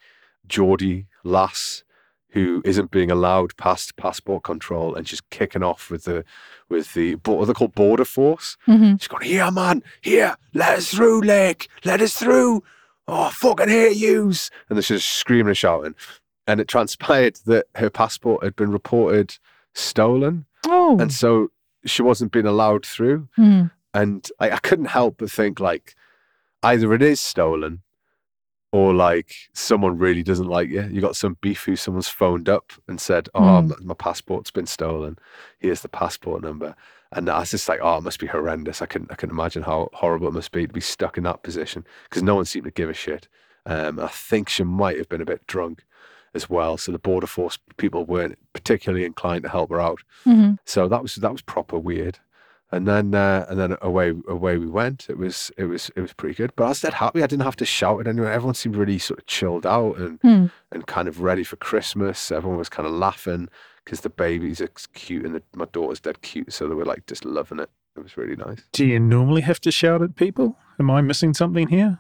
Geordie 0.48 1.06
lass 1.24 1.84
who 2.32 2.62
isn't 2.66 2.92
being 2.92 3.10
allowed 3.12 3.56
past 3.58 3.96
passport 3.98 4.44
control, 4.44 4.96
and 4.96 5.08
she's 5.08 5.22
kicking 5.30 5.62
off 5.64 5.92
with 5.92 6.06
the 6.06 6.26
with 6.68 6.94
the 6.96 7.14
what 7.26 7.46
they're 7.46 7.54
called 7.54 7.76
border 7.76 8.06
force. 8.06 8.58
Mhm. 8.68 9.00
She's 9.00 9.08
going, 9.08 9.26
here, 9.28 9.52
man, 9.52 9.84
here, 10.02 10.38
let 10.56 10.78
us 10.80 10.92
through, 10.92 11.22
Lake, 11.22 11.68
let 11.86 12.02
us 12.02 12.16
through. 12.16 12.64
Oh, 13.12 13.24
I 13.24 13.32
fucking 13.32 13.70
hate 13.70 13.98
yous. 13.98 14.50
And 14.70 14.78
then 14.78 14.84
she's 14.84 15.04
screaming 15.04 15.48
and 15.50 15.58
shouting. 15.58 15.96
And 16.48 16.60
it 16.60 16.68
transpired 16.68 17.38
that 17.46 17.68
her 17.76 17.90
passport 17.90 18.44
had 18.44 18.56
been 18.56 18.72
reported 18.72 19.38
stolen. 19.74 20.46
Oh. 20.68 20.98
And 21.00 21.12
so 21.14 21.50
she 21.86 22.02
wasn't 22.02 22.32
being 22.32 22.46
allowed 22.46 22.86
through. 22.86 23.28
Mhm. 23.38 23.72
And 23.94 24.28
I, 24.40 24.52
I 24.52 24.58
couldn't 24.58 24.86
help 24.86 25.18
but 25.20 25.32
think, 25.32 25.60
like, 25.60 25.96
either 26.64 26.94
it 26.94 27.02
is 27.02 27.20
stolen 27.22 27.82
or 28.72 28.94
like 28.94 29.34
someone 29.54 29.98
really 29.98 30.22
doesn't 30.22 30.48
like 30.48 30.70
you. 30.70 30.84
You 30.92 31.02
got 31.02 31.16
some 31.16 31.38
beef 31.42 31.64
who 31.64 31.76
someone's 31.76 32.08
phoned 32.10 32.48
up 32.50 32.72
and 32.88 33.00
said, 33.02 33.30
Oh, 33.34 33.40
Mm. 33.42 33.82
my 33.84 33.94
passport's 33.96 34.52
been 34.52 34.68
stolen. 34.68 35.18
Here's 35.60 35.82
the 35.82 35.90
passport 35.90 36.44
number. 36.44 36.76
And 37.12 37.28
I 37.30 37.40
was 37.40 37.52
just 37.52 37.68
like, 37.68 37.80
oh, 37.82 37.98
it 37.98 38.04
must 38.04 38.20
be 38.20 38.28
horrendous. 38.28 38.82
I 38.82 38.86
couldn't, 38.86 39.12
I 39.12 39.16
couldn't 39.16 39.36
imagine 39.36 39.64
how 39.64 39.90
horrible 39.94 40.28
it 40.28 40.34
must 40.34 40.52
be 40.52 40.68
to 40.68 40.74
be 40.74 40.80
stuck 40.82 41.18
in 41.18 41.24
that 41.24 41.42
position 41.44 41.86
because 42.04 42.22
no 42.22 42.36
one 42.36 42.46
seemed 42.46 42.66
to 42.66 42.72
give 42.72 42.90
a 42.90 42.94
shit. 42.94 43.28
Um, 43.66 44.00
I 44.00 44.08
think 44.08 44.48
she 44.50 44.64
might 44.64 44.98
have 44.98 45.10
been 45.10 45.22
a 45.22 45.26
bit 45.26 45.46
drunk 45.48 45.84
as 46.36 46.50
well, 46.50 46.78
so 46.78 46.92
the 46.92 47.00
border 47.00 47.26
force 47.26 47.58
people 47.78 48.06
weren't 48.06 48.38
particularly 48.54 49.06
inclined 49.06 49.44
to 49.44 49.50
help 49.50 49.72
her 49.72 49.82
out. 49.82 50.02
Mhm. 50.26 50.60
So 50.66 50.88
that 50.88 51.02
was 51.02 51.16
that 51.16 51.32
was 51.32 51.42
proper 51.42 51.80
weird. 51.80 52.20
And 52.72 52.88
then 52.88 53.16
uh, 53.16 53.48
and 53.50 53.60
then 53.60 53.76
away 53.82 54.14
away 54.28 54.58
we 54.58 54.68
went. 54.68 55.08
It 55.10 55.18
was 55.18 55.52
it 55.58 55.64
was 55.66 55.90
it 55.96 56.02
was 56.02 56.14
pretty 56.14 56.36
good. 56.36 56.54
But 56.56 56.66
I 56.66 56.70
was 56.70 56.82
dead 56.82 56.94
happy. 56.94 57.24
I 57.24 57.28
didn't 57.28 57.46
have 57.46 57.56
to 57.56 57.66
shout 57.66 58.00
at 58.02 58.08
anyone. 58.08 58.32
Everyone 58.32 58.54
seemed 58.54 58.76
really 58.76 59.00
sort 59.00 59.20
of 59.20 59.26
chilled 59.26 59.66
out 59.66 59.98
and 59.98 60.20
Hmm. 60.22 60.46
and 60.72 60.86
kind 60.86 61.08
of 61.08 61.22
ready 61.22 61.44
for 61.44 61.56
Christmas. 61.56 62.32
Everyone 62.32 62.60
was 62.60 62.70
kind 62.70 62.86
of 62.88 62.94
laughing 62.94 63.50
because 63.84 64.02
the 64.02 64.10
babies 64.10 64.62
are 64.62 64.70
cute 64.94 65.26
and 65.26 65.36
the, 65.36 65.44
my 65.56 65.66
daughter's 65.72 66.00
dead 66.00 66.22
cute, 66.22 66.54
so 66.54 66.68
they 66.68 66.76
were 66.76 66.86
like 66.86 67.06
just 67.08 67.26
loving 67.26 67.60
it. 67.60 67.70
It 67.96 68.04
was 68.04 68.18
really 68.18 68.36
nice. 68.36 68.64
Do 68.72 68.86
you 68.86 69.00
normally 69.00 69.42
have 69.42 69.60
to 69.62 69.72
shout 69.72 70.02
at 70.02 70.16
people? 70.16 70.58
Am 70.80 70.90
I 70.90 71.02
missing 71.02 71.34
something 71.34 71.68
here? 71.68 72.00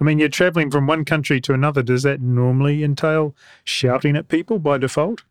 I 0.00 0.04
mean, 0.04 0.18
you're 0.18 0.28
traveling 0.28 0.70
from 0.70 0.86
one 0.86 1.04
country 1.04 1.40
to 1.42 1.52
another. 1.52 1.82
Does 1.82 2.02
that 2.04 2.20
normally 2.20 2.82
entail 2.82 3.34
shouting 3.64 4.16
at 4.16 4.28
people 4.28 4.58
by 4.58 4.78
default? 4.78 5.24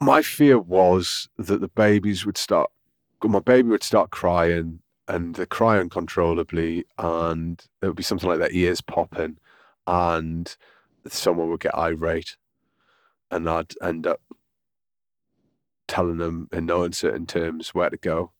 My 0.00 0.22
fear 0.22 0.58
was 0.58 1.28
that 1.38 1.60
the 1.60 1.68
babies 1.68 2.26
would 2.26 2.36
start. 2.36 2.70
My 3.22 3.38
baby 3.38 3.68
would 3.68 3.82
start 3.82 4.10
crying, 4.10 4.80
and 5.06 5.34
they 5.34 5.46
cry 5.46 5.78
uncontrollably, 5.78 6.84
and 6.98 7.62
it 7.82 7.86
would 7.86 7.96
be 7.96 8.02
something 8.02 8.28
like 8.28 8.38
their 8.38 8.52
ears 8.52 8.80
popping, 8.80 9.38
and 9.86 10.56
someone 11.06 11.50
would 11.50 11.60
get 11.60 11.74
irate, 11.74 12.36
and 13.30 13.48
I'd 13.48 13.74
end 13.82 14.06
up 14.06 14.20
telling 15.90 16.18
them 16.18 16.48
in 16.52 16.66
no 16.66 16.84
uncertain 16.84 17.26
terms 17.26 17.74
where 17.74 17.90
to 17.90 17.96
go. 17.96 18.30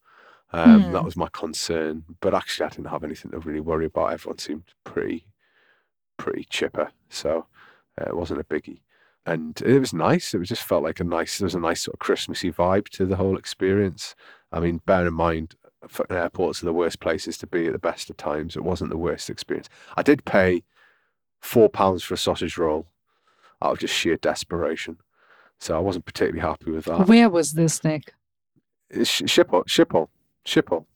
Um, 0.53 0.85
Hmm. 0.85 0.93
That 0.93 1.05
was 1.05 1.17
my 1.17 1.29
concern, 1.33 2.05
but 2.21 2.33
actually, 2.35 2.67
I 2.67 2.69
didn't 2.71 2.87
have 2.87 3.05
anything 3.05 3.33
to 3.33 3.39
really 3.39 3.61
worry 3.61 3.87
about. 3.87 4.13
Everyone 4.13 4.39
seemed 4.39 4.65
pretty, 4.85 5.27
pretty 6.17 6.45
chipper, 6.49 6.93
so 7.09 7.47
uh, 8.01 8.07
it 8.07 8.17
wasn't 8.17 8.41
a 8.41 8.45
biggie. 8.45 8.83
And 9.27 9.61
it 9.63 9.79
was 9.79 9.93
nice. 9.93 10.33
It 10.33 10.39
was 10.39 10.49
just 10.49 10.63
felt 10.63 10.85
like 10.85 11.01
a 11.01 11.05
nice. 11.05 11.39
There 11.39 11.47
was 11.47 11.55
a 11.55 11.61
nice 11.61 11.83
sort 11.83 11.95
of 11.95 11.99
Christmassy 12.01 12.51
vibe 12.53 12.89
to 12.91 13.05
the 13.05 13.17
whole 13.17 13.37
experience. 13.37 14.15
I 14.51 14.61
mean, 14.61 14.81
bear 14.87 15.07
in 15.07 15.15
mind, 15.15 15.57
fucking 15.89 16.17
airports 16.17 16.63
are 16.63 16.67
the 16.67 16.73
worst 16.73 17.01
places 17.01 17.37
to 17.39 17.47
be 17.47 17.67
at 17.67 17.73
the 17.73 17.79
best 17.79 18.11
of 18.11 18.17
times. 18.17 18.57
It 18.57 18.65
wasn't 18.65 18.91
the 18.91 18.97
worst 18.97 19.29
experience. 19.29 19.69
I 19.97 20.03
did 20.03 20.25
pay 20.25 20.63
four 21.41 21.69
pounds 21.69 22.03
for 22.03 22.15
a 22.15 22.19
sausage 22.19 22.57
roll 22.59 22.87
out 23.63 23.73
of 23.73 23.79
just 23.79 23.95
sheer 23.95 24.17
desperation. 24.17 24.99
So 25.61 25.77
I 25.77 25.79
wasn't 25.81 26.07
particularly 26.07 26.41
happy 26.41 26.71
with 26.71 26.87
that. 26.87 27.07
Where 27.07 27.29
was 27.29 27.53
this, 27.53 27.85
Nic? 27.85 28.15
It's 28.89 29.09
Sh- 29.11 29.23
Schiphol, 29.23 29.65
Schiphol, 29.67 30.09
Schiphol. 30.45 30.87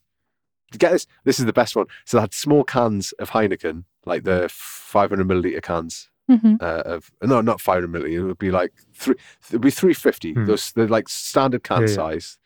Get 0.76 0.92
this. 0.92 1.06
This 1.24 1.38
is 1.38 1.44
the 1.44 1.52
best 1.52 1.76
one. 1.76 1.86
So 2.06 2.16
they 2.16 2.22
had 2.22 2.34
small 2.34 2.64
cans 2.64 3.12
of 3.20 3.30
Heineken, 3.30 3.84
like 4.06 4.24
the 4.24 4.48
500 4.50 5.26
milliliter 5.28 5.62
cans 5.62 6.08
Mhm. 6.30 6.60
uh, 6.62 6.82
of 6.86 7.12
no, 7.22 7.40
not 7.42 7.60
500 7.60 7.88
milliliter. 7.92 8.14
It 8.14 8.24
would 8.24 8.38
be 8.38 8.50
like 8.50 8.72
three. 8.94 9.14
It 9.48 9.52
would 9.52 9.60
be 9.60 9.70
350. 9.70 10.32
Hmm. 10.32 10.44
Those 10.46 10.72
they're 10.72 10.88
like 10.88 11.08
standard 11.08 11.62
can 11.62 11.82
Yeah, 11.82 11.88
yeah. 11.88 11.94
size 11.94 12.38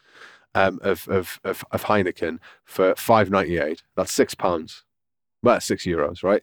um, 0.54 0.80
of, 0.82 1.06
of 1.08 1.38
of 1.44 1.64
of 1.70 1.84
Heineken 1.84 2.38
for 2.64 2.94
5.98. 2.94 3.82
That's 3.96 4.12
six 4.12 4.34
pounds. 4.34 4.84
Well, 5.42 5.60
six 5.60 5.84
euros, 5.84 6.22
right? 6.24 6.42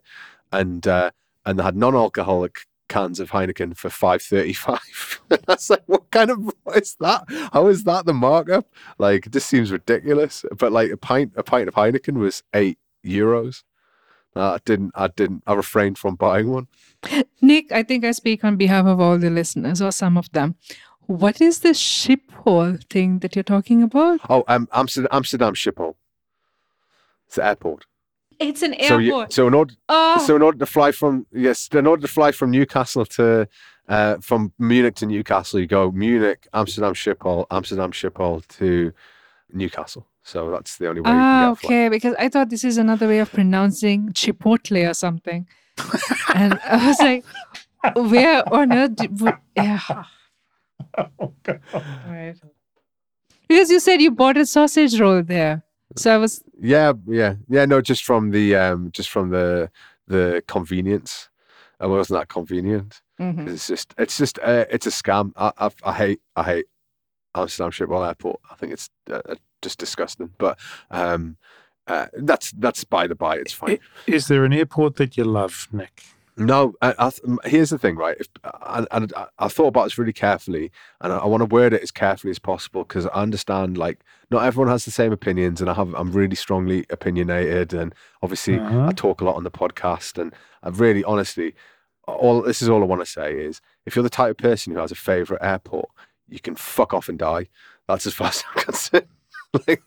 And 0.54 0.88
uh, 0.88 1.12
and 1.46 1.60
they 1.60 1.64
had 1.64 1.76
non-alcoholic 1.76 2.66
cans 2.88 3.20
of 3.20 3.32
Heineken 3.32 3.76
for 3.76 3.90
five 3.90 4.22
thirty 4.22 4.54
five. 4.54 5.22
That's 5.48 5.70
like, 5.70 5.84
what 5.86 6.10
kind 6.12 6.30
of 6.30 6.54
what 6.64 6.78
is 6.78 6.96
that? 7.00 7.26
How 7.54 7.68
is 7.68 7.84
that 7.84 8.06
the 8.06 8.14
markup? 8.14 8.68
Like, 8.98 9.32
this 9.32 9.46
seems 9.46 9.72
ridiculous. 9.72 10.46
But 10.58 10.72
like 10.72 10.92
a 10.92 10.98
pint, 10.98 11.34
a 11.36 11.44
pint 11.44 11.68
of 11.68 11.76
Heineken 11.76 12.18
was 12.18 12.44
eight 12.54 12.80
euros. 13.06 13.64
Uh, 14.36 14.54
I 14.54 14.58
didn't, 14.66 14.92
I 14.96 15.08
didn't, 15.08 15.44
I 15.48 15.54
refrained 15.54 15.98
from 15.98 16.16
buying 16.16 16.52
one. 16.52 16.68
Nic, 17.42 17.72
I 17.72 17.84
think 17.84 18.04
I 18.04 18.12
speak 18.12 18.44
on 18.44 18.58
behalf 18.58 18.86
of 18.86 19.00
all 19.00 19.18
the 19.18 19.30
listeners 19.30 19.82
or 19.82 19.92
some 19.92 20.18
of 20.18 20.30
them. 20.34 20.56
What 21.08 21.40
is 21.40 21.60
the 21.60 21.70
Schiphol 21.70 22.84
thing 22.90 23.20
that 23.20 23.36
you're 23.36 23.44
talking 23.44 23.82
about? 23.82 24.20
Oh, 24.30 24.44
um, 24.48 24.68
Amsterdam, 24.74 25.10
Amsterdam 25.12 25.54
Schiphol. 25.54 25.96
It's 27.28 27.36
the 27.36 27.46
airport. 27.46 27.86
It's 28.40 28.62
an 28.62 28.76
So, 28.88 28.98
you, 28.98 29.12
airport. 29.12 29.34
so 29.34 29.48
in 29.48 29.54
order, 29.54 29.74
oh, 29.90 30.24
so 30.26 30.36
in 30.36 30.42
order 30.42 30.58
to 30.60 30.66
fly 30.66 30.92
from 30.92 31.26
yes, 31.32 31.68
in 31.72 31.88
order 31.88 32.02
to 32.02 32.08
fly 32.08 32.32
from 32.32 32.52
Newcastle 32.52 33.06
to 33.06 33.48
uh, 33.88 34.18
from 34.20 34.52
Munich 34.60 34.96
to 34.96 35.06
Newcastle, 35.06 35.60
you 35.60 35.68
go 35.68 35.92
Munich, 35.92 36.48
Amsterdam 36.54 36.94
Schiphol, 36.94 37.46
Amsterdam 37.52 37.92
Schiphol 37.92 38.46
to 38.58 38.92
Newcastle. 39.54 40.06
So 40.24 40.50
that's 40.50 40.78
the 40.78 40.88
only 40.90 41.02
way 41.02 41.12
you 41.12 41.16
ah, 41.16 41.20
can 41.22 41.50
get 41.50 41.52
a 41.52 41.56
flight. 41.56 41.72
okay. 41.72 41.90
Because 41.90 42.16
I 42.18 42.30
thought 42.30 42.50
this 42.50 42.64
is 42.64 42.78
another 42.78 43.08
way 43.08 43.20
of 43.20 43.32
pronouncing 43.32 44.10
Chipotle 44.12 44.90
or 44.90 44.94
something. 44.96 45.48
and 46.34 46.60
I 46.66 46.88
was 46.88 47.00
like, 47.00 47.24
where 47.96 48.42
on 48.52 48.74
earth? 48.74 48.96
Did, 48.96 49.22
would, 49.22 49.36
yeah. 49.56 49.80
Oh, 50.98 51.34
God. 51.44 51.60
Right. 52.08 52.36
Because 53.48 53.70
you 53.70 53.80
said 53.80 54.02
you 54.02 54.12
bought 54.12 54.38
a 54.38 54.46
sausage 54.46 55.00
roll 55.00 55.22
there. 55.22 55.64
So 55.98 56.14
I 56.14 56.18
was, 56.18 56.44
Yeah, 56.60 56.94
yeah, 57.08 57.36
yeah. 57.48 57.66
No, 57.66 57.82
just 57.82 58.04
from 58.04 58.32
the 58.32 58.56
um, 58.56 58.92
just 58.92 59.10
from 59.10 59.30
the 59.30 59.70
the 60.08 60.44
convenience. 60.48 61.30
It 61.82 61.88
wasn't 61.88 62.20
that 62.20 62.30
convenient. 62.30 63.02
Mhm. 63.20 63.50
It's 63.50 63.68
just, 63.68 63.94
it's 63.98 64.18
just, 64.18 64.40
uh, 64.40 64.64
it's 64.72 64.88
a 64.88 64.92
scam. 64.92 65.34
I, 65.36 65.52
I, 65.58 65.70
I 65.84 65.94
hate, 65.94 66.22
I 66.38 66.44
hate 66.44 66.66
Amsterdam 67.36 67.72
Schiphol 67.72 68.08
Airport. 68.08 68.40
I 68.50 68.56
think 68.56 68.72
it's 68.72 68.90
uh, 69.12 69.22
uh, 69.28 69.36
just 69.62 69.78
disgusting. 69.78 70.30
But 70.38 70.58
um, 70.90 71.36
uh, 71.88 72.08
that's 72.14 72.52
that's 72.52 72.84
by 72.86 73.08
the 73.08 73.16
by. 73.16 73.36
It's 73.38 73.52
fine. 73.54 73.80
Is 74.08 74.28
there 74.28 74.46
an 74.46 74.54
airport 74.54 74.96
that 74.96 75.18
you 75.18 75.26
love, 75.26 75.68
Nic? 75.72 76.02
No, 76.38 76.74
I, 76.82 76.94
I, 77.00 77.10
th- 77.12 77.22
here's 77.46 77.70
the 77.70 77.78
thing, 77.78 77.96
right? 77.96 78.18
If, 78.20 78.28
and, 78.68 78.88
and 78.92 79.14
I- 79.16 79.28
I 79.40 79.48
thought 79.48 79.68
about 79.68 79.86
this 79.86 79.98
really 79.98 80.12
carefully, 80.12 80.70
and 81.00 81.14
I, 81.14 81.18
I 81.20 81.26
want 81.28 81.42
to 81.42 81.46
word 81.46 81.72
it 81.74 81.82
as 81.82 81.92
carefully 81.92 82.32
as 82.32 82.40
possible 82.40 82.84
because 82.84 83.06
I 83.06 83.22
understand, 83.22 83.78
like, 83.78 84.00
not 84.32 84.44
everyone 84.44 84.70
has 84.70 84.84
the 84.84 84.92
same 84.92 85.14
opinions, 85.14 85.62
and 85.62 85.70
I 85.70 85.74
have, 85.76 85.94
I'm 85.96 86.12
really 86.12 86.36
strongly 86.36 86.86
opinionated, 86.90 87.74
and 87.74 87.96
obviously, 88.22 88.60
Uh-huh. 88.60 88.88
I 88.88 88.92
talk 88.92 89.22
a 89.22 89.26
lot 89.26 89.36
on 89.38 89.44
the 89.46 89.52
podcast, 89.52 90.18
and 90.22 90.34
I 90.62 90.70
really, 90.70 91.06
honestly, 91.06 91.56
all 92.08 92.42
this 92.42 92.62
is 92.62 92.68
all 92.70 92.82
I 92.84 92.86
want 92.86 93.02
to 93.02 93.06
say 93.06 93.34
is, 93.34 93.62
if 93.86 93.96
you're 93.96 94.04
the 94.04 94.10
type 94.10 94.32
of 94.32 94.38
person 94.38 94.74
who 94.74 94.80
has 94.80 94.92
a 94.92 94.96
favorite 94.96 95.42
airport, 95.42 95.90
you 96.28 96.40
can 96.40 96.56
fuck 96.56 96.94
off 96.94 97.08
and 97.08 97.18
die. 97.18 97.48
That's 97.88 98.06
as 98.08 98.14
far 98.20 98.28
as 98.28 98.44
I'm 98.54 98.62
concerned. 98.64 99.08
like, 99.68 99.82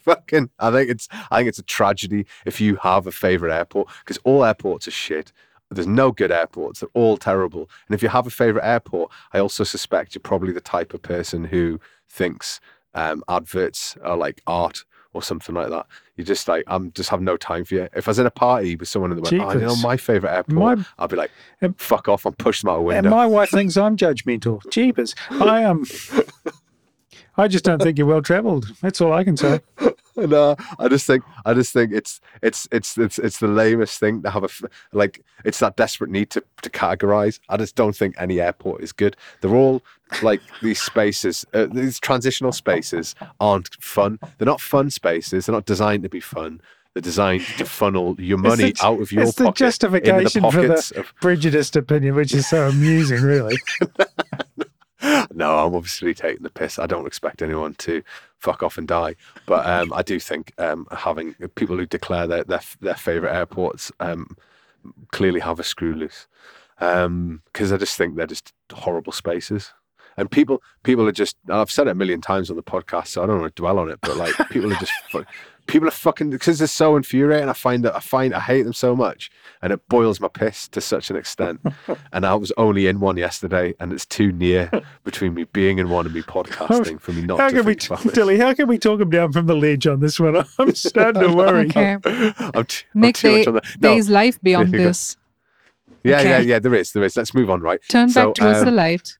fucking, 0.00 0.50
I 0.58 0.70
think 0.70 0.90
it's, 0.90 1.08
I 1.30 1.38
think 1.38 1.48
it's 1.48 1.58
a 1.58 1.62
tragedy 1.64 2.26
if 2.44 2.60
you 2.60 2.76
have 2.76 3.06
a 3.06 3.12
favorite 3.12 3.54
airport 3.54 3.88
because 4.00 4.18
all 4.24 4.44
airports 4.44 4.86
are 4.86 4.90
shit. 4.92 5.32
There's 5.74 5.86
no 5.86 6.12
good 6.12 6.32
airports. 6.32 6.80
They're 6.80 6.88
all 6.94 7.16
terrible. 7.16 7.68
And 7.88 7.94
if 7.94 8.02
you 8.02 8.08
have 8.08 8.26
a 8.26 8.30
favorite 8.30 8.64
airport, 8.64 9.10
I 9.32 9.38
also 9.38 9.64
suspect 9.64 10.14
you're 10.14 10.20
probably 10.22 10.52
the 10.52 10.60
type 10.60 10.94
of 10.94 11.02
person 11.02 11.44
who 11.44 11.80
thinks 12.08 12.60
um, 12.94 13.22
adverts 13.28 13.96
are 14.02 14.16
like 14.16 14.40
art 14.46 14.84
or 15.12 15.22
something 15.22 15.54
like 15.54 15.70
that. 15.70 15.86
You 16.16 16.24
just 16.24 16.46
like, 16.48 16.64
I'm 16.66 16.92
just 16.92 17.10
have 17.10 17.22
no 17.22 17.36
time 17.36 17.64
for 17.64 17.74
you. 17.74 17.88
If 17.94 18.08
I 18.08 18.10
was 18.10 18.18
in 18.18 18.26
a 18.26 18.30
party 18.30 18.76
with 18.76 18.88
someone 18.88 19.12
and 19.12 19.18
they 19.24 19.36
went, 19.36 19.44
oh, 19.44 19.52
you 19.52 19.66
know, 19.66 19.76
my 19.76 19.96
favorite 19.96 20.32
airport, 20.32 20.78
My, 20.78 20.84
I'd 20.98 21.10
be 21.10 21.16
like, 21.16 21.30
Um, 21.62 21.74
fuck 21.74 22.08
off 22.08 22.26
and 22.26 22.36
push 22.36 22.62
them 22.62 22.70
out 22.70 22.84
a 22.84 22.88
and 22.88 23.10
my 23.10 23.26
wife 23.26 23.50
thinks 23.50 23.76
I'm 23.76 23.96
judgmental. 23.96 24.60
Jeepers. 24.70 25.14
I 25.30 25.62
am. 25.62 25.84
I 27.36 27.48
just 27.48 27.64
don't 27.64 27.82
think 27.82 27.98
you're 27.98 28.06
well 28.06 28.22
travelled. 28.22 28.72
That's 28.80 29.00
all 29.00 29.12
I 29.12 29.24
can 29.24 29.36
say. 29.36 29.60
no, 30.26 30.56
I 30.78 30.88
just 30.88 31.06
think 31.06 31.24
I 31.44 31.54
just 31.54 31.72
think 31.72 31.92
it's 31.92 32.20
it's 32.42 32.68
it's 32.70 32.96
it's 32.96 33.18
it's 33.18 33.38
the 33.38 33.48
lamest 33.48 33.98
thing 33.98 34.22
to 34.22 34.30
have 34.30 34.44
a 34.44 34.48
like 34.92 35.24
it's 35.44 35.58
that 35.58 35.76
desperate 35.76 36.10
need 36.10 36.30
to 36.30 36.44
to 36.62 36.70
categorize. 36.70 37.40
I 37.48 37.56
just 37.56 37.74
don't 37.74 37.96
think 37.96 38.14
any 38.18 38.40
airport 38.40 38.82
is 38.82 38.92
good. 38.92 39.16
They're 39.40 39.54
all 39.56 39.82
like 40.22 40.40
these 40.62 40.80
spaces, 40.80 41.44
uh, 41.52 41.66
these 41.66 41.98
transitional 41.98 42.52
spaces 42.52 43.14
aren't 43.40 43.74
fun. 43.82 44.18
They're 44.38 44.46
not 44.46 44.60
fun 44.60 44.90
spaces. 44.90 45.46
They're 45.46 45.54
not 45.54 45.66
designed 45.66 46.04
to 46.04 46.08
be 46.08 46.20
fun. 46.20 46.60
They're 46.92 47.00
designed 47.00 47.44
to 47.58 47.64
funnel 47.64 48.14
your 48.20 48.38
money 48.38 48.70
the- 48.72 48.86
out 48.86 49.00
of 49.00 49.10
your 49.10 49.24
it's 49.24 49.34
the 49.34 49.44
pocket 49.46 49.64
into 49.64 49.90
the 49.90 50.22
justification 50.22 50.50
for 50.50 50.62
the- 50.68 51.00
of 51.00 51.12
Prejudiced 51.20 51.74
opinion, 51.74 52.14
which 52.14 52.32
is 52.32 52.48
so 52.48 52.68
amusing, 52.68 53.20
really. 53.22 53.56
no, 55.34 55.58
I'm 55.58 55.74
obviously 55.74 56.14
taking 56.14 56.42
the 56.42 56.50
piss. 56.50 56.78
I 56.78 56.86
don't 56.86 57.06
expect 57.06 57.42
anyone 57.42 57.74
to 57.76 58.02
fuck 58.38 58.62
off 58.62 58.78
and 58.78 58.88
die, 58.88 59.16
but 59.46 59.66
um, 59.74 59.92
I 59.92 60.02
do 60.02 60.18
think 60.20 60.52
um, 60.58 60.86
having 60.90 61.34
people 61.54 61.76
who 61.76 61.86
declare 61.86 62.26
their 62.26 62.44
their, 62.44 62.60
their 62.80 62.94
favorite 62.94 63.34
airports 63.34 63.92
um, 64.00 64.36
clearly 65.12 65.40
have 65.40 65.60
a 65.60 65.64
screw 65.64 65.94
loose 65.94 66.26
because 66.78 67.72
I 67.72 67.76
just 67.76 67.96
think 67.96 68.16
they're 68.16 68.26
just 68.26 68.52
horrible 68.72 69.12
spaces. 69.12 69.72
And 70.16 70.30
people, 70.30 70.62
people 70.84 71.08
are 71.08 71.12
just. 71.12 71.36
I've 71.48 71.70
said 71.70 71.88
it 71.88 71.92
a 71.92 71.94
million 71.94 72.20
times 72.20 72.48
on 72.48 72.56
the 72.56 72.62
podcast, 72.62 73.08
so 73.08 73.22
I 73.22 73.26
don't 73.26 73.40
want 73.40 73.54
to 73.54 73.60
dwell 73.60 73.80
on 73.80 73.90
it. 73.90 73.98
But 74.00 74.16
like, 74.16 74.32
people 74.48 74.72
are 74.72 74.78
just, 74.78 74.92
people 75.66 75.88
are 75.88 75.92
fucking 75.92 76.30
because 76.30 76.58
they're 76.58 76.68
so 76.68 76.96
infuriating. 76.96 77.48
I 77.48 77.52
find 77.52 77.84
that 77.84 77.94
I 77.94 78.00
find 78.00 78.34
I 78.34 78.40
hate 78.40 78.62
them 78.62 78.72
so 78.72 78.94
much, 78.94 79.30
and 79.62 79.72
it 79.72 79.86
boils 79.88 80.20
my 80.20 80.28
piss 80.28 80.68
to 80.68 80.80
such 80.80 81.10
an 81.10 81.16
extent. 81.16 81.60
and 82.12 82.26
I 82.26 82.34
was 82.34 82.52
only 82.56 82.86
in 82.86 83.00
one 83.00 83.16
yesterday, 83.16 83.74
and 83.80 83.92
it's 83.92 84.06
too 84.06 84.32
near 84.32 84.70
between 85.04 85.34
me 85.34 85.44
being 85.44 85.78
in 85.78 85.88
one 85.88 86.06
and 86.06 86.14
me 86.14 86.22
podcasting 86.22 87.00
for 87.00 87.12
me 87.12 87.22
not 87.22 87.38
How 87.40 87.48
to 87.48 87.56
can 87.56 87.64
we, 87.64 87.74
think 87.74 88.00
about. 88.00 88.14
Dili? 88.14 88.38
How 88.38 88.54
can 88.54 88.68
we 88.68 88.78
talk 88.78 89.00
him 89.00 89.10
down 89.10 89.32
from 89.32 89.46
the 89.46 89.54
ledge 89.56 89.86
on 89.86 90.00
this 90.00 90.20
one? 90.20 90.36
I'm 90.58 90.74
starting 90.74 91.22
to 91.22 91.32
worry. 91.34 91.66
okay. 91.66 91.96
I'm 92.04 92.64
too, 92.64 92.84
I'm 92.94 93.00
Nic, 93.00 93.16
too 93.16 93.32
much 93.32 93.44
they, 93.44 93.46
on 93.46 93.54
the, 93.54 93.62
no, 93.80 93.96
is 93.96 94.08
life 94.10 94.40
beyond 94.42 94.72
There 94.72 94.80
you 94.80 94.84
go. 94.84 94.88
this. 94.90 95.16
yeah, 96.02 96.20
yeah, 96.22 96.38
yeah. 96.38 96.58
There 96.58 96.74
is, 96.74 96.92
there 96.92 97.02
is. 97.04 97.16
Let's 97.16 97.34
move 97.34 97.50
on, 97.50 97.60
right? 97.60 97.80
Turn 97.88 98.08
So, 98.08 98.26
back 98.28 98.34
towards 98.34 98.58
um, 98.60 98.64
the 98.66 98.70
light. 98.72 99.16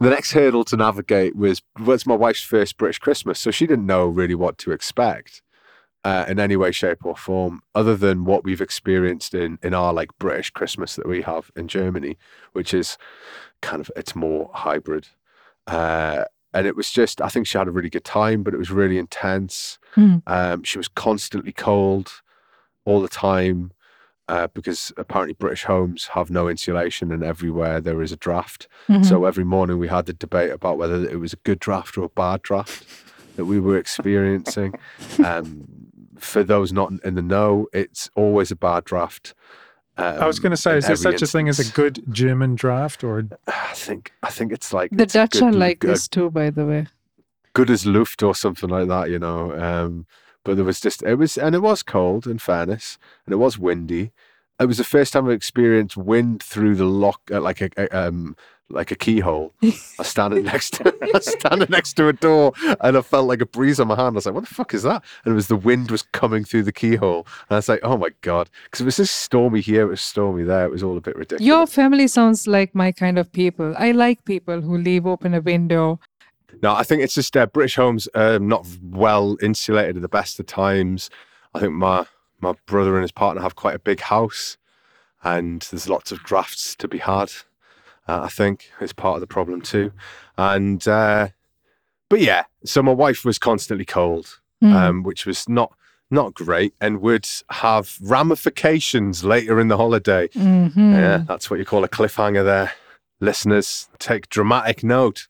the 0.00 0.10
next 0.10 0.32
hurdle 0.32 0.64
to 0.64 0.76
navigate 0.76 1.36
was 1.36 1.62
was 1.78 2.06
my 2.06 2.14
wife's 2.16 2.42
first 2.42 2.76
British 2.76 2.98
Christmas, 2.98 3.38
so 3.38 3.50
she 3.50 3.66
didn't 3.66 3.86
know 3.86 4.06
really 4.06 4.34
what 4.34 4.58
to 4.58 4.72
expect 4.72 5.42
uh, 6.04 6.24
in 6.28 6.38
any 6.38 6.56
way, 6.56 6.72
shape, 6.72 7.04
or 7.04 7.16
form, 7.16 7.62
other 7.74 7.96
than 7.96 8.24
what 8.24 8.44
we've 8.44 8.60
experienced 8.60 9.34
in 9.34 9.58
in 9.62 9.74
our 9.74 9.92
like 9.92 10.10
British 10.18 10.50
Christmas 10.50 10.96
that 10.96 11.08
we 11.08 11.22
have 11.22 11.50
in 11.56 11.68
Germany, 11.68 12.16
which 12.52 12.72
is 12.74 12.96
kind 13.60 13.80
of 13.80 13.90
it's 13.96 14.14
more 14.14 14.50
hybrid. 14.54 15.08
Uh, 15.66 16.24
and 16.52 16.66
it 16.66 16.74
was 16.74 16.90
just, 16.90 17.20
I 17.20 17.28
think 17.28 17.46
she 17.46 17.58
had 17.58 17.68
a 17.68 17.70
really 17.70 17.90
good 17.90 18.04
time, 18.04 18.42
but 18.42 18.54
it 18.54 18.56
was 18.56 18.72
really 18.72 18.98
intense. 18.98 19.78
Hmm. 19.94 20.16
Um, 20.26 20.64
she 20.64 20.78
was 20.78 20.88
constantly 20.88 21.52
cold 21.52 22.10
all 22.84 23.00
the 23.00 23.08
time 23.08 23.70
uh, 24.26 24.48
because 24.48 24.92
apparently 24.96 25.34
British 25.34 25.64
homes 25.64 26.08
have 26.08 26.30
no 26.30 26.48
insulation, 26.48 27.12
and 27.12 27.22
everywhere 27.22 27.80
there 27.80 28.00
is 28.02 28.12
a 28.12 28.16
draft. 28.16 28.68
Mhm. 28.88 29.04
So 29.04 29.24
every 29.24 29.44
morning 29.44 29.78
we 29.78 29.88
had 29.88 30.06
the 30.06 30.12
debate 30.12 30.50
about 30.50 30.78
whether 30.78 31.04
it 31.08 31.18
was 31.18 31.32
a 31.32 31.36
good 31.44 31.58
draft 31.58 31.98
or 31.98 32.04
a 32.04 32.08
bad 32.08 32.42
draft 32.42 32.84
that 33.36 33.44
we 33.44 33.60
were 33.60 33.76
experiencing. 33.76 34.74
Um, 35.24 35.79
for 36.20 36.44
those 36.44 36.72
not 36.72 36.92
in 37.04 37.14
the 37.14 37.22
know, 37.22 37.66
it's 37.72 38.10
always 38.14 38.50
a 38.50 38.56
bad 38.56 38.84
draft. 38.84 39.34
Um, 39.96 40.22
I 40.22 40.26
was 40.26 40.38
going 40.38 40.50
to 40.50 40.56
say, 40.56 40.78
is 40.78 40.84
there 40.84 40.92
every 40.92 41.02
such 41.12 41.22
a 41.22 41.26
thing 41.26 41.48
as 41.48 41.58
a 41.58 41.72
good 41.72 42.02
German 42.10 42.54
draft 42.54 43.04
or 43.04 43.28
I 43.46 43.72
think 43.74 44.12
I 44.22 44.30
think 44.30 44.52
it's 44.52 44.72
like 44.72 44.90
the 44.92 45.02
it's 45.02 45.14
Dutch 45.14 45.32
good, 45.32 45.42
are 45.42 45.52
like 45.52 45.80
good, 45.80 45.90
this 45.90 46.08
too, 46.08 46.30
by 46.30 46.50
the 46.50 46.64
way. 46.64 46.86
good 47.52 47.70
as 47.70 47.84
Luft 47.84 48.22
or 48.22 48.34
something 48.34 48.70
like 48.70 48.88
that, 48.88 49.10
you 49.10 49.18
know. 49.18 49.52
Um, 49.58 50.06
but 50.44 50.56
there 50.56 50.64
was 50.64 50.80
just 50.80 51.02
it 51.02 51.16
was 51.16 51.36
and 51.36 51.54
it 51.54 51.60
was 51.60 51.82
cold 51.82 52.26
in 52.26 52.38
fairness, 52.38 52.98
and 53.26 53.32
it 53.32 53.36
was 53.38 53.58
windy. 53.58 54.12
It 54.60 54.66
was 54.66 54.78
the 54.78 54.84
first 54.84 55.12
time 55.12 55.28
I 55.28 55.32
experienced 55.32 55.96
wind 55.96 56.42
through 56.42 56.76
the 56.76 56.84
lock, 56.84 57.22
uh, 57.32 57.40
like 57.40 57.62
a, 57.62 57.70
a 57.78 58.08
um, 58.08 58.36
like 58.68 58.90
a 58.90 58.94
keyhole. 58.94 59.52
I 59.62 59.72
was 59.98 60.08
standing 60.08 60.44
next 60.44 60.74
to 60.74 60.94
I 61.02 61.10
was 61.14 61.26
standing 61.26 61.68
next 61.70 61.94
to 61.94 62.08
a 62.08 62.12
door, 62.12 62.52
and 62.80 62.96
I 62.96 63.00
felt 63.00 63.26
like 63.26 63.40
a 63.40 63.46
breeze 63.46 63.80
on 63.80 63.88
my 63.88 63.96
hand. 63.96 64.14
I 64.14 64.18
was 64.18 64.26
like, 64.26 64.34
"What 64.34 64.46
the 64.46 64.54
fuck 64.54 64.74
is 64.74 64.82
that?" 64.84 65.02
And 65.24 65.32
it 65.32 65.34
was 65.34 65.48
the 65.48 65.56
wind 65.56 65.90
was 65.90 66.02
coming 66.02 66.44
through 66.44 66.64
the 66.64 66.72
keyhole, 66.72 67.26
and 67.48 67.54
I 67.54 67.56
was 67.56 67.68
like, 67.68 67.80
"Oh 67.82 67.96
my 67.96 68.10
god!" 68.20 68.50
Because 68.64 68.82
it 68.82 68.84
was 68.84 68.96
just 68.96 69.16
stormy 69.16 69.60
here, 69.60 69.82
it 69.82 69.90
was 69.90 70.00
stormy 70.00 70.44
there. 70.44 70.64
It 70.64 70.70
was 70.70 70.82
all 70.82 70.96
a 70.96 71.00
bit 71.00 71.16
ridiculous. 71.16 71.46
Your 71.46 71.66
family 71.66 72.06
sounds 72.06 72.46
like 72.46 72.74
my 72.74 72.92
kind 72.92 73.18
of 73.18 73.32
people. 73.32 73.74
I 73.78 73.92
like 73.92 74.24
people 74.24 74.60
who 74.60 74.78
leave 74.78 75.06
open 75.06 75.34
a 75.34 75.40
window. 75.40 76.00
No, 76.62 76.74
I 76.74 76.82
think 76.82 77.02
it's 77.02 77.14
just 77.14 77.36
uh, 77.36 77.46
British 77.46 77.76
homes 77.76 78.08
um, 78.14 78.48
not 78.48 78.66
well 78.82 79.36
insulated 79.40 79.96
at 79.96 80.02
the 80.02 80.08
best 80.08 80.38
of 80.38 80.46
times. 80.46 81.08
I 81.54 81.60
think 81.60 81.72
my 81.72 82.06
my 82.40 82.54
brother 82.66 82.94
and 82.96 83.02
his 83.02 83.12
partner 83.12 83.42
have 83.42 83.56
quite 83.56 83.74
a 83.74 83.78
big 83.80 84.00
house, 84.00 84.56
and 85.22 85.62
there's 85.70 85.88
lots 85.88 86.12
of 86.12 86.22
drafts 86.22 86.74
to 86.76 86.88
be 86.88 86.98
had. 86.98 87.30
Uh, 88.08 88.22
I 88.22 88.28
think 88.28 88.70
is 88.80 88.92
part 88.92 89.16
of 89.16 89.20
the 89.20 89.26
problem 89.26 89.60
too. 89.60 89.92
And 90.36 90.86
uh, 90.88 91.28
but 92.08 92.20
yeah, 92.20 92.44
so 92.64 92.82
my 92.82 92.92
wife 92.92 93.24
was 93.24 93.38
constantly 93.38 93.84
cold, 93.84 94.38
Hmm. 94.60 94.72
um, 94.72 95.02
which 95.02 95.26
was 95.26 95.48
not 95.48 95.72
not 96.10 96.34
great 96.34 96.74
and 96.80 97.00
would 97.00 97.28
have 97.50 97.96
ramifications 98.00 99.22
later 99.22 99.60
in 99.60 99.68
the 99.68 99.76
holiday. 99.76 100.26
Mhm. 100.28 100.92
Yeah, 100.92 101.18
that's 101.18 101.48
what 101.50 101.58
you 101.60 101.64
call 101.64 101.84
a 101.84 101.88
cliffhanger 101.88 102.44
there. 102.44 102.72
Listeners, 103.20 103.88
take 103.98 104.28
dramatic 104.28 104.82
note. 104.82 105.28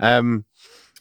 Um, 0.00 0.44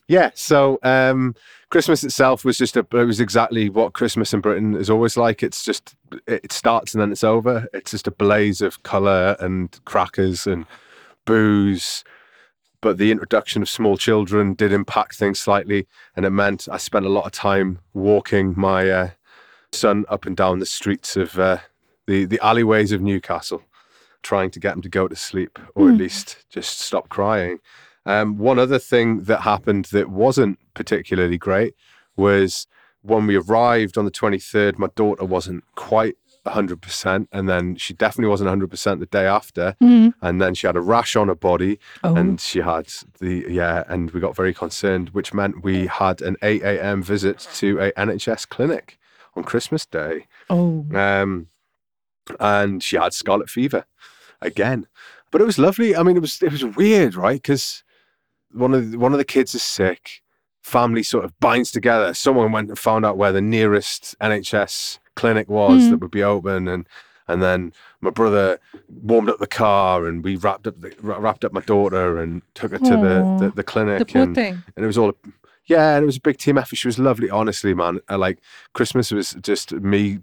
yeah, 0.08 0.32
so 0.34 0.80
um, 0.84 1.34
Christmas 1.72 2.04
itself 2.04 2.44
was 2.44 2.58
just 2.58 2.76
a, 2.76 2.86
it 2.92 3.06
was 3.06 3.22
exactly 3.22 3.70
what 3.70 3.94
Christmas 3.94 4.34
in 4.34 4.42
Britain 4.42 4.76
is 4.76 4.90
always 4.90 5.16
like. 5.16 5.42
It's 5.42 5.64
just, 5.64 5.96
it 6.28 6.52
starts 6.52 6.94
and 6.94 7.02
then 7.02 7.14
it's 7.14 7.24
over. 7.24 7.66
It's 7.74 7.92
just 7.92 8.08
a 8.08 8.12
blaze 8.12 8.62
of 8.62 8.84
colour 8.84 9.38
and 9.40 9.80
crackers 9.86 10.46
and 10.46 10.66
booze. 11.26 12.04
But 12.82 12.98
the 12.98 13.10
introduction 13.10 13.62
of 13.62 13.70
small 13.70 13.96
children 13.96 14.54
did 14.54 14.74
impact 14.74 15.16
things 15.16 15.40
slightly. 15.40 15.88
And 16.14 16.26
it 16.26 16.32
meant 16.32 16.68
I 16.70 16.76
spent 16.76 17.06
a 17.06 17.10
lot 17.10 17.26
of 17.26 17.32
time 17.32 17.80
walking 17.94 18.54
my 18.58 18.90
uh, 18.90 19.10
son 19.72 20.04
up 20.10 20.26
and 20.26 20.36
down 20.36 20.60
the 20.60 20.66
streets 20.66 21.16
of 21.16 21.40
uh, 21.40 21.60
the, 22.06 22.26
the 22.26 22.40
alleyways 22.46 22.92
of 22.92 23.02
Newcastle 23.02 23.64
trying 24.24 24.52
to 24.52 24.60
get 24.60 24.76
him 24.76 24.82
to 24.82 24.90
go 24.90 25.08
to 25.08 25.16
sleep 25.16 25.58
or 25.74 25.90
at 25.90 25.96
least 25.96 26.46
just 26.50 26.80
stop 26.80 27.08
crying. 27.08 27.60
Um, 28.06 28.38
one 28.38 28.60
other 28.60 28.78
thing 28.78 29.24
that 29.24 29.42
happened 29.42 29.86
that 29.86 30.10
wasn't 30.10 30.60
particularly 30.74 31.38
great 31.38 31.76
was 32.16 32.68
when 33.02 33.26
we 33.28 33.36
arrived 33.36 33.98
on 33.98 34.06
the 34.06 34.12
23rd, 34.12 34.78
my 34.78 34.88
daughter 34.96 35.26
wasn't 35.26 35.64
quite 35.76 36.16
100%, 36.46 37.28
and 37.32 37.48
then 37.50 37.76
she 37.76 37.94
definitely 37.94 38.30
wasn't 38.30 38.48
100% 38.50 39.00
the 39.00 39.06
day 39.06 39.26
after. 39.26 39.76
Mhm. 39.82 40.14
And 40.22 40.42
then 40.42 40.54
she 40.56 40.66
had 40.68 40.76
a 40.76 40.82
rash 40.82 41.16
on 41.16 41.28
her 41.28 41.36
body, 41.36 41.80
Oh. 42.04 42.16
and 42.16 42.40
she 42.40 42.60
had 42.60 42.88
the, 43.20 43.46
yeah, 43.48 43.84
and 43.88 44.12
we 44.12 44.20
got 44.20 44.36
very 44.36 44.54
concerned, 44.54 45.10
which 45.10 45.34
meant 45.34 45.64
we 45.64 45.88
had 45.88 46.22
an 46.22 46.38
8 46.42 46.62
a.m. 46.64 47.02
visit 47.04 47.40
to 47.56 47.80
a 47.80 47.92
NHS 47.94 48.46
clinic 48.50 48.98
on 49.36 49.44
Christmas 49.44 49.86
Day. 49.86 50.28
oh. 50.50 50.86
Um, 50.96 51.48
and 52.40 52.84
she 52.84 52.96
had 52.98 53.14
scarlet 53.14 53.50
fever 53.50 53.86
again. 54.42 54.88
But 55.32 55.42
it 55.42 55.46
was 55.46 55.58
lovely. 55.58 55.96
I 55.96 56.04
mean, 56.04 56.18
it 56.18 56.22
was 56.22 56.42
it 56.42 56.52
was 56.52 56.64
weird, 56.64 57.16
right? 57.16 57.42
Because 57.42 57.84
one 58.52 58.74
of 58.74 58.92
the, 58.92 58.98
one 59.00 59.12
of 59.12 59.18
the 59.18 59.26
kids 59.26 59.56
is 59.56 59.64
sick. 59.64 60.22
Family 60.72 61.04
sort 61.04 61.26
of 61.26 61.38
binds 61.42 61.70
together. 61.72 62.14
Someone 62.14 62.52
went 62.54 62.70
and 62.70 62.80
found 62.80 63.06
out 63.06 63.18
where 63.18 63.34
the 63.34 63.42
nearest 63.42 64.16
NHS 64.22 65.00
clinic 65.16 65.50
was 65.50 65.82
Mm. 65.82 65.90
that 65.90 65.98
would 66.02 66.12
be 66.12 66.24
open, 66.24 66.68
and 66.68 66.88
and 67.28 67.42
then 67.42 67.74
my 68.00 68.10
brother 68.10 68.58
warmed 68.90 69.30
up 69.30 69.40
the 69.40 69.48
car, 69.48 70.06
and 70.08 70.24
we 70.24 70.36
wrapped 70.38 70.68
up 70.68 70.80
the, 70.80 70.94
wrapped 71.02 71.44
up 71.46 71.52
my 71.54 71.62
daughter 71.62 72.20
and 72.22 72.42
took 72.54 72.72
her 72.72 72.78
to 72.78 72.96
the, 73.06 73.38
the 73.40 73.52
the 73.56 73.64
clinic. 73.64 74.00
The 74.00 74.06
and, 74.22 74.36
and 74.76 74.84
it 74.86 74.88
was 74.88 74.98
all 74.98 75.14
yeah 75.66 75.96
and 75.96 76.04
it 76.04 76.06
was 76.06 76.18
a 76.18 76.22
big 76.22 76.38
team 76.38 76.58
effort 76.58 76.76
she 76.78 76.88
was 76.88 76.98
lovely 76.98 77.30
honestly 77.30 77.74
man 77.74 78.00
I, 78.10 78.16
like 78.16 78.40
christmas 78.74 79.12
was 79.12 79.34
just 79.42 79.72
me 79.74 80.20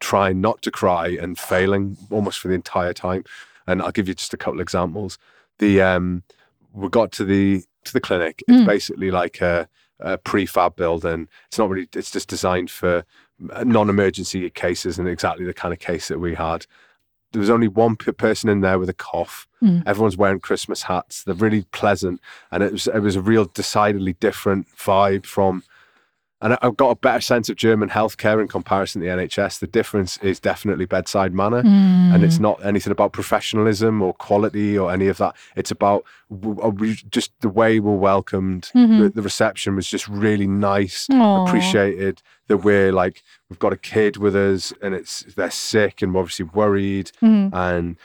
trying 0.00 0.40
not 0.42 0.60
to 0.62 0.70
cry 0.70 1.16
and 1.22 1.38
failing 1.38 1.96
almost 2.10 2.38
for 2.40 2.48
the 2.48 2.54
entire 2.54 2.92
time 2.92 3.24
and 3.66 3.80
i'll 3.80 3.90
give 3.90 4.06
you 4.06 4.14
just 4.14 4.34
a 4.34 4.36
couple 4.36 4.60
examples 4.60 5.18
the 5.58 5.80
um 5.80 6.22
we 6.74 6.88
got 6.90 7.10
to 7.12 7.24
the 7.24 7.62
to 7.84 7.92
the 7.94 8.00
clinic 8.00 8.42
it's 8.46 8.60
Mm. 8.62 8.66
basically 8.66 9.10
like 9.10 9.40
a, 9.40 9.66
a 10.02 10.18
prefab 10.18 10.76
building. 10.76 11.28
It's 11.48 11.58
not 11.58 11.68
really 11.70 11.88
it's 11.94 12.10
just 12.10 12.28
designed 12.28 12.70
for 12.70 13.04
uh, 13.50 13.64
non-emergency 13.64 14.48
cases 14.50 14.98
and 14.98 15.08
exactly 15.08 15.44
the 15.44 15.54
kind 15.54 15.72
of 15.72 15.80
case 15.80 16.08
that 16.08 16.18
we 16.18 16.34
had. 16.34 16.66
There 17.32 17.40
was 17.40 17.50
only 17.50 17.68
one 17.68 17.96
p- 17.96 18.12
person 18.12 18.50
in 18.50 18.60
there 18.60 18.78
with 18.78 18.90
a 18.90 18.94
cough. 18.94 19.48
Mm. 19.62 19.84
everyone's 19.86 20.16
wearing 20.16 20.40
christmas 20.40 20.82
hats. 20.82 21.22
They're 21.22 21.34
really 21.36 21.62
pleasant. 21.72 22.20
And 22.50 22.62
it 22.62 22.72
was 22.72 22.86
it 22.88 23.00
was 23.00 23.16
a 23.16 23.22
real 23.22 23.44
decidedly 23.44 24.14
different 24.14 24.66
vibe 24.76 25.24
from 25.24 25.62
and 26.42 26.58
I've 26.60 26.76
got 26.76 26.90
a 26.90 26.96
better 26.96 27.20
sense 27.20 27.48
of 27.48 27.56
German 27.56 27.88
healthcare 27.88 28.40
in 28.42 28.48
comparison 28.48 29.00
to 29.00 29.06
the 29.06 29.12
NHS. 29.12 29.60
The 29.60 29.66
difference 29.66 30.18
is 30.18 30.38
definitely 30.40 30.84
bedside 30.84 31.32
manner, 31.32 31.62
and 31.64 32.22
it's 32.22 32.36
Mm. 32.38 32.40
not 32.40 32.64
anything 32.64 32.90
about 32.90 33.12
professionalism 33.12 34.02
or 34.02 34.12
quality 34.14 34.76
or 34.76 34.92
any 34.92 35.06
of 35.08 35.16
that. 35.18 35.34
It's 35.56 35.70
about 35.70 36.04
just 37.10 37.30
the 37.40 37.48
way 37.48 37.80
we're 37.80 37.94
welcomed. 37.94 38.70
Mhm. 38.74 38.98
The, 39.00 39.08
the 39.10 39.22
reception 39.22 39.76
was 39.76 39.86
just 39.88 40.08
really 40.08 40.46
nice, 40.46 41.06
Aw. 41.10 41.46
appreciated 41.46 42.22
that 42.48 42.58
we're 42.58 42.92
like 42.92 43.22
we've 43.48 43.58
got 43.58 43.72
a 43.72 43.76
kid 43.76 44.16
with 44.16 44.34
us, 44.34 44.72
and 44.82 44.94
it's 44.94 45.22
they're 45.36 45.50
sick 45.50 46.02
and 46.02 46.12
we're 46.14 46.20
obviously 46.20 46.46
worried, 46.52 47.12
Mhm. 47.22 47.50
and 47.52 47.96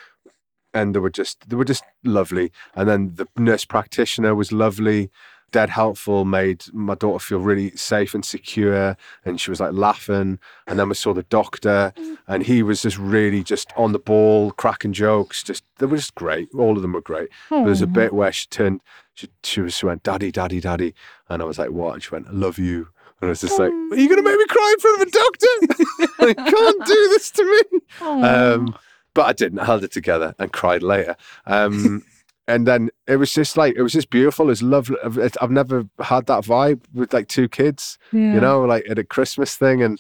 and 0.74 0.94
they 0.94 1.00
were 1.00 1.10
just 1.10 1.50
they 1.50 1.56
were 1.56 1.66
just 1.66 1.84
lovely. 2.04 2.52
And 2.76 2.88
then 2.88 3.14
the 3.16 3.28
nurse 3.38 3.66
practitioner 3.66 4.36
was 4.36 4.52
lovely, 4.52 5.10
dead 5.52 5.70
helpful, 5.70 6.26
made 6.26 6.66
my 6.74 6.96
daughter 6.96 7.20
feel 7.24 7.40
really 7.40 7.72
safe 7.76 8.14
and 8.14 8.24
secure. 8.26 8.98
And 9.26 9.40
she 9.40 9.50
was 9.50 9.60
like 9.60 9.74
laughing. 9.74 10.40
And 10.68 10.78
then 10.80 10.90
we 10.90 10.96
saw 10.96 11.14
the 11.14 11.24
doctor, 11.24 11.94
and 12.28 12.44
he 12.44 12.64
was 12.64 12.82
just 12.82 12.98
really 12.98 13.44
just 13.44 13.72
on 13.76 13.92
the 13.92 14.00
ball, 14.00 14.52
cracking 14.52 14.94
jokes. 14.94 15.44
Just 15.44 15.64
they 15.78 15.86
were 15.86 15.98
just 15.98 16.16
great. 16.16 16.50
All 16.58 16.76
of 16.76 16.82
them 16.82 16.94
were 16.94 17.02
great. 17.02 17.30
But 17.50 17.66
There's 17.66 17.82
a 17.82 17.88
bit 17.88 18.14
where 18.14 18.32
she 18.32 18.48
turned, 18.48 18.82
she 19.14 19.30
she 19.44 19.62
was 19.62 19.76
she 19.76 19.86
went, 19.86 20.04
Daddy, 20.04 20.32
Daddy, 20.32 20.60
Daddy, 20.60 20.94
and 21.30 21.42
I 21.42 21.46
was 21.46 21.58
like, 21.60 21.72
What? 21.72 21.94
And 21.94 22.04
she 22.04 22.10
went, 22.12 22.28
I 22.28 22.32
love 22.32 22.58
you. 22.60 22.90
And 23.20 23.30
I 23.30 23.32
was 23.32 23.42
just 23.42 23.58
like, 23.58 23.72
Are 23.72 23.96
you 23.96 24.10
gonna 24.10 24.22
make 24.22 24.38
me 24.38 24.46
cry 24.48 24.74
in 24.74 24.80
front 24.80 25.02
of 25.02 25.08
a 25.08 25.12
doctor? 25.12 26.28
you 26.28 26.52
can't 26.52 26.86
do 26.86 27.08
this 27.10 27.32
to 27.32 27.44
me. 27.72 27.80
Um, 28.02 28.78
but 29.14 29.26
I 29.26 29.34
didn't. 29.34 29.58
I 29.60 29.66
held 29.66 29.84
it 29.84 29.92
together 29.92 30.36
and 30.38 30.54
cried 30.54 30.84
later. 30.84 31.16
Um, 31.48 32.04
and 32.48 32.66
then 32.66 32.90
it 33.08 33.18
was 33.18 33.34
just 33.34 33.58
like 33.58 33.76
it 33.76 33.82
was 33.82 33.94
just 33.94 34.10
beautiful. 34.10 34.46
It 34.46 34.50
was 34.50 34.64
lovely. 34.64 34.98
I've, 35.04 35.52
never 35.52 35.86
had 36.00 36.28
that 36.28 36.44
vibe 36.44 36.82
with 36.94 37.14
like 37.14 37.28
two 37.28 37.50
kids. 37.50 37.98
Yeah. 38.12 38.34
You 38.36 38.40
know, 38.40 38.62
like 38.62 38.86
at 38.90 38.98
a 38.98 39.04
Christmas 39.04 39.56
thing, 39.56 39.84
and 39.84 40.00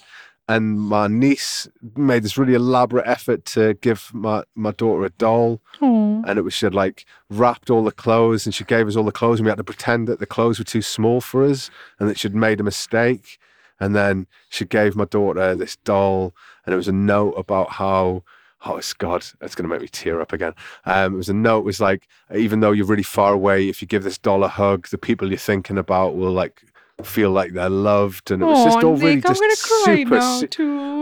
and 0.49 0.79
my 0.79 1.07
niece 1.07 1.67
made 1.97 2.23
this 2.23 2.37
really 2.37 2.53
elaborate 2.53 3.05
effort 3.05 3.43
to 3.45 3.73
give 3.75 4.11
my 4.13 4.43
my 4.55 4.71
daughter 4.71 5.03
a 5.05 5.09
doll, 5.09 5.61
Aw. 5.81 6.23
and 6.25 6.39
it 6.39 6.43
was 6.43 6.53
she 6.53 6.65
had 6.65 6.75
like 6.75 7.05
wrapped 7.29 7.69
all 7.69 7.83
the 7.83 7.91
clothes, 7.91 8.45
and 8.45 8.55
she 8.55 8.63
gave 8.63 8.87
us 8.87 8.95
all 8.95 9.03
the 9.03 9.11
clothes, 9.11 9.39
and 9.39 9.45
we 9.45 9.51
had 9.51 9.57
to 9.57 9.63
pretend 9.63 10.07
that 10.07 10.19
the 10.19 10.25
clothes 10.25 10.57
were 10.57 10.65
too 10.65 10.81
small 10.81 11.19
for 11.19 11.43
us, 11.43 11.69
and 11.99 12.09
that 12.09 12.17
she'd 12.17 12.35
made 12.35 12.59
a 12.59 12.63
mistake. 12.63 13.39
And 13.79 13.95
then 13.95 14.25
she 14.49 14.65
gave 14.65 14.95
my 14.95 15.05
daughter 15.05 15.53
this 15.53 15.75
doll, 15.75 16.33
and 16.65 16.73
it 16.73 16.77
was 16.77 16.87
a 16.87 16.91
note 16.93 17.33
about 17.33 17.73
how, 17.73 18.23
oh, 18.65 18.77
it's 18.77 18.93
God, 18.93 19.25
it's 19.41 19.55
going 19.55 19.63
to 19.63 19.73
make 19.73 19.81
me 19.81 19.87
tear 19.87 20.19
up 20.21 20.33
again. 20.33 20.53
Um, 20.85 21.13
it 21.13 21.17
was 21.17 21.29
a 21.29 21.33
note, 21.33 21.59
it 21.59 21.65
was 21.65 21.79
like, 21.79 22.07
even 22.35 22.59
though 22.59 22.71
you're 22.71 22.85
really 22.85 23.03
far 23.03 23.33
away, 23.33 23.69
if 23.69 23.81
you 23.81 23.87
give 23.87 24.03
this 24.03 24.17
doll 24.17 24.43
a 24.43 24.47
hug, 24.47 24.87
the 24.87 24.97
people 24.97 25.29
you're 25.29 25.37
thinking 25.37 25.77
about 25.77 26.15
will 26.15 26.31
like 26.31 26.63
feel 27.03 27.29
like 27.29 27.53
they're 27.53 27.69
loved. 27.69 28.31
And 28.31 28.41
it 28.41 28.45
was 28.45 28.65
just 28.65 28.83
all 28.83 28.95
really 28.95 29.15
Nic, 29.17 29.29
I'm 29.29 29.35
just 29.35 29.61
super, 29.85 30.15
su- 30.39 30.47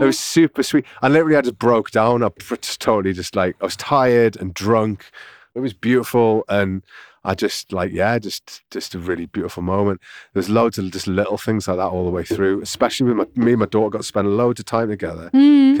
it 0.02 0.04
was 0.06 0.18
super 0.18 0.62
sweet. 0.62 0.84
And 1.02 1.14
literally, 1.14 1.36
I 1.36 1.40
just 1.40 1.58
broke 1.58 1.90
down. 1.90 2.22
I 2.22 2.28
just 2.60 2.80
totally 2.80 3.14
just 3.14 3.34
like, 3.34 3.56
I 3.60 3.64
was 3.64 3.76
tired 3.76 4.36
and 4.36 4.52
drunk. 4.52 5.10
It 5.54 5.60
was 5.60 5.72
beautiful. 5.72 6.44
And 6.50 6.82
I 7.24 7.34
just 7.34 7.72
like, 7.72 7.90
yeah, 7.92 8.18
just 8.18 8.62
just 8.70 8.94
a 8.94 8.98
really 8.98 9.26
beautiful 9.26 9.62
moment. 9.62 10.00
There's 10.34 10.50
loads 10.50 10.76
of 10.78 10.90
just 10.90 11.06
little 11.06 11.38
things 11.38 11.66
like 11.66 11.78
that 11.78 11.86
all 11.88 12.04
the 12.04 12.10
way 12.10 12.22
through, 12.24 12.60
especially 12.60 13.12
with 13.12 13.16
my, 13.16 13.42
me 13.42 13.52
and 13.52 13.60
my 13.60 13.66
daughter 13.66 13.90
got 13.90 13.98
to 13.98 14.04
spend 14.04 14.36
loads 14.36 14.60
of 14.60 14.66
time 14.66 14.88
together 14.90 15.30
Mm. 15.32 15.72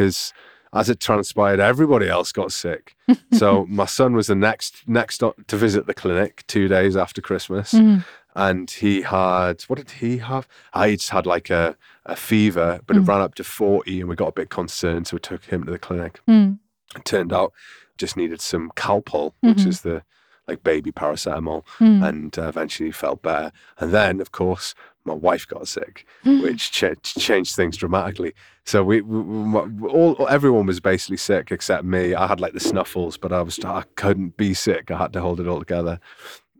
As 0.72 0.88
it 0.90 1.00
transpired, 1.00 1.60
everybody 1.60 2.08
else 2.08 2.32
got 2.32 2.52
sick. 2.52 2.96
so 3.32 3.66
my 3.66 3.86
son 3.86 4.14
was 4.14 4.26
the 4.26 4.34
next 4.34 4.82
next 4.86 5.18
to 5.18 5.56
visit 5.56 5.86
the 5.86 5.94
clinic 5.94 6.44
two 6.46 6.68
days 6.68 6.96
after 6.96 7.20
Christmas 7.20 7.72
Mm. 7.72 8.04
and 8.34 8.70
he 8.70 9.02
had 9.02 9.62
what 9.68 9.76
did 9.78 9.90
he 9.92 10.18
have? 10.18 10.46
I 10.74 10.92
just 10.96 11.10
had 11.10 11.26
like 11.26 11.48
a, 11.50 11.76
a 12.04 12.16
fever, 12.16 12.80
but 12.86 12.96
it 12.96 13.04
Mm. 13.04 13.08
ran 13.08 13.20
up 13.20 13.34
to 13.36 13.44
40 13.44 14.00
and 14.00 14.08
we 14.08 14.16
got 14.16 14.28
a 14.28 14.32
bit 14.40 14.50
concerned, 14.50 15.06
so 15.06 15.16
we 15.16 15.20
took 15.20 15.44
him 15.44 15.64
to 15.64 15.70
the 15.72 15.78
clinic. 15.78 16.20
Mm. 16.28 16.58
It 16.94 17.04
turned 17.04 17.32
out 17.32 17.52
just 17.98 18.16
needed 18.16 18.40
some 18.42 18.70
Calpol, 18.76 19.32
which 19.40 19.58
Mhm. 19.58 19.66
is 19.68 19.80
the 19.82 20.02
like 20.48 20.62
baby 20.62 20.92
paracetamol, 20.92 21.64
Mm. 21.78 22.06
and 22.08 22.38
uh, 22.38 22.42
eventually 22.48 22.88
he 22.90 22.92
felt 22.92 23.20
better. 23.22 23.50
And 23.78 23.90
then, 23.92 24.20
of 24.20 24.30
course, 24.30 24.74
my 25.06 25.14
wife 25.14 25.46
got 25.46 25.68
sick, 25.68 26.06
Mm. 26.24 26.42
which 26.42 26.70
ch- 26.72 27.02
changed 27.18 27.54
things 27.56 27.76
dramatically. 27.76 28.34
So 28.64 28.82
we, 28.82 29.00
we, 29.00 29.20
we 29.22 29.88
all 29.88 30.26
everyone 30.28 30.66
was 30.66 30.80
basically 30.80 31.16
sick 31.18 31.50
except 31.52 31.84
me. 31.84 32.14
I 32.14 32.26
had 32.26 32.40
like 32.40 32.52
the 32.52 32.60
snuffles, 32.60 33.16
but 33.16 33.32
I 33.32 33.42
was 33.42 33.58
I 33.64 33.84
couldn't 33.94 34.36
be 34.36 34.54
sick. 34.54 34.90
I 34.90 34.98
had 34.98 35.12
to 35.14 35.20
hold 35.20 35.40
it 35.40 35.46
all 35.48 35.60
together. 35.60 36.00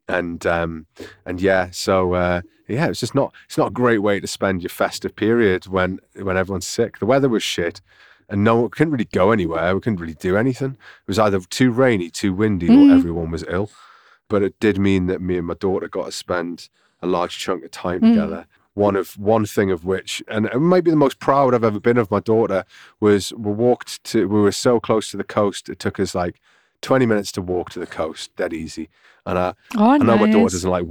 And 0.09 0.47
um 0.47 0.87
and 1.25 1.41
yeah, 1.41 1.71
so 1.73 2.15
uh 2.15 2.43
yeah, 2.69 2.87
it's 2.89 3.01
just 3.01 3.15
not 3.15 3.35
it's 3.47 3.59
not 3.59 3.69
a 3.69 3.73
great 3.83 3.99
way 4.03 4.21
to 4.21 4.27
spend 4.27 4.63
your 4.63 4.71
festive 4.71 5.17
period 5.17 5.67
when 5.67 5.99
when 6.15 6.37
everyone's 6.37 6.67
sick. 6.67 6.99
The 6.99 7.07
weather 7.07 7.29
was 7.29 7.43
shit. 7.43 7.81
And 8.29 8.43
no 8.43 8.57
one 8.57 8.71
couldn't 8.71 8.91
really 8.93 9.05
go 9.05 9.31
anywhere. 9.31 9.73
We 9.73 9.81
couldn't 9.81 10.01
really 10.01 10.15
do 10.15 10.37
anything. 10.37 10.73
It 10.73 11.07
was 11.09 11.17
either 11.19 11.39
too 11.39 11.71
rainy, 11.71 12.11
too 12.11 12.33
windy, 12.35 12.67
Mm. 12.69 12.91
or 12.91 12.95
everyone 12.97 13.31
was 13.31 13.45
ill. 13.49 13.71
But 14.29 14.43
it 14.43 14.59
did 14.59 14.79
mean 14.81 15.07
that 15.07 15.21
me 15.23 15.39
and 15.39 15.47
my 15.47 15.55
daughter 15.55 15.87
got 15.89 16.07
to 16.07 16.13
spend 16.13 16.69
a 17.03 17.07
large 17.07 17.39
chunk 17.39 17.65
of 17.65 17.71
time 17.71 18.01
Mm. 18.01 18.11
together. 18.15 18.47
One 18.75 18.95
of 18.97 19.19
one 19.19 19.47
thing 19.47 19.71
of 19.71 19.85
which, 19.87 20.23
and 20.29 20.47
it 20.47 20.59
might 20.59 20.85
be 20.85 20.91
the 20.91 20.97
most 20.99 21.19
proud 21.19 21.55
I've 21.55 21.65
ever 21.65 21.81
been 21.81 21.97
of 21.97 22.11
my 22.11 22.21
daughter, 22.21 22.65
was 23.01 23.33
we 23.35 23.51
walked 23.53 24.05
to. 24.05 24.29
We 24.29 24.41
were 24.41 24.53
so 24.53 24.79
close 24.81 25.11
to 25.13 25.17
the 25.17 25.25
coast. 25.25 25.69
It 25.71 25.79
took 25.79 25.99
us 25.99 26.15
like 26.15 26.41
twenty 26.83 27.07
minutes 27.07 27.33
to 27.33 27.43
walk 27.43 27.71
to 27.71 27.79
the 27.79 27.87
coast, 27.87 28.37
dead 28.37 28.53
easy. 28.53 28.91
And 29.25 29.39
I, 29.39 29.55
Oh, 29.77 29.93
I 29.93 29.99
know 29.99 30.19
my 30.19 30.31
daughter 30.31 30.53
doesn't 30.53 30.71
like. 30.71 30.85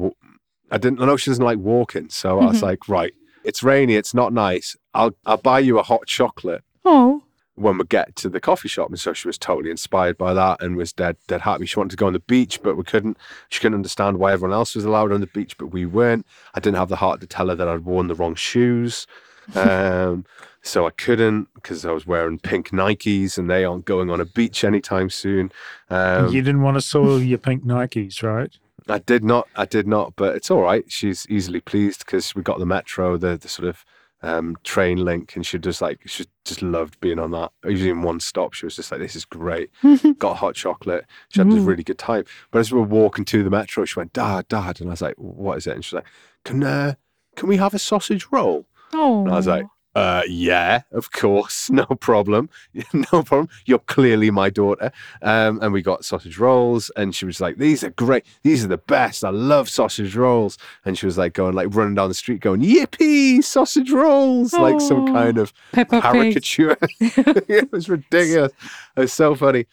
I 0.72 0.78
didn't. 0.80 1.00
I 1.00 1.06
know 1.06 1.16
she 1.16 1.30
doesn't 1.30 1.46
like 1.46 1.60
walking, 1.60 2.10
so 2.10 2.40
I 2.40 2.46
was 2.46 2.58
Mhm. 2.60 2.64
like, 2.64 2.90
right, 2.90 3.14
it's 3.44 3.62
rainy, 3.62 3.94
it's 3.96 4.16
not 4.16 4.34
nice. 4.34 4.76
I'll 4.96 5.12
I'll 5.28 5.38
buy 5.38 5.60
you 5.60 5.78
a 5.78 5.84
hot 5.84 6.08
chocolate 6.08 6.64
Oh. 6.84 7.22
When 7.56 7.78
we 7.78 7.86
get 7.86 8.16
to 8.18 8.30
the 8.30 8.40
coffee 8.40 8.68
shop. 8.68 8.90
And 8.90 9.00
so 9.00 9.14
she 9.14 9.28
was 9.28 9.38
totally 9.38 9.72
inspired 9.72 10.18
by 10.18 10.34
that 10.34 10.62
and 10.62 10.76
was 10.76 10.94
dead 10.94 11.18
dead 11.28 11.42
happy. 11.42 11.66
She 11.66 11.80
wanted 11.80 11.92
to 11.92 11.98
go 11.98 12.08
on 12.08 12.14
the 12.14 12.20
beach, 12.20 12.62
but 12.62 12.76
we 12.76 12.84
couldn't. 12.84 13.18
She 13.50 13.60
couldn't 13.60 13.76
understand 13.76 14.20
why 14.20 14.34
everyone 14.34 14.56
else 14.56 14.76
was 14.76 14.86
allowed 14.86 15.12
on 15.12 15.22
the 15.22 15.28
beach, 15.28 15.58
but 15.58 15.68
we 15.68 15.86
weren't. 15.86 16.26
I 16.54 16.60
didn't 16.60 16.78
have 16.78 16.90
the 16.90 16.98
heart 16.98 17.22
to 17.22 17.28
tell 17.28 17.50
her 17.50 17.56
that 17.56 17.68
I'd 17.68 17.86
worn 17.86 18.08
the 18.08 18.16
wrong 18.16 18.36
shoes. 18.36 19.08
Um, 19.54 20.26
so 20.64 20.88
I 20.88 20.90
couldn't 20.90 21.50
because 21.54 21.86
I 21.86 21.92
was 21.92 22.08
wearing 22.08 22.40
pink 22.40 22.72
Nikes 22.72 23.38
and 23.38 23.48
they 23.48 23.64
aren't 23.64 23.86
going 23.86 24.10
on 24.10 24.20
a 24.20 24.26
beach 24.26 24.64
anytime 24.64 25.12
soon. 25.12 25.52
Um, 25.92 26.34
you 26.34 26.42
didn't 26.42 26.64
want 26.64 26.78
to 26.78 26.82
soil 26.82 27.22
your 27.22 27.38
pink 27.38 27.64
Nikes, 27.64 28.24
right? 28.24 28.52
I 28.88 28.98
did 28.98 29.24
not. 29.24 29.48
I 29.56 29.66
did 29.66 29.88
not. 29.88 30.16
But 30.16 30.36
it's 30.36 30.50
all 30.50 30.62
right. 30.62 30.84
She's 30.92 31.28
easily 31.30 31.60
pleased 31.60 32.06
because 32.06 32.34
we 32.34 32.42
got 32.42 32.58
the 32.58 32.66
metro, 32.66 33.18
the 33.18 33.38
the 33.38 33.48
sort 33.48 33.68
of 33.68 33.86
um, 34.26 34.56
train 34.64 34.98
link, 35.06 35.36
and 35.36 35.46
she 35.46 35.60
just 35.60 35.82
like 35.82 36.02
she 36.06 36.26
just 36.44 36.62
loved 36.62 37.00
being 37.00 37.20
on 37.20 37.32
that. 37.32 37.52
Usually 37.64 37.92
in 37.92 38.02
one 38.02 38.20
stop, 38.20 38.54
she 38.54 38.66
was 38.66 38.76
just 38.76 38.92
like, 38.92 39.00
"This 39.00 39.16
is 39.16 39.24
great." 39.24 39.70
got 40.18 40.38
hot 40.38 40.56
chocolate. 40.56 41.06
She 41.30 41.40
had 41.40 41.52
this 41.52 41.60
really 41.60 41.84
good 41.84 42.00
time. 42.00 42.26
But 42.52 42.60
as 42.60 42.72
we 42.72 42.80
were 42.80 42.86
walking 42.86 43.26
to 43.26 43.44
the 43.44 43.50
metro, 43.50 43.86
she 43.86 44.00
went, 44.00 44.14
"Dad, 44.14 44.48
Dad," 44.48 44.82
and 44.82 44.90
I 44.90 44.94
was 44.94 45.02
like, 45.02 45.16
"What 45.18 45.58
is 45.58 45.68
it?" 45.68 45.76
And 45.76 45.86
she's 45.86 45.94
like, 45.94 46.08
"Can 46.44 46.64
uh, 46.64 46.96
can 47.36 47.48
we 47.48 47.58
have 47.58 47.74
a 47.74 47.80
sausage 47.80 48.28
roll?" 48.32 48.66
Oh. 48.94 49.22
And 49.22 49.32
I 49.32 49.36
was 49.36 49.48
like, 49.48 49.68
uh, 49.96 50.24
yeah, 50.28 50.82
of 50.92 51.12
course, 51.12 51.70
no 51.72 51.86
problem, 51.86 52.50
no 52.94 53.24
problem. 53.24 53.48
You're 53.66 53.80
clearly 53.80 54.30
my 54.30 54.50
daughter. 54.50 54.92
Um, 55.22 55.60
and 55.62 55.72
we 55.72 55.82
got 55.82 56.04
sausage 56.04 56.38
rolls, 56.38 56.92
and 56.98 57.16
she 57.16 57.26
was 57.26 57.40
like, 57.40 57.58
"These 57.58 57.84
are 57.84 57.92
great. 57.92 58.26
These 58.44 58.66
are 58.66 58.68
the 58.68 58.78
best. 58.78 59.24
I 59.24 59.30
love 59.30 59.70
sausage 59.70 60.16
rolls." 60.16 60.58
And 60.84 60.98
she 60.98 61.06
was 61.06 61.18
like 61.18 61.34
going, 61.34 61.56
like 61.56 61.74
running 61.74 61.96
down 61.96 62.10
the 62.10 62.14
street, 62.14 62.42
going, 62.42 62.62
"Yippee, 62.62 63.42
sausage 63.42 63.92
rolls!" 63.92 64.54
Like 64.54 64.82
some 64.82 65.08
kind 65.08 65.38
of 65.38 65.54
Peppa 65.72 66.02
caricature. 66.02 66.78
it 67.00 67.72
was 67.72 67.88
ridiculous. 67.88 68.52
It 68.98 69.00
was 69.00 69.14
so 69.14 69.34
funny. 69.34 69.66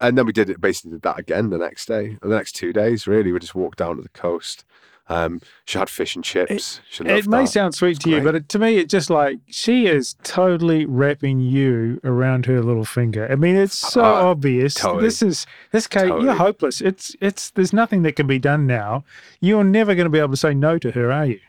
And 0.00 0.16
then 0.16 0.26
we 0.26 0.32
did 0.32 0.48
it. 0.48 0.60
Basically, 0.60 0.92
did 0.92 1.02
that 1.02 1.18
again 1.18 1.50
the 1.50 1.58
next 1.58 1.86
day, 1.86 2.16
the 2.22 2.28
next 2.28 2.52
two 2.52 2.72
days. 2.72 3.06
Really, 3.06 3.32
we 3.32 3.38
just 3.38 3.54
walked 3.54 3.78
down 3.78 3.96
to 3.96 4.02
the 4.02 4.08
coast. 4.10 4.64
Um, 5.10 5.40
she 5.64 5.78
had 5.78 5.88
fish 5.88 6.14
and 6.16 6.22
chips. 6.24 6.80
she 6.90 7.02
loved 7.02 7.18
It 7.18 7.28
may 7.28 7.42
that. 7.42 7.46
sound 7.48 7.74
sweet 7.74 7.98
to 8.00 8.10
you, 8.10 8.20
but 8.22 8.34
it, 8.34 8.48
to 8.50 8.58
me, 8.58 8.76
it's 8.76 8.90
just 8.90 9.08
like 9.08 9.38
she 9.46 9.86
is 9.86 10.16
totally 10.22 10.84
wrapping 10.84 11.40
you 11.40 11.98
around 12.04 12.44
her 12.44 12.60
little 12.62 12.84
finger. 12.84 13.26
I 13.30 13.34
mean, 13.36 13.56
it's 13.56 13.76
so 13.78 14.02
Uh, 14.04 14.08
obvious. 14.30 14.74
totally. 14.74 15.04
This 15.04 15.22
is 15.22 15.46
this 15.72 15.86
Kate. 15.86 16.08
Totally. 16.08 16.24
You're 16.26 16.34
hopeless. 16.34 16.80
It's 16.82 17.16
it's. 17.20 17.50
There's 17.50 17.72
nothing 17.72 18.02
that 18.02 18.16
can 18.16 18.26
be 18.26 18.38
done 18.38 18.66
now. 18.66 19.02
You're 19.40 19.64
never 19.64 19.94
going 19.94 20.04
to 20.06 20.10
be 20.10 20.18
able 20.18 20.30
to 20.30 20.36
say 20.36 20.52
no 20.52 20.78
to 20.78 20.90
her, 20.90 21.10
are 21.10 21.26
you? 21.26 21.40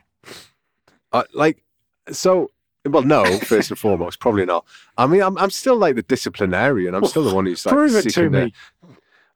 Uh, 1.12 1.24
like, 1.34 1.62
so, 2.12 2.50
well, 2.86 3.02
no, 3.02 3.24
first 3.40 3.70
and 3.70 3.78
foremost, 3.78 4.20
probably 4.20 4.46
not. 4.46 4.64
I 4.96 5.06
mean, 5.06 5.22
I'm, 5.22 5.36
I'm 5.38 5.50
still 5.50 5.76
like 5.76 5.96
the 5.96 6.02
disciplinarian. 6.02 6.94
I'm 6.94 7.04
still 7.04 7.24
the 7.24 7.34
one 7.34 7.46
who's 7.46 7.66
like, 7.66 7.74
Prove 7.74 7.94
it 7.96 8.08
to 8.10 8.30
me. 8.30 8.52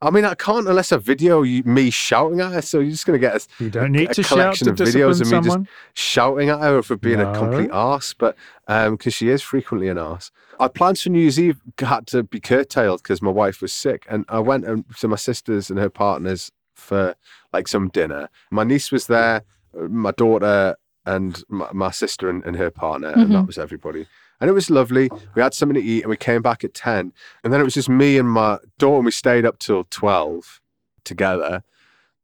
I 0.05 0.11
mean, 0.11 0.25
I 0.25 0.35
can't 0.35 0.69
unless 0.69 0.93
I 0.93 0.99
video 0.99 1.43
you, 1.43 1.63
me 1.65 1.91
shouting 1.91 2.41
at 2.41 2.53
her. 2.53 2.63
So 2.63 2.79
you're 2.81 2.91
just 2.91 3.07
going 3.07 3.19
to 3.19 3.27
get 3.27 3.35
us 3.35 3.49
You 3.59 3.71
don't 3.71 3.93
need 3.93 4.11
a 4.11 4.15
to 4.15 4.23
shout 4.23 4.29
collection 4.39 4.67
to 4.67 4.83
of 4.83 4.89
videos 4.89 5.21
of 5.21 5.31
me 5.31 5.41
just- 5.49 5.59
shouting 5.95 6.51
at 6.51 6.61
her 6.61 6.83
for 6.83 6.97
being 6.97 7.21
a 7.21 7.33
complete 7.35 7.69
No. 7.71 7.75
arse, 7.75 8.15
but 8.15 8.37
because 8.69 9.15
she 9.15 9.29
is 9.31 9.43
frequently 9.43 9.89
an 9.89 9.99
arse. 9.99 10.31
Our 10.61 10.69
plans 10.69 11.03
for 11.03 11.09
New 11.11 11.21
Year's 11.21 11.41
Eve 11.41 11.61
had 11.79 12.07
to 12.09 12.23
be 12.23 12.39
curtailed 12.39 13.03
because 13.03 13.21
my 13.23 13.31
wife 13.31 13.61
was 13.63 13.73
sick, 13.73 14.07
and 14.09 14.25
I 14.29 14.39
went 14.41 14.65
to 14.99 15.09
my 15.09 15.17
sisters 15.17 15.71
and 15.71 15.79
her 15.79 15.91
partners 15.91 16.53
for 16.75 17.15
like 17.53 17.67
some 17.69 17.89
dinner. 17.89 18.29
My 18.51 18.65
niece 18.65 18.93
was 18.93 19.07
there, 19.07 19.43
uh, 19.77 19.89
my 19.89 20.11
daughter, 20.13 20.77
and 21.07 21.43
my, 21.49 21.69
my 21.73 21.91
sister 21.91 22.29
and, 22.31 22.45
and 22.45 22.57
her 22.57 22.71
partner, 22.71 23.09
and 23.09 23.33
that 23.33 23.43
Mhm. 23.45 23.47
was 23.47 23.59
everybody. 23.59 24.07
And 24.45 24.51
it 24.51 24.53
was 24.53 24.69
lovely. 24.69 25.09
We 25.35 25.41
had 25.41 25.55
something 25.55 25.75
to 25.75 25.81
eat, 25.83 26.03
and 26.03 26.11
we 26.11 26.19
came 26.19 26.43
back 26.43 26.65
at 26.65 26.75
ten, 26.75 27.15
and 27.43 27.51
then 27.51 27.63
it 27.63 27.65
was 27.65 27.73
just 27.73 27.89
me 27.89 28.19
and 28.19 28.29
my 28.29 28.59
daughter. 28.77 28.97
and 28.97 29.07
We 29.07 29.11
stayed 29.11 29.47
up 29.47 29.59
till 29.59 29.85
twelve 29.89 30.61
together. 31.03 31.63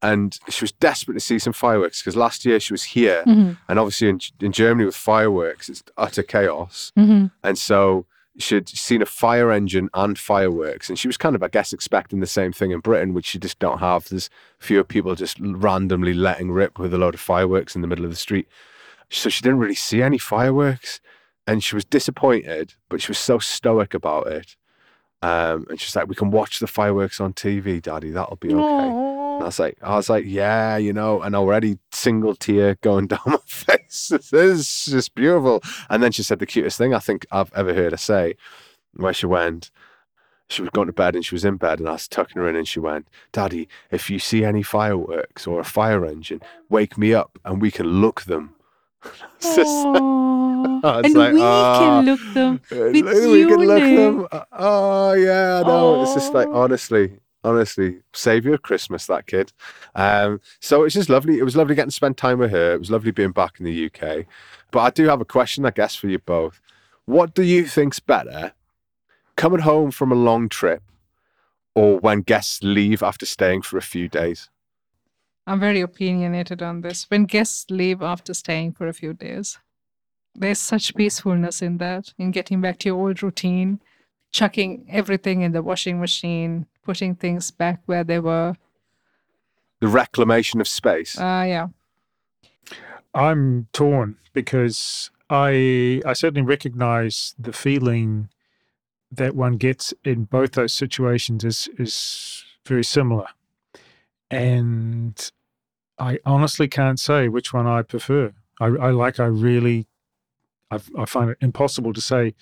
And 0.03 0.39
she 0.51 0.63
was 0.63 0.73
desperate 0.73 1.15
to 1.15 1.21
see 1.21 1.39
some 1.39 1.55
fireworks 1.55 2.03
because 2.03 2.17
last 2.17 2.45
year 2.45 2.61
she 2.61 2.75
was 2.75 2.83
here 2.83 3.23
Mhm, 3.27 3.57
and 3.69 3.79
obviously 3.79 4.11
in, 4.11 4.21
in 4.39 4.53
Germany 4.53 4.85
with 4.85 4.97
fireworks, 4.97 5.71
it's 5.71 5.83
utter 5.97 6.23
chaos. 6.23 6.93
mhm. 6.95 7.31
And 7.43 7.57
so 7.59 8.05
she'd 8.39 8.69
seen 8.69 9.01
a 9.01 9.07
fire 9.07 9.51
engine 9.51 9.89
and 9.95 10.19
fireworks. 10.19 10.91
And 10.91 10.99
she 10.99 11.09
was 11.09 11.17
kind 11.17 11.35
of, 11.35 11.43
I 11.43 11.49
guess, 11.49 11.73
expecting 11.73 12.21
the 12.21 12.27
same 12.27 12.53
thing 12.53 12.71
in 12.71 12.81
Britain, 12.81 13.15
which 13.15 13.33
you 13.33 13.41
just 13.41 13.59
don't 13.59 13.79
have. 13.79 14.11
There's 14.11 14.29
fewer 14.59 14.85
people 14.85 15.15
just 15.15 15.39
randomly 15.41 16.13
letting 16.13 16.51
rip 16.51 16.79
with 16.79 16.93
a 16.93 16.99
load 16.99 17.15
of 17.15 17.21
fireworks 17.21 17.75
in 17.75 17.81
the 17.81 17.89
middle 17.89 18.05
of 18.05 18.11
the 18.11 18.17
street. 18.17 18.47
So 19.09 19.31
she 19.31 19.43
didn't 19.43 19.59
really 19.59 19.75
see 19.75 20.03
any 20.03 20.19
fireworks. 20.19 21.01
And 21.51 21.63
she 21.65 21.75
was 21.75 21.85
disappointed, 21.85 22.75
but 22.89 23.03
she 23.03 23.09
was 23.11 23.19
so 23.19 23.39
stoic 23.39 23.95
about 23.95 24.27
it. 24.29 24.57
Um, 25.23 25.67
and 25.69 25.81
she's 25.81 25.95
like, 25.97 26.09
We 26.09 26.15
can 26.15 26.31
watch 26.31 26.61
the 26.61 26.67
fireworks 26.67 27.21
on 27.21 27.35
TV, 27.35 27.83
Daddy. 27.83 28.11
That'll 28.11 28.37
be 28.37 28.55
okay. 28.55 29.11
And 29.41 29.45
I 29.45 29.47
was 29.47 29.59
like, 29.59 29.79
I 29.81 29.97
was 29.97 30.11
like, 30.11 30.25
yeah, 30.27 30.77
you 30.77 30.93
know, 30.93 31.23
and 31.23 31.35
already 31.35 31.79
single 31.93 32.35
tear 32.35 32.75
going 32.83 33.07
down 33.13 33.21
my 33.25 33.39
face. 33.47 34.13
This 34.31 34.33
is 34.33 34.85
just 34.87 35.15
beautiful. 35.15 35.63
And 35.89 36.03
then 36.03 36.13
she 36.13 36.23
said 36.23 36.39
the 36.41 36.47
cutest 36.47 36.77
thing 36.77 36.93
I 36.93 36.99
think 36.99 37.27
I've 37.33 37.53
ever 37.55 37.73
heard 37.73 37.93
her 37.93 37.99
say, 37.99 38.35
where 38.93 39.15
she 39.15 39.25
went, 39.25 39.71
she 40.49 40.61
was 40.61 40.71
going 40.71 40.89
to 40.89 40.93
bed 40.93 41.15
and 41.15 41.25
she 41.25 41.35
was 41.35 41.45
in 41.45 41.57
bed 41.57 41.79
and 41.79 41.89
I 41.89 41.93
was 41.93 42.07
tucking 42.07 42.41
her 42.41 42.49
in 42.49 42.55
and 42.55 42.69
she 42.69 42.81
went, 42.81 43.09
Daddy, 43.33 43.67
if 43.91 44.11
you 44.11 44.19
see 44.19 44.45
any 44.45 44.63
fireworks 44.63 45.47
or 45.47 45.59
a 45.59 45.65
fire 45.65 46.05
engine, 46.05 46.43
wake 46.69 46.99
me 46.99 47.15
up 47.15 47.39
and 47.45 47.63
we 47.63 47.71
can 47.71 47.87
look 47.87 48.23
them. 48.23 48.55
It's 50.85 50.85
just- 50.85 50.85
Aw. 50.85 50.89
I 50.93 50.97
was 50.97 51.05
and 51.07 51.15
like, 51.15 51.33
we 51.35 51.41
"Ah." 51.43 51.79
can 51.79 52.05
look 52.07 52.21
them. 52.35 52.61
We 52.93 53.03
can 53.03 53.61
look 53.67 53.83
you, 53.83 54.29
them. 54.33 54.41
Oh 54.53 55.13
yeah, 55.13 55.61
I 55.65 55.67
know. 55.67 56.03
It's 56.03 56.15
just 56.15 56.33
like 56.35 56.49
Oh. 56.49 56.63
honestly, 56.63 57.19
honestly, 57.45 58.01
savior 58.13 58.55
of 58.55 58.63
Christmas. 58.63 59.07
That 59.07 59.27
kid. 59.27 59.53
Um, 59.95 60.41
so 60.61 60.85
it's 60.85 60.95
just 60.95 61.09
lovely. 61.09 61.39
It 61.39 61.45
was 61.45 61.57
lovely 61.57 61.75
getting 61.75 61.91
to 61.91 61.95
spend 61.97 62.17
time 62.17 62.39
with 62.39 62.51
her. 62.51 62.75
It 62.75 62.79
was 62.79 62.91
lovely 62.91 63.11
being 63.11 63.33
back 63.33 63.59
in 63.61 63.65
the 63.67 63.87
UK. 63.87 64.27
But 64.71 64.81
I 64.81 64.91
do 64.91 65.07
have 65.09 65.21
a 65.21 65.25
question, 65.25 65.67
I 65.67 65.71
guess, 65.71 65.95
for 65.97 66.09
you 66.09 66.19
both. 66.19 66.61
What 67.07 67.35
do 67.35 67.43
you 67.43 67.67
think's 67.67 67.99
better, 68.01 68.53
coming 69.37 69.61
home 69.61 69.91
from 69.91 70.13
a 70.13 70.15
long 70.15 70.49
trip, 70.49 70.83
or 71.75 71.99
when 71.99 72.21
guests 72.23 72.63
leave 72.63 73.03
after 73.03 73.27
staying 73.27 73.63
for 73.63 73.77
a 73.79 73.83
few 73.83 74.07
days? 74.09 74.49
I'm 75.47 75.59
very 75.59 75.81
opinionated 75.81 76.63
on 76.63 76.83
this. 76.83 77.07
When 77.11 77.25
guests 77.25 77.67
leave 77.71 78.01
after 78.03 78.33
staying 78.35 78.73
for 78.75 78.87
a 78.87 78.93
few 78.93 79.13
days, 79.13 79.59
there's 80.35 80.59
such 80.59 80.95
peacefulness 80.95 81.63
in 81.63 81.79
that, 81.79 82.13
in 82.19 82.31
getting 82.31 82.61
back 82.61 82.79
to 82.81 82.89
your 82.89 82.99
old 82.99 83.23
routine, 83.23 83.81
chucking 84.33 84.87
everything 84.89 85.43
in 85.43 85.53
the 85.53 85.63
washing 85.63 86.01
machine, 86.01 86.67
putting 86.85 87.15
things 87.15 87.51
back 87.51 87.81
where 87.87 88.05
they 88.05 88.19
were. 88.19 88.55
The 89.81 89.89
reclamation 89.89 90.61
of 90.61 90.69
space. 90.69 91.17
Ah, 91.19 91.45
yeah. 91.45 91.69
I'm 93.15 93.67
torn 93.73 94.17
because 94.33 95.11
I 95.29 96.01
I 96.05 96.13
certainly 96.13 96.43
recognize 96.43 97.35
the 97.39 97.53
feeling 97.53 98.29
that 99.11 99.35
one 99.35 99.57
gets 99.57 99.93
in 100.05 100.25
both 100.25 100.53
those 100.53 100.73
situations 100.73 101.45
is 101.45 101.69
is 101.79 102.45
very 102.67 102.85
similar. 102.85 103.27
And 104.31 105.31
I 105.99 106.19
honestly 106.25 106.69
can't 106.69 107.01
say 107.01 107.29
which 107.29 107.53
one 107.53 107.67
I 107.67 107.83
prefer. 107.83 108.33
I, 108.61 108.67
I 108.67 108.91
like 108.91 109.19
I 109.19 109.27
really 109.27 109.87
I, 110.71 110.81
I 110.99 111.05
find 111.05 111.31
it 111.31 111.39
impossible 111.41 111.93
to 111.93 112.01
say 112.01 112.35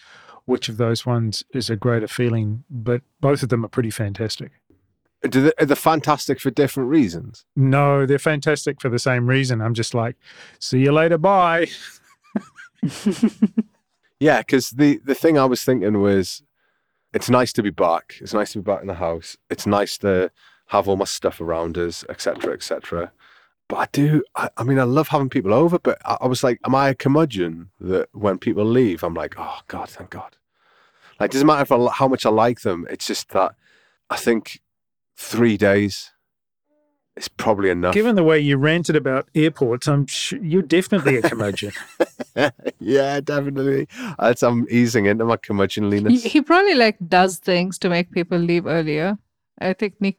which 0.45 0.69
of 0.69 0.77
those 0.77 1.05
ones 1.05 1.45
is 1.53 1.69
a 1.69 1.77
greater 1.77 2.09
feeling, 2.09 2.65
but 2.71 3.03
both 3.21 3.43
of 3.43 3.49
them 3.51 3.65
are 3.65 3.69
pretty 3.69 3.91
fantastic. 3.91 4.53
Do 5.29 5.43
they, 5.43 5.53
are 5.59 5.67
they 5.67 5.75
fantastic 5.75 6.41
for 6.41 6.51
different 6.51 6.89
reasons? 6.89 7.45
No, 7.57 8.07
they're 8.07 8.19
fantastic 8.19 8.81
for 8.81 8.89
the 8.89 9.01
same 9.01 9.27
reason. 9.27 9.61
I'm 9.61 9.75
just 9.75 9.93
like, 9.93 10.17
see 10.61 10.79
you 10.79 10.93
later, 10.93 11.19
bye. 11.19 11.69
Yeah, 14.21 14.39
because 14.39 14.71
the 14.71 15.01
the 15.05 15.15
thing 15.15 15.39
I 15.39 15.45
was 15.45 15.65
thinking 15.65 16.01
was, 16.01 16.43
it's 17.15 17.31
nice 17.31 17.53
to 17.55 17.63
be 17.63 17.71
back. 17.71 18.17
It's 18.21 18.35
nice 18.35 18.53
to 18.53 18.59
be 18.59 18.65
back 18.65 18.81
in 18.81 18.89
the 18.89 18.95
house. 18.95 19.37
It's 19.49 19.67
nice 19.67 19.97
to 19.99 20.31
have 20.67 20.89
all 20.89 20.97
my 20.97 21.05
stuff 21.05 21.41
around 21.41 21.79
us, 21.79 22.05
etc., 22.09 22.53
etc. 22.53 23.13
But 23.69 23.77
I 23.77 23.87
do. 23.93 24.25
I, 24.35 24.49
I 24.57 24.65
mean, 24.65 24.79
I 24.79 24.85
love 24.85 25.09
having 25.09 25.29
people 25.29 25.53
over. 25.53 25.79
But 25.79 25.99
I, 26.05 26.19
I 26.23 26.27
was 26.27 26.43
like, 26.43 26.59
am 26.65 26.75
I 26.75 26.89
a 26.89 26.95
curmudgeon 26.95 27.71
that 27.81 28.09
when 28.13 28.39
people 28.39 28.65
leave, 28.65 29.03
I'm 29.03 29.15
like, 29.15 29.35
oh 29.39 29.59
God, 29.69 29.89
thank 29.89 30.11
God. 30.11 30.37
Like, 31.21 31.33
doesn't 31.33 31.47
matter 31.47 31.63
if 31.63 31.73
I, 31.73 31.89
how 31.93 32.09
much 32.09 32.25
I 32.25 32.31
like 32.31 32.61
them. 32.61 32.87
It's 32.91 33.07
just 33.07 33.31
that 33.31 33.55
I 34.09 34.17
think 34.17 34.61
three 35.17 35.57
days 35.57 36.13
is 37.17 37.29
probably 37.29 37.71
enough. 37.71 37.93
Given 37.93 38.15
the 38.15 38.23
way 38.23 38.39
you 38.39 38.57
ranted 38.57 38.97
about 38.97 39.29
airports, 39.35 39.89
I'm 39.89 40.07
sure 40.07 40.43
you're 40.43 40.63
definitely 40.63 41.17
a 41.17 41.23
curmudgeon. 41.23 41.73
yeah, 42.79 43.21
definitely. 43.21 43.89
That's, 44.19 44.43
I'm 44.43 44.67
easing 44.71 45.07
into 45.07 45.25
my 45.25 45.35
he, 45.35 45.39
curmudgeonliness. 45.39 46.25
he 46.25 46.41
probably 46.41 46.75
like 46.75 46.97
does 47.09 47.39
things 47.39 47.79
to 47.81 47.89
make 47.89 48.11
people 48.13 48.39
leave 48.39 48.67
earlier. 48.67 49.19
I 49.61 49.73
think 49.73 50.01
Nic. 50.01 50.19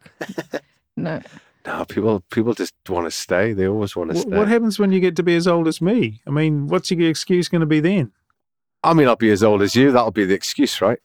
no. 0.97 1.21
No, 1.69 1.85
people 1.85 2.21
people 2.31 2.53
just 2.55 2.73
want 2.89 3.05
to 3.05 3.11
stay. 3.11 3.53
They 3.53 3.67
always 3.67 3.95
want 3.95 4.09
to 4.09 4.17
Wh- 4.17 4.21
stay. 4.21 4.35
what 4.35 4.47
happens 4.47 4.79
when 4.79 4.91
you 4.91 4.99
get 4.99 5.15
to 5.17 5.23
be 5.23 5.35
as 5.35 5.47
old 5.47 5.67
as 5.67 5.81
me? 5.81 6.19
I 6.25 6.31
mean, 6.31 6.67
what's 6.67 6.89
your 6.89 7.07
excuse 7.07 7.47
going 7.47 7.61
to 7.61 7.67
be 7.67 7.79
then? 7.79 8.11
I 8.83 8.95
mean, 8.95 9.07
I'll 9.07 9.15
be 9.15 9.29
as 9.29 9.43
old 9.43 9.61
as 9.61 9.75
you. 9.75 9.91
That'll 9.91 10.09
be 10.09 10.25
the 10.25 10.33
excuse, 10.33 10.81
right? 10.81 10.97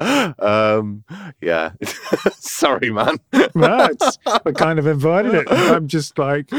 um, 0.00 1.04
yeah. 1.40 1.72
Sorry, 2.32 2.90
man. 2.90 3.18
No, 3.54 3.84
it's, 3.86 4.18
I 4.26 4.52
kind 4.52 4.80
of 4.80 4.88
invited 4.88 5.34
it. 5.34 5.46
I'm 5.50 5.86
just 5.86 6.18
like, 6.18 6.50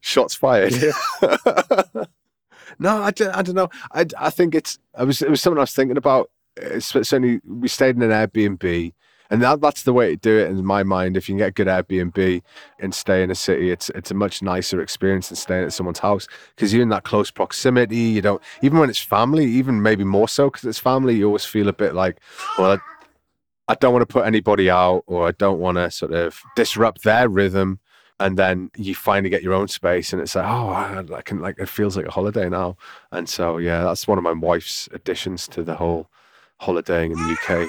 Shots 0.00 0.34
fired. 0.34 0.72
Yeah. 0.72 0.92
no, 2.78 3.02
I 3.02 3.10
don't, 3.10 3.34
I 3.36 3.42
don't 3.42 3.54
know. 3.56 3.68
I, 3.92 4.06
I 4.16 4.30
think 4.30 4.54
it's 4.54 4.78
I 4.94 5.04
was 5.04 5.20
it 5.20 5.28
was 5.28 5.42
something 5.42 5.58
I 5.58 5.62
was 5.62 5.74
thinking 5.74 5.96
about. 5.98 6.30
It's 6.60 6.86
certainly 6.86 7.40
we 7.46 7.68
stayed 7.68 7.96
in 7.96 8.02
an 8.02 8.10
Airbnb, 8.10 8.92
and 9.30 9.42
that, 9.42 9.60
that's 9.60 9.82
the 9.82 9.92
way 9.92 10.10
to 10.10 10.16
do 10.16 10.38
it 10.38 10.48
in 10.48 10.64
my 10.64 10.82
mind. 10.82 11.16
If 11.16 11.28
you 11.28 11.34
can 11.34 11.38
get 11.38 11.48
a 11.48 11.52
good 11.52 11.66
Airbnb 11.66 12.42
and 12.80 12.94
stay 12.94 13.22
in 13.22 13.30
a 13.30 13.34
city, 13.34 13.70
it's 13.70 13.90
it's 13.90 14.10
a 14.10 14.14
much 14.14 14.42
nicer 14.42 14.80
experience 14.80 15.28
than 15.28 15.36
staying 15.36 15.64
at 15.64 15.72
someone's 15.72 15.98
house 15.98 16.26
because 16.54 16.72
you're 16.72 16.82
in 16.82 16.88
that 16.90 17.04
close 17.04 17.30
proximity. 17.30 17.96
You 17.96 18.22
don't 18.22 18.42
even 18.62 18.78
when 18.78 18.90
it's 18.90 18.98
family, 18.98 19.44
even 19.44 19.82
maybe 19.82 20.04
more 20.04 20.28
so 20.28 20.50
because 20.50 20.64
it's 20.64 20.78
family. 20.78 21.16
You 21.16 21.26
always 21.26 21.44
feel 21.44 21.68
a 21.68 21.72
bit 21.72 21.94
like, 21.94 22.18
well. 22.58 22.72
I, 22.72 22.78
I 23.70 23.74
don't 23.74 23.92
want 23.92 24.00
to 24.00 24.10
put 24.10 24.24
anybody 24.24 24.70
out, 24.70 25.04
or 25.06 25.28
I 25.28 25.32
don't 25.32 25.58
want 25.58 25.76
to 25.76 25.90
sort 25.90 26.14
of 26.14 26.40
disrupt 26.56 27.04
their 27.04 27.28
rhythm 27.28 27.80
and 28.20 28.36
then 28.36 28.70
you 28.76 28.94
finally 28.94 29.30
get 29.30 29.42
your 29.42 29.54
own 29.54 29.68
space 29.68 30.12
and 30.12 30.20
it's 30.20 30.34
like 30.34 30.44
oh 30.44 30.68
I, 30.68 31.04
I 31.14 31.22
can 31.22 31.40
like 31.40 31.58
it 31.58 31.68
feels 31.68 31.96
like 31.96 32.06
a 32.06 32.10
holiday 32.10 32.48
now 32.48 32.76
and 33.12 33.28
so 33.28 33.58
yeah 33.58 33.84
that's 33.84 34.08
one 34.08 34.18
of 34.18 34.24
my 34.24 34.32
wife's 34.32 34.88
additions 34.92 35.46
to 35.48 35.62
the 35.62 35.76
whole 35.76 36.08
holidaying 36.60 37.12
in 37.12 37.18
the 37.18 37.32
uk 37.38 37.68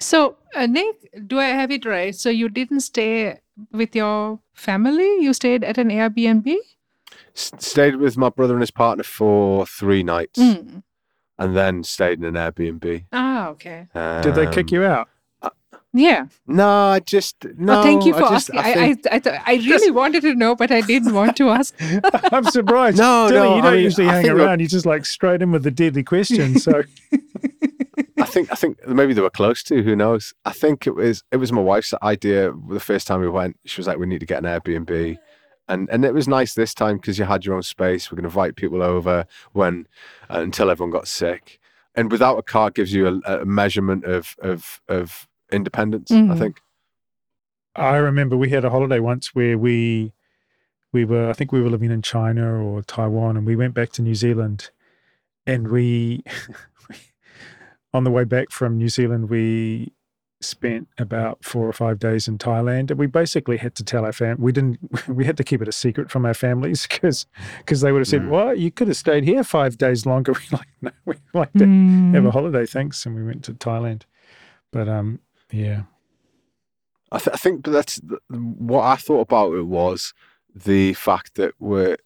So, 0.00 0.36
uh, 0.54 0.66
Nic, 0.66 0.94
do 1.26 1.38
I 1.40 1.46
have 1.46 1.70
it 1.72 1.84
right? 1.84 2.14
So, 2.14 2.30
you 2.30 2.48
didn't 2.48 2.80
stay 2.82 3.40
with 3.72 3.96
your 3.96 4.38
family? 4.54 5.08
You 5.24 5.32
stayed 5.34 5.64
at 5.64 5.76
an 5.78 5.88
Airbnb? 5.90 6.54
S- 7.34 7.50
stayed 7.58 7.96
with 7.96 8.16
my 8.16 8.28
brother 8.28 8.54
and 8.54 8.62
his 8.62 8.70
partner 8.70 9.02
for 9.04 9.66
three 9.66 10.02
nights 10.04 10.38
Mm. 10.38 10.82
and 11.38 11.56
then 11.56 11.82
stayed 11.82 12.18
in 12.18 12.24
an 12.24 12.34
airbnb 12.34 13.04
Ah, 13.12 13.48
okay. 13.48 13.86
did 14.22 14.34
they 14.36 14.46
kick 14.46 14.68
Um, 14.70 14.74
you 14.74 14.84
out? 14.84 15.08
Yeah. 15.94 16.26
no 16.46 16.68
i 16.96 17.00
just 17.00 17.36
no 17.56 17.80
oh, 17.80 17.82
thank 17.82 18.04
you 18.04 18.12
for 18.14 18.24
I 18.24 18.30
just, 18.30 18.50
asking. 18.50 18.58
I, 18.60 18.94
think- 18.94 19.06
I, 19.10 19.16
I, 19.16 19.18
th- 19.18 19.40
I 19.46 19.54
really 19.72 19.90
wanted 19.90 20.20
to 20.22 20.34
know, 20.34 20.54
but 20.54 20.70
I 20.70 20.80
didn't 20.82 21.14
want 21.14 21.34
to 21.38 21.48
ask. 21.48 21.74
I'm 22.34 22.44
surprised. 22.44 22.98
No, 22.98 23.28
Dili, 23.30 23.34
no, 23.34 23.56
you 23.56 23.62
don't 23.62 23.72
mean, 23.74 23.82
usually 23.84 24.06
I 24.08 24.16
hang 24.20 24.28
around. 24.30 24.60
You 24.60 24.68
just 24.68 24.84
like 24.86 25.06
straight 25.06 25.40
in 25.42 25.50
with 25.50 25.62
the 25.64 25.70
deadly 25.70 26.04
question. 26.04 26.58
So 26.60 26.82
I 27.12 27.18
think 28.38 28.52
I 28.52 28.54
think 28.54 28.86
maybe 28.86 29.12
they 29.14 29.20
were 29.22 29.30
close 29.30 29.62
to. 29.64 29.82
Who 29.82 29.94
knows? 29.96 30.34
I 30.44 30.52
think 30.52 30.86
it 30.86 30.94
was 30.94 31.22
it 31.32 31.36
was 31.38 31.52
my 31.52 31.60
wife's 31.60 31.94
idea. 32.02 32.52
The 32.70 32.80
first 32.80 33.06
time 33.06 33.20
we 33.20 33.28
went, 33.28 33.58
she 33.64 33.80
was 33.80 33.86
like, 33.86 33.98
"We 33.98 34.06
need 34.06 34.20
to 34.20 34.26
get 34.26 34.44
an 34.44 34.60
Airbnb," 34.60 35.18
and 35.68 35.88
and 35.90 36.04
it 36.04 36.14
was 36.14 36.26
nice 36.28 36.54
this 36.54 36.74
time 36.74 36.96
because 36.96 37.18
you 37.18 37.24
had 37.24 37.44
your 37.44 37.54
own 37.56 37.62
space. 37.62 38.10
We're 38.10 38.16
going 38.16 38.24
to 38.24 38.28
invite 38.28 38.56
people 38.56 38.82
over 38.82 39.26
when 39.52 39.86
uh, 40.30 40.38
until 40.40 40.70
everyone 40.70 40.90
got 40.92 41.08
sick, 41.08 41.58
and 41.94 42.10
without 42.10 42.38
a 42.38 42.42
car 42.42 42.70
gives 42.70 42.92
you 42.92 43.06
a, 43.26 43.40
a 43.40 43.44
measurement 43.44 44.04
of 44.04 44.36
of 44.40 44.80
of 44.88 45.26
independence. 45.52 46.10
I 46.10 46.14
Mhm. 46.14 46.38
think. 46.38 46.60
I 47.76 47.96
remember 47.96 48.36
we 48.36 48.50
had 48.50 48.64
a 48.64 48.70
holiday 48.70 48.98
once 49.00 49.34
where 49.34 49.56
we 49.56 50.12
we 50.92 51.04
were 51.04 51.28
I 51.30 51.32
think 51.32 51.52
we 51.52 51.62
were 51.62 51.70
living 51.70 51.90
in 51.90 52.02
China 52.02 52.44
or 52.64 52.82
Taiwan 52.82 53.36
and 53.36 53.46
we 53.46 53.56
went 53.56 53.74
back 53.74 53.90
to 53.92 54.02
New 54.02 54.14
Zealand 54.14 54.70
and 55.46 55.68
we 55.68 56.22
on 57.94 58.04
the 58.04 58.10
way 58.10 58.24
back 58.24 58.50
from 58.50 58.76
New 58.76 58.88
Zealand 58.88 59.28
we 59.30 59.92
spent 60.40 60.86
about 60.98 61.42
four 61.42 61.66
or 61.66 61.72
five 61.72 61.98
days 61.98 62.28
in 62.28 62.38
Thailand 62.38 62.90
and 62.90 62.98
we 62.98 63.06
basically 63.08 63.56
had 63.56 63.74
to 63.74 63.82
tell 63.82 64.04
our 64.04 64.12
fam 64.12 64.36
we 64.40 64.52
didn't 64.52 64.78
we 65.08 65.24
had 65.24 65.36
to 65.36 65.42
keep 65.42 65.60
it 65.60 65.66
a 65.68 65.72
secret 65.72 66.10
from 66.10 66.24
our 66.24 66.34
families 66.34 66.86
because 66.86 67.26
because 67.58 67.80
they 67.80 67.90
would 67.90 67.98
have 68.00 68.06
said 68.08 68.22
Mm. 68.22 68.28
well 68.30 68.54
you 68.54 68.70
could 68.70 68.86
have 68.88 68.96
stayed 68.96 69.24
here 69.24 69.42
five 69.42 69.78
days 69.78 70.06
longer. 70.06 70.32
We're 70.52 70.58
like 70.58 70.68
no 70.80 70.90
we 71.06 71.14
like 71.34 71.52
to 71.54 71.64
Mm. 71.64 72.14
have 72.14 72.24
a 72.26 72.30
holiday 72.30 72.66
thanks. 72.66 73.04
And 73.04 73.16
we 73.16 73.24
went 73.24 73.42
to 73.44 73.52
Thailand. 73.54 74.02
But 74.70 74.88
um 74.88 75.18
yeah. 75.50 75.82
I, 77.10 77.18
th- 77.18 77.34
I 77.34 77.38
think 77.38 77.64
that's 77.64 78.00
th- 78.00 78.20
what 78.30 78.82
I 78.84 78.96
thought 78.96 79.22
about 79.22 79.54
it 79.54 79.62
was 79.66 80.12
the 80.54 80.92
fact 80.92 81.34
that 81.36 81.54
we're 81.58 81.96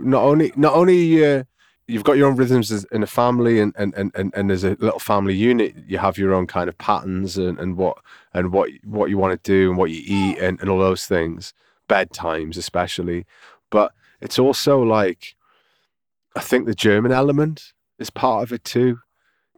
not 0.00 0.22
only 0.24 0.52
not 0.56 0.74
only 0.74 1.24
uh, 1.24 1.44
you've 1.88 2.04
got 2.04 2.16
your 2.16 2.28
own 2.28 2.36
rhythms 2.36 2.70
as, 2.70 2.84
in 2.92 3.02
a 3.02 3.06
family 3.06 3.58
and, 3.58 3.72
and, 3.76 3.94
and, 3.94 4.12
and, 4.14 4.32
and 4.36 4.50
as 4.50 4.62
a 4.62 4.76
little 4.78 4.98
family 4.98 5.34
unit 5.34 5.74
you 5.86 5.98
have 5.98 6.18
your 6.18 6.34
own 6.34 6.46
kind 6.46 6.68
of 6.68 6.76
patterns 6.78 7.36
and, 7.36 7.58
and 7.58 7.76
what 7.76 7.98
and 8.34 8.52
what 8.52 8.70
what 8.84 9.10
you 9.10 9.18
want 9.18 9.32
to 9.32 9.50
do 9.50 9.70
and 9.70 9.78
what 9.78 9.90
you 9.90 10.02
eat 10.04 10.38
and, 10.38 10.60
and 10.60 10.70
all 10.70 10.78
those 10.78 11.06
things. 11.06 11.54
Bedtimes 11.88 12.56
especially. 12.56 13.24
But 13.70 13.92
it's 14.20 14.38
also 14.38 14.80
like 14.82 15.34
I 16.36 16.40
think 16.40 16.66
the 16.66 16.74
German 16.74 17.10
element 17.10 17.72
is 17.98 18.10
part 18.10 18.42
of 18.42 18.52
it 18.52 18.62
too. 18.64 19.00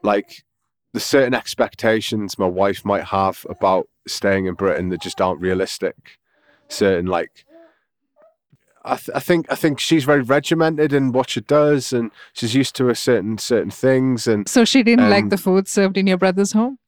Like 0.02 0.44
the 0.92 1.00
certain 1.00 1.34
expectations 1.34 2.38
my 2.38 2.46
wife 2.46 2.84
might 2.84 3.04
have 3.04 3.44
about 3.48 3.88
staying 4.06 4.46
in 4.46 4.54
Britain 4.54 4.88
that 4.90 5.02
just 5.02 5.20
aren't 5.20 5.40
realistic. 5.40 6.18
Certain 6.68 7.06
like, 7.06 7.44
I, 8.84 8.96
th- 8.96 9.10
I 9.14 9.20
think 9.20 9.46
I 9.52 9.54
think 9.56 9.78
she's 9.78 10.04
very 10.04 10.22
regimented 10.22 10.92
in 10.92 11.12
what 11.12 11.30
she 11.30 11.40
does, 11.42 11.92
and 11.92 12.10
she's 12.32 12.54
used 12.54 12.74
to 12.76 12.88
a 12.88 12.94
certain 12.94 13.36
certain 13.38 13.70
things. 13.70 14.26
And 14.26 14.48
So, 14.48 14.64
she 14.64 14.82
didn't 14.82 15.10
like 15.10 15.24
Um, 15.24 15.28
the 15.28 15.36
food 15.38 15.68
served 15.68 15.96
in 15.98 16.06
your 16.06 16.16
brother's 16.18 16.52
home? 16.52 16.78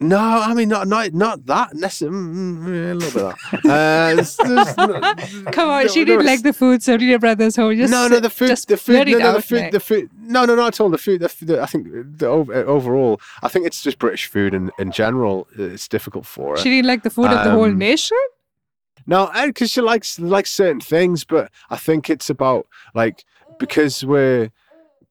no, 0.00 0.16
I 0.18 0.54
mean 0.54 0.68
not 0.68 0.86
not 0.86 1.12
not 1.12 1.44
that 1.46 1.74
necessarily. 1.74 2.18
a 2.18 2.94
little 2.94 3.00
bit 3.00 3.14
that. 3.14 3.64
Uh, 3.64 4.12
it's- 4.12 4.36
it's 4.38 4.76
not- 5.44 5.52
Come 5.52 5.70
on, 5.70 5.80
there- 5.80 5.88
she 5.88 6.04
didn't 6.04 6.24
like 6.26 6.42
the 6.42 6.52
food 6.52 6.82
served 6.84 7.02
in 7.02 7.08
your 7.08 7.18
brother's 7.18 7.56
home. 7.56 7.74
Just 7.76 7.90
no, 7.90 8.06
no, 8.06 8.20
the 8.20 8.30
food, 8.30 8.56
the 8.68 8.76
food, 8.76 9.08
no, 9.08 9.18
no, 9.18 9.32
the 9.32 9.42
food, 9.42 9.72
the 9.72 9.80
food. 9.80 10.10
No, 10.20 10.44
no, 10.44 10.54
not 10.54 10.68
at 10.74 10.80
all. 10.80 10.90
The 10.90 10.98
food, 10.98 11.20
the, 11.22 11.30
the 11.44 11.60
I 11.62 11.66
think 11.66 11.88
the 12.18 12.28
ov- 12.28 12.50
overall, 12.50 13.20
I 13.42 13.48
think 13.48 13.66
it's 13.66 13.82
just 13.82 13.98
British 13.98 14.26
food 14.26 14.54
in 14.54 14.70
in 14.78 14.92
general. 14.92 15.48
It's 15.58 15.88
difficult 15.88 16.26
for 16.26 16.54
her. 16.54 16.62
She 16.62 16.68
didn't 16.70 16.86
like 16.86 17.02
the 17.02 17.10
food 17.10 17.26
of 17.32 17.42
the 17.44 17.50
whole 17.50 17.64
Um, 17.64 17.78
nation? 17.78 18.18
No, 19.08 19.30
because 19.46 19.70
she 19.70 19.80
likes 19.80 20.20
likes 20.20 20.52
certain 20.52 20.80
things, 20.80 21.24
but 21.24 21.50
I 21.70 21.76
think 21.76 22.10
it's 22.10 22.28
about 22.28 22.66
like 22.94 23.24
because 23.58 24.04
we're 24.04 24.50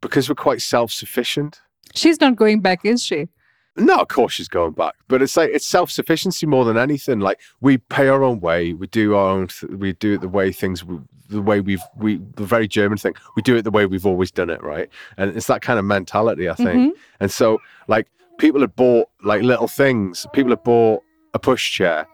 because 0.02 0.30
we're 0.30 0.36
quite 0.36 0.62
self 0.62 0.92
sufficient. 0.92 1.60
She's 1.96 2.22
not 2.22 2.36
going 2.36 2.62
back, 2.62 2.86
is 2.86 3.04
she? 3.04 3.28
No, 3.76 3.96
of 3.98 4.08
course 4.08 4.34
she's 4.34 4.48
going 4.48 4.74
back, 4.74 4.94
but 5.08 5.22
it's 5.24 5.36
like 5.36 5.50
it's 5.52 5.66
self 5.66 5.90
sufficiency 5.90 6.46
more 6.46 6.64
than 6.64 6.78
anything. 6.78 7.20
Like 7.20 7.40
we 7.60 7.80
pay 7.80 8.08
our 8.08 8.24
own 8.24 8.40
way, 8.40 8.74
we 8.74 8.86
do 8.86 9.16
our 9.16 9.30
own, 9.32 9.48
th- 9.48 9.72
we 9.74 9.94
do 9.94 10.14
it 10.14 10.22
the 10.22 10.30
way 10.30 10.52
things, 10.52 10.84
we, 10.84 11.00
the 11.30 11.42
way 11.42 11.60
we've 11.60 11.82
we 11.98 12.22
the 12.36 12.46
very 12.46 12.68
German 12.68 13.00
thing. 13.00 13.16
We 13.36 13.42
do 13.42 13.56
it 13.56 13.64
the 13.64 13.72
way 13.72 13.88
we've 13.88 14.06
always 14.06 14.30
done 14.30 14.52
it, 14.52 14.62
right? 14.62 14.90
And 15.18 15.36
it's 15.36 15.48
that 15.48 15.64
kind 15.64 15.80
of 15.80 15.86
mentality, 15.86 16.48
I 16.48 16.54
think. 16.54 16.94
Mhm. 16.94 17.00
And 17.20 17.32
so, 17.32 17.60
like, 17.88 18.08
people 18.38 18.62
had 18.62 18.76
bought 18.76 19.10
like 19.24 19.42
little 19.42 19.68
things. 19.68 20.28
People 20.34 20.52
had 20.52 20.64
bought 20.64 21.02
a 21.34 21.40
push 21.40 21.72
chair. 21.72 22.08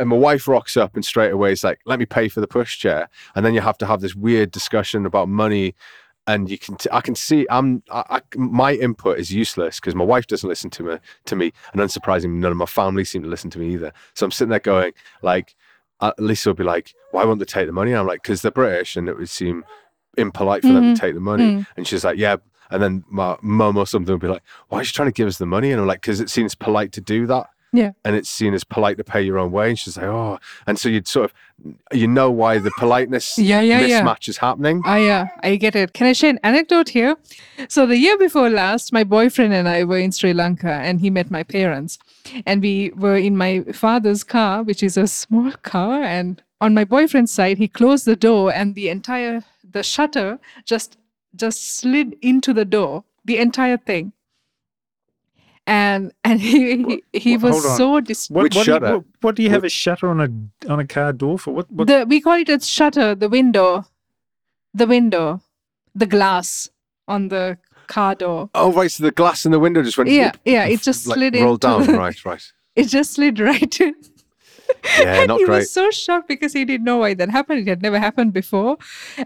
And 0.00 0.08
my 0.08 0.16
wife 0.16 0.48
rocks 0.48 0.76
up 0.76 0.96
and 0.96 1.04
straight 1.04 1.30
away 1.30 1.52
is 1.52 1.62
like, 1.62 1.78
let 1.84 1.98
me 2.00 2.06
pay 2.06 2.28
for 2.28 2.40
the 2.40 2.48
pushchair. 2.48 3.06
And 3.36 3.44
then 3.46 3.54
you 3.54 3.60
have 3.60 3.78
to 3.78 3.86
have 3.86 4.00
this 4.00 4.14
weird 4.16 4.50
discussion 4.50 5.06
about 5.06 5.28
money. 5.28 5.74
And 6.26 6.50
you 6.50 6.58
can, 6.58 6.76
t- 6.76 6.88
I 6.92 7.00
can 7.00 7.14
see, 7.14 7.46
I'm, 7.50 7.82
I, 7.90 8.04
I, 8.16 8.20
my 8.36 8.72
input 8.74 9.18
is 9.18 9.32
useless 9.32 9.78
because 9.78 9.94
my 9.94 10.04
wife 10.04 10.26
doesn't 10.26 10.48
listen 10.48 10.70
to 10.70 10.82
me, 10.82 10.96
to 11.26 11.36
me. 11.36 11.52
And 11.72 11.80
unsurprisingly, 11.80 12.30
none 12.38 12.50
of 12.52 12.56
my 12.56 12.66
family 12.66 13.04
seem 13.04 13.22
to 13.22 13.28
listen 13.28 13.50
to 13.50 13.58
me 13.58 13.72
either. 13.74 13.92
So 14.14 14.26
I'm 14.26 14.30
sitting 14.30 14.50
there 14.50 14.58
going, 14.60 14.92
like, 15.22 15.54
uh, 16.00 16.12
Lisa 16.18 16.48
will 16.50 16.54
be 16.54 16.64
like, 16.64 16.94
why 17.10 17.24
won't 17.24 17.38
they 17.38 17.44
take 17.44 17.66
the 17.66 17.72
money? 17.72 17.90
And 17.92 18.00
I'm 18.00 18.06
like, 18.06 18.22
because 18.22 18.42
they're 18.42 18.50
British 18.50 18.96
and 18.96 19.08
it 19.08 19.18
would 19.18 19.28
seem 19.28 19.64
impolite 20.16 20.62
for 20.62 20.68
them 20.68 20.84
Mhm. 20.84 20.94
to 20.94 21.00
take 21.00 21.14
the 21.14 21.20
money. 21.20 21.44
Mm. 21.44 21.66
And 21.76 21.86
she's 21.86 22.04
like, 22.04 22.16
yeah. 22.18 22.36
And 22.70 22.82
then 22.82 23.04
my 23.08 23.36
mum 23.42 23.76
or 23.76 23.86
something 23.86 24.12
will 24.12 24.18
be 24.18 24.28
like, 24.28 24.42
why 24.68 24.80
is 24.80 24.86
she 24.86 24.94
trying 24.94 25.08
to 25.08 25.12
give 25.12 25.28
us 25.28 25.38
the 25.38 25.46
money? 25.46 25.72
And 25.72 25.80
I'm 25.80 25.86
like, 25.86 26.00
because 26.00 26.20
it 26.20 26.30
seems 26.30 26.54
polite 26.54 26.92
to 26.92 27.00
do 27.00 27.26
that. 27.26 27.48
Yeah. 27.72 27.92
And 28.04 28.16
it's 28.16 28.28
seen 28.28 28.52
as 28.52 28.64
polite 28.64 28.96
to 28.98 29.04
pay 29.04 29.22
your 29.22 29.38
own 29.38 29.52
way. 29.52 29.68
And 29.68 29.78
she's 29.78 29.96
like, 29.96 30.06
oh. 30.06 30.38
And 30.66 30.78
so 30.78 30.88
you'd 30.88 31.06
sort 31.06 31.26
of, 31.26 31.34
you 31.92 32.06
know 32.06 32.30
why 32.30 32.58
the 32.58 32.72
politeness 32.78 33.38
Yeah, 33.38 33.60
yeah, 33.60 33.80
yeah. 33.80 34.02
mismatch 34.02 34.28
is 34.28 34.38
happening. 34.38 34.82
I, 34.84 35.08
uh, 35.08 35.26
I 35.42 35.56
get 35.56 35.76
it. 35.76 35.92
Can 35.92 36.06
I 36.06 36.12
share 36.12 36.30
an 36.30 36.40
anecdote 36.42 36.88
here? 36.88 37.16
So, 37.68 37.86
the 37.86 37.96
year 37.96 38.18
before 38.18 38.50
last, 38.50 38.92
my 38.92 39.04
boyfriend 39.04 39.52
and 39.52 39.68
I 39.68 39.84
were 39.84 39.98
in 39.98 40.10
Sri 40.10 40.32
Lanka 40.32 40.70
and 40.70 41.00
he 41.00 41.10
met 41.10 41.30
my 41.30 41.42
parents. 41.42 41.98
And 42.44 42.60
we 42.60 42.90
were 42.96 43.16
in 43.16 43.36
my 43.36 43.60
father's 43.72 44.24
car, 44.24 44.62
which 44.62 44.82
is 44.82 44.96
a 44.96 45.06
small 45.06 45.52
car. 45.62 46.02
And 46.02 46.42
on 46.60 46.74
my 46.74 46.84
boyfriend's 46.84 47.32
side, 47.32 47.58
he 47.58 47.68
closed 47.68 48.04
the 48.04 48.16
door 48.16 48.52
and 48.52 48.74
the 48.74 48.88
entire, 48.88 49.44
the 49.68 49.82
shutter 49.82 50.40
just, 50.64 50.96
just 51.36 51.76
slid 51.76 52.16
into 52.20 52.52
the 52.52 52.64
door, 52.64 53.04
the 53.24 53.38
entire 53.38 53.76
thing. 53.76 54.12
And 55.66 56.12
and 56.24 56.40
he 56.40 56.82
he, 56.84 57.02
he 57.12 57.36
Wha- 57.36 57.50
was 57.50 57.76
so 57.76 58.00
dis- 58.00 58.28
What, 58.30 58.42
Which 58.44 58.56
what, 58.56 58.64
do 58.66 58.72
you, 58.72 58.80
what, 58.80 59.04
what 59.20 59.34
do 59.36 59.42
you 59.42 59.50
have 59.50 59.62
a 59.64 59.68
shutter 59.68 60.08
on 60.08 60.20
a 60.20 60.70
on 60.72 60.80
a 60.80 60.86
car 60.86 61.12
door 61.12 61.38
for? 61.38 61.52
What? 61.54 61.70
what 61.70 61.86
the 61.86 62.06
we 62.08 62.20
call 62.20 62.34
it 62.34 62.48
a 62.48 62.58
shutter, 62.60 63.14
the 63.14 63.28
window, 63.28 63.84
the 64.74 64.86
window, 64.86 65.40
the 65.94 66.06
glass 66.06 66.68
on 67.06 67.28
the 67.28 67.58
car 67.86 68.14
door. 68.14 68.50
Oh, 68.54 68.72
right. 68.72 68.90
So 68.90 69.04
the 69.04 69.10
glass 69.12 69.44
in 69.46 69.52
the 69.52 69.60
window 69.60 69.82
just 69.82 69.96
went. 69.98 70.10
Yeah, 70.10 70.28
whoop, 70.32 70.36
yeah, 70.44 70.64
it 70.64 70.80
just 70.82 71.06
like, 71.06 71.16
slid 71.16 71.36
rolled 71.36 71.60
down. 71.60 71.86
the- 71.86 71.92
right, 71.98 72.24
right. 72.24 72.52
It 72.76 72.84
just 72.88 73.12
slid 73.14 73.38
right 73.38 73.80
in. 73.80 73.94
Yeah, 74.98 75.14
and 75.20 75.28
not 75.28 75.38
he 75.40 75.44
great. 75.44 75.56
was 75.58 75.70
so 75.72 75.90
shocked 75.90 76.28
because 76.28 76.52
he 76.52 76.64
didn't 76.64 76.84
know 76.84 76.98
why 76.98 77.14
that 77.14 77.28
happened. 77.28 77.60
It 77.60 77.68
had 77.68 77.82
never 77.82 77.98
happened 77.98 78.32
before. 78.32 78.78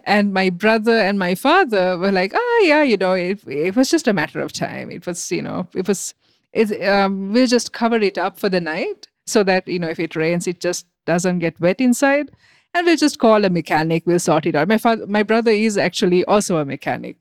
And 0.05 0.33
my 0.33 0.49
brother 0.51 0.99
and 0.99 1.19
my 1.19 1.35
father 1.35 1.97
were 1.99 2.11
like, 2.11 2.33
"Oh 2.35 2.63
yeah, 2.67 2.83
you 2.83 2.97
know, 2.97 3.13
it, 3.13 3.47
it 3.47 3.77
was 3.77 3.91
just 3.91 4.09
a 4.09 4.13
matter 4.15 4.41
of 4.41 4.53
time. 4.53 4.91
It 4.91 5.07
was, 5.07 5.31
you 5.31 5.43
know, 5.43 5.69
it 5.75 5.87
was. 5.87 6.15
It, 6.55 6.83
um, 6.89 7.33
we'll 7.33 7.49
just 7.49 7.73
cover 7.73 7.97
it 7.97 8.17
up 8.17 8.39
for 8.39 8.49
the 8.49 8.61
night 8.61 9.09
so 9.27 9.43
that 9.43 9.67
you 9.69 9.79
know 9.79 9.89
if 9.89 10.01
it 10.01 10.17
rains, 10.17 10.47
it 10.47 10.61
just 10.61 10.87
doesn't 11.05 11.41
get 11.41 11.61
wet 11.61 11.81
inside, 11.81 12.31
and 12.73 12.87
we'll 12.87 12.97
just 12.97 13.19
call 13.19 13.45
a 13.45 13.51
mechanic. 13.51 14.05
We'll 14.07 14.21
sort 14.21 14.47
it 14.47 14.55
out. 14.55 14.69
My 14.69 14.79
father, 14.79 15.07
my 15.07 15.23
brother 15.23 15.51
is 15.51 15.77
actually 15.77 16.25
also 16.25 16.57
a 16.59 16.65
mechanic, 16.65 17.17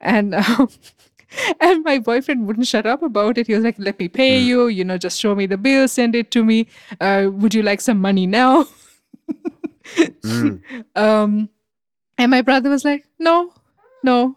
and. 0.00 0.34
Um, 0.58 0.68
and 1.60 1.82
my 1.82 1.98
boyfriend 1.98 2.46
wouldn't 2.46 2.68
shut 2.68 2.86
up 2.86 3.02
about 3.02 3.38
it. 3.38 3.48
He 3.48 3.54
was 3.54 3.64
like, 3.64 3.76
"Let 3.78 3.98
me 3.98 4.08
pay 4.08 4.38
you. 4.38 4.68
You 4.68 4.84
know, 4.84 4.98
just 4.98 5.18
show 5.18 5.34
me 5.34 5.46
the 5.46 5.56
bill, 5.56 5.88
send 5.88 6.14
it 6.14 6.30
to 6.30 6.44
me. 6.44 6.68
Uh, 7.00 7.28
would 7.32 7.54
you 7.54 7.62
like 7.62 7.80
some 7.80 8.00
money 8.00 8.26
now?" 8.26 8.66
Mm. 9.96 10.62
Um, 10.96 11.48
and 12.16 12.30
my 12.30 12.42
brother 12.42 12.70
was 12.70 12.84
like, 12.84 13.04
"No, 13.18 13.52
no." 14.02 14.36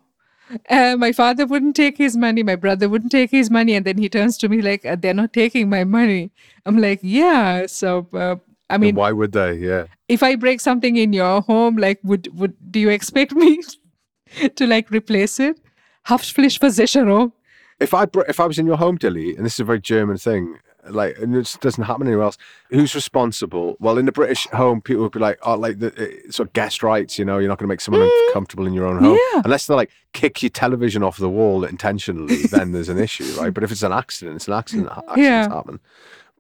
Uh, 0.70 0.96
my 0.98 1.12
father 1.12 1.46
wouldn't 1.46 1.76
take 1.76 1.98
his 1.98 2.16
money. 2.16 2.44
My 2.44 2.56
brother 2.56 2.88
wouldn't 2.90 3.12
take 3.12 3.32
his 3.32 3.50
money, 3.50 3.74
and 3.76 3.86
then 3.86 3.98
he 3.98 4.10
turns 4.10 4.38
to 4.38 4.50
me 4.50 4.62
like, 4.62 4.84
"They're 5.02 5.14
not 5.14 5.34
taking 5.34 5.70
my 5.70 5.84
money." 5.84 6.32
I'm 6.66 6.78
like, 6.78 7.00
"Yeah." 7.04 7.66
So, 7.68 8.08
uh, 8.14 8.36
I 8.70 8.76
And 8.76 8.82
mean, 8.82 8.96
why 8.96 9.12
would 9.12 9.32
they? 9.34 9.54
Yeah. 9.56 9.86
if 10.08 10.24
I 10.24 10.36
break 10.36 10.62
something 10.62 10.96
in 10.96 11.14
your 11.14 11.42
home, 11.42 11.76
like, 11.78 12.00
would 12.04 12.30
would 12.40 12.54
do 12.72 12.80
you 12.80 12.90
expect 12.90 13.34
me 13.34 13.60
to 14.56 14.68
like 14.68 14.90
replace 14.92 15.40
it? 15.40 15.60
Haftpflichtversicherung. 16.08 17.32
If 17.80 17.94
I 17.94 18.06
br- 18.06 18.28
if 18.28 18.40
I 18.40 18.46
was 18.48 18.58
in 18.58 18.66
your 18.66 18.78
home, 18.78 18.98
Dili, 18.98 19.36
and 19.38 19.46
this 19.46 19.56
is 19.56 19.60
a 19.60 19.64
very 19.66 19.80
German 19.82 20.18
thing, 20.18 20.58
like, 20.90 21.18
and 21.20 21.36
it 21.36 21.58
doesn't 21.62 21.84
happen 21.84 22.08
anywhere 22.08 22.24
else. 22.26 22.38
Who's 22.70 22.94
responsible? 22.96 23.76
Well, 23.80 23.98
in 23.98 24.06
the 24.06 24.12
British 24.12 24.48
home, 24.48 24.82
people 24.82 25.04
would 25.04 25.12
be 25.12 25.20
like, 25.20 25.38
"Oh, 25.44 25.56
like 25.56 25.80
the 25.80 25.88
uh, 26.28 26.32
sort 26.32 26.50
of 26.50 26.54
guest 26.54 26.84
rights." 26.84 27.18
You 27.20 27.26
know, 27.26 27.38
you're 27.38 27.48
not 27.50 27.58
going 27.60 27.68
to 27.68 27.72
make 27.72 27.82
someone 27.82 28.10
uncomfortable 28.28 28.66
in 28.68 28.74
your 28.74 28.86
own 28.88 28.98
home, 29.04 29.18
Yeah. 29.34 29.42
unless 29.46 29.68
they 29.68 29.76
like 29.76 29.92
kick 30.14 30.42
your 30.42 30.50
television 30.50 31.04
off 31.04 31.18
the 31.18 31.30
wall 31.30 31.64
intentionally. 31.64 32.44
then 32.48 32.72
there's 32.72 32.90
an 32.90 32.98
issue, 33.00 33.26
right? 33.40 33.54
But 33.54 33.64
if 33.64 33.72
it's 33.72 33.84
an 33.84 33.92
accident, 33.94 34.36
it's 34.38 34.48
an 34.48 34.54
accident. 34.54 34.88
Accidents 34.92 35.18
Yeah. 35.20 35.50
happen. 35.50 35.80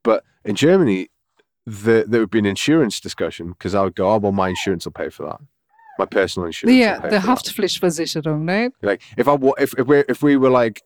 But 0.03 0.23
in 0.45 0.55
Germany, 0.55 1.09
the, 1.65 2.05
there 2.07 2.21
would 2.21 2.31
be 2.31 2.39
an 2.39 2.45
insurance 2.45 2.99
discussion 2.99 3.49
because 3.49 3.75
I 3.75 3.83
would 3.83 3.95
go, 3.95 4.09
"Oh, 4.11 4.17
well, 4.17 4.31
my 4.31 4.49
insurance 4.49 4.85
will 4.85 4.93
pay 4.93 5.09
for 5.09 5.25
that. 5.25 5.39
My 5.99 6.05
personal 6.05 6.45
insurance." 6.45 6.77
Yeah, 6.77 6.95
the 6.99 7.01
for 7.01 7.09
that." 7.09 7.21
Haftpflichtversicherung, 7.23 8.47
right? 8.47 8.71
Like 8.81 9.01
if 9.17 9.27
I 9.27 9.37
if 9.57 9.73
if 9.77 9.87
we 9.87 9.97
if 10.07 10.21
we 10.23 10.37
were 10.37 10.49
like 10.49 10.81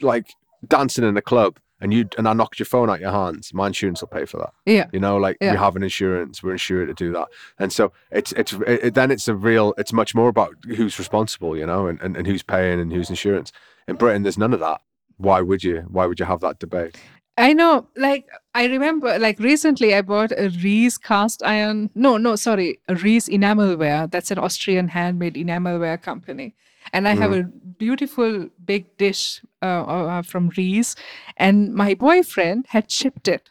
like 0.00 0.34
dancing 0.66 1.04
in 1.04 1.16
a 1.16 1.22
club 1.22 1.58
and 1.80 1.92
you 1.92 2.08
and 2.16 2.26
I 2.28 2.32
knocked 2.32 2.58
your 2.58 2.66
phone 2.66 2.88
out 2.90 3.00
your 3.00 3.10
hands, 3.12 3.52
my 3.54 3.66
insurance 3.66 4.00
will 4.00 4.08
pay 4.08 4.24
for 4.24 4.38
that. 4.38 4.52
Yeah. 4.64 4.86
You 4.92 5.00
know, 5.00 5.16
like 5.16 5.36
Yeah. 5.40 5.52
we 5.52 5.58
have 5.58 5.76
an 5.76 5.82
insurance, 5.82 6.42
we're 6.42 6.52
insured 6.52 6.88
to 6.88 6.94
do 6.94 7.12
that, 7.12 7.28
and 7.58 7.72
so 7.72 7.92
it's 8.10 8.32
it's 8.32 8.52
it, 8.66 8.94
then 8.94 9.10
it's 9.10 9.28
a 9.28 9.34
real 9.34 9.74
it's 9.78 9.92
much 9.92 10.14
more 10.14 10.28
about 10.28 10.54
who's 10.66 10.98
responsible, 10.98 11.56
you 11.56 11.66
know, 11.66 11.86
and, 11.86 12.00
and 12.00 12.16
and 12.16 12.26
who's 12.26 12.42
paying 12.42 12.80
and 12.80 12.92
who's 12.92 13.10
insurance. 13.10 13.52
In 13.88 13.96
Britain, 13.96 14.22
there's 14.22 14.38
none 14.38 14.52
of 14.52 14.60
that. 14.60 14.80
Why 15.18 15.40
would 15.40 15.62
you? 15.64 15.84
Why 15.88 16.06
would 16.06 16.18
you 16.20 16.26
have 16.26 16.40
that 16.40 16.58
debate? 16.58 16.96
I 17.38 17.52
know, 17.52 17.86
like 17.96 18.26
I 18.54 18.64
remember, 18.66 19.18
like 19.18 19.38
recently 19.38 19.94
I 19.94 20.00
bought 20.00 20.32
a 20.32 20.48
Riess 20.62 20.96
cast 20.98 21.42
iron. 21.42 21.90
No, 21.94 22.16
no, 22.16 22.34
sorry, 22.36 22.80
a 22.88 22.94
Riess 22.94 23.28
enamelware. 23.28 24.10
That's 24.10 24.30
an 24.30 24.38
Austrian 24.38 24.88
handmade 24.88 25.34
enamelware 25.34 26.00
company, 26.00 26.54
and 26.92 27.08
I 27.08 27.14
have 27.14 27.32
a 27.32 27.42
beautiful 27.42 28.48
big 28.64 28.96
dish 28.96 29.42
uh, 29.62 29.82
uh, 29.82 30.22
from 30.22 30.50
Riess, 30.50 30.96
and 31.36 31.74
my 31.74 31.94
boyfriend 31.94 32.66
had 32.68 32.90
shipped 32.90 33.28
it. 33.28 33.48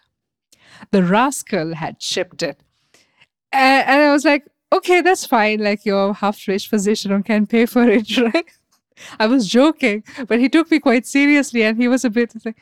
The 0.91 1.03
rascal 1.03 1.75
had 1.75 2.01
shipped 2.01 2.43
it, 2.43 2.59
and, 3.51 3.87
and 3.87 4.01
I 4.01 4.11
was 4.11 4.25
like, 4.25 4.45
okay, 4.71 5.01
that's 5.01 5.25
fine. 5.25 5.59
Like 5.59 5.85
your 5.85 6.13
half-rich 6.13 6.67
physician 6.67 7.23
can 7.23 7.47
pay 7.47 7.65
for 7.65 7.83
it, 7.83 8.17
right? 8.17 8.45
I 9.19 9.27
was 9.27 9.47
joking, 9.47 10.03
but 10.27 10.39
he 10.39 10.49
took 10.49 10.71
me 10.71 10.79
quite 10.79 11.05
seriously, 11.05 11.63
and 11.63 11.77
he 11.77 11.87
was 11.87 12.05
a 12.05 12.09
bit 12.09 12.33
like. 12.45 12.57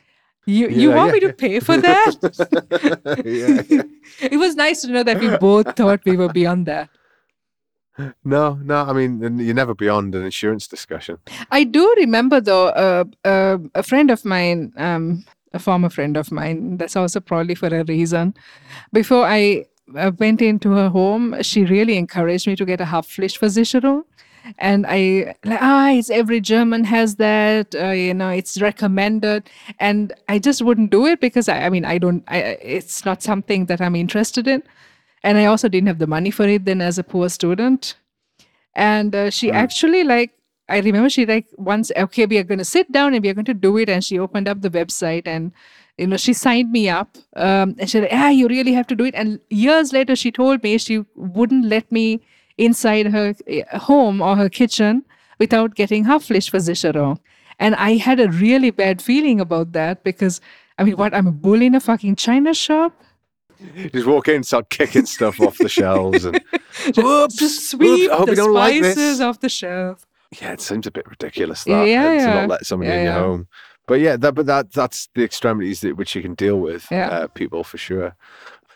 You, 0.46 0.68
you 0.68 0.90
want 0.90 1.08
yeah, 1.08 1.12
me 1.12 1.20
to 1.20 1.32
pay 1.32 1.58
for 1.58 1.78
that? 1.78 2.16
yeah, 3.24 3.62
yeah. 3.66 3.82
it 4.30 4.36
was 4.36 4.54
nice 4.56 4.82
to 4.82 4.88
know 4.88 5.02
that 5.02 5.18
we 5.18 5.34
both 5.38 5.74
thought 5.74 6.04
we 6.04 6.18
were 6.18 6.28
beyond 6.28 6.66
that. 6.66 6.90
No, 8.24 8.54
no. 8.62 8.76
I 8.76 8.92
mean, 8.92 9.38
you're 9.38 9.54
never 9.54 9.74
beyond 9.74 10.14
an 10.14 10.24
insurance 10.24 10.66
discussion. 10.66 11.18
I 11.50 11.64
do 11.64 11.94
remember, 11.96 12.40
though, 12.40 12.68
uh, 12.68 13.04
uh, 13.24 13.58
a 13.74 13.82
friend 13.82 14.10
of 14.10 14.24
mine, 14.24 14.72
um, 14.76 15.24
a 15.52 15.58
former 15.58 15.88
friend 15.88 16.16
of 16.16 16.32
mine, 16.32 16.76
that's 16.76 16.96
also 16.96 17.20
probably 17.20 17.54
for 17.54 17.68
a 17.68 17.84
reason. 17.84 18.34
Before 18.92 19.24
I 19.24 19.66
uh, 19.96 20.10
went 20.18 20.42
into 20.42 20.72
her 20.72 20.88
home, 20.88 21.40
she 21.42 21.64
really 21.64 21.96
encouraged 21.96 22.46
me 22.48 22.56
to 22.56 22.64
get 22.64 22.80
a 22.80 22.84
half-flesh 22.84 23.38
Haftpflichtversicherung. 23.38 24.02
And 24.58 24.84
I, 24.86 25.34
like, 25.44 25.62
ah, 25.62 25.90
it's 25.92 26.10
every 26.10 26.40
German 26.40 26.84
has 26.84 27.16
that, 27.16 27.74
uh, 27.74 27.90
you 27.92 28.12
know, 28.12 28.28
it's 28.28 28.60
recommended. 28.60 29.48
And 29.80 30.12
I 30.28 30.38
just 30.38 30.60
wouldn't 30.60 30.90
do 30.90 31.06
it 31.06 31.20
because 31.20 31.48
I, 31.48 31.62
I 31.62 31.70
mean, 31.70 31.84
I 31.84 31.98
don't, 31.98 32.24
I- 32.28 32.58
it's 32.60 33.04
not 33.06 33.22
something 33.22 33.66
that 33.66 33.80
I'm 33.80 33.94
interested 33.94 34.46
in. 34.48 34.62
And 35.24 35.38
I 35.38 35.46
also 35.46 35.68
didn't 35.68 35.88
have 35.88 35.98
the 35.98 36.06
money 36.06 36.30
for 36.30 36.46
it 36.46 36.64
then 36.66 36.80
as 36.80 36.98
a 36.98 37.04
poor 37.04 37.28
student. 37.28 37.96
And 38.74 39.14
uh, 39.14 39.30
she 39.30 39.50
actually 39.50 40.04
like 40.04 40.32
I 40.68 40.78
remember 40.78 41.10
she 41.10 41.26
like 41.26 41.46
once 41.56 41.90
okay 41.96 42.26
we 42.26 42.38
are 42.38 42.44
going 42.44 42.58
to 42.58 42.64
sit 42.64 42.90
down 42.92 43.14
and 43.14 43.22
we 43.22 43.30
are 43.30 43.34
going 43.34 43.44
to 43.46 43.54
do 43.54 43.76
it. 43.78 43.88
And 43.88 44.04
she 44.04 44.18
opened 44.18 44.48
up 44.48 44.60
the 44.60 44.70
website 44.70 45.26
and 45.26 45.50
you 45.98 46.06
know 46.06 46.16
she 46.16 46.32
signed 46.32 46.70
me 46.70 46.88
up 46.88 47.16
um, 47.36 47.74
and 47.78 47.90
she 47.90 47.98
said 47.98 48.08
ah 48.12 48.28
you 48.28 48.48
really 48.48 48.74
have 48.74 48.86
to 48.88 48.94
do 48.94 49.04
it. 49.04 49.14
And 49.14 49.40
years 49.50 49.92
later 49.92 50.14
she 50.14 50.30
told 50.30 50.62
me 50.62 50.78
she 50.78 51.04
wouldn't 51.16 51.64
let 51.66 51.90
me 51.90 52.20
inside 52.58 53.08
her 53.08 53.34
uh, 53.50 53.78
home 53.78 54.22
or 54.22 54.36
her 54.36 54.48
kitchen 54.48 55.04
without 55.40 55.74
getting 55.74 56.04
Haftpflichtversicherung 56.04 57.18
and 57.58 57.74
I 57.76 57.96
had 57.96 58.20
a 58.20 58.30
really 58.30 58.70
bad 58.70 59.00
feeling 59.00 59.40
about 59.40 59.72
that 59.72 60.04
because 60.04 60.40
I 60.78 60.84
mean 60.84 60.96
what 60.96 61.14
I'm 61.14 61.26
a 61.26 61.32
bull 61.32 61.62
in 61.62 61.74
a 61.74 61.80
fucking 61.80 62.16
china 62.16 62.54
shop 62.54 63.02
Just 63.92 64.06
walk 64.06 64.28
in, 64.28 64.42
start 64.42 64.70
kicking 64.70 65.06
stuff 65.06 65.40
off 65.40 65.58
the 65.58 65.68
shelves, 65.68 66.24
and 66.24 66.40
Whoops, 66.96 67.36
just 67.36 67.70
sweep 67.70 68.10
I 68.10 68.16
hope 68.16 68.28
the 68.28 68.34
don't 68.36 68.52
like 68.52 68.82
spices 68.84 69.20
off 69.20 69.40
the 69.40 69.48
shelf 69.48 70.06
yeah, 70.40 70.52
it 70.52 70.60
seems 70.60 70.86
a 70.86 70.90
bit 70.90 71.06
ridiculous 71.08 71.64
that 71.64 71.86
Yeah, 71.86 72.06
uh, 72.06 72.10
to 72.10 72.16
yeah. 72.16 72.34
not 72.34 72.48
let 72.48 72.66
somebody 72.66 72.90
Yeah, 72.90 72.98
in 72.98 73.04
your 73.04 73.12
yeah. 73.14 73.18
home. 73.20 73.48
But 73.86 74.00
yeah, 74.00 74.16
that 74.16 74.34
but 74.34 74.46
that 74.46 74.72
that's 74.72 75.08
the 75.14 75.22
extremities 75.22 75.80
that 75.82 75.96
which 75.96 76.14
you 76.14 76.22
can 76.22 76.34
deal 76.34 76.58
with 76.58 76.86
Yeah. 76.90 77.08
uh, 77.08 77.26
people 77.28 77.64
for 77.64 77.78
sure. 77.78 78.16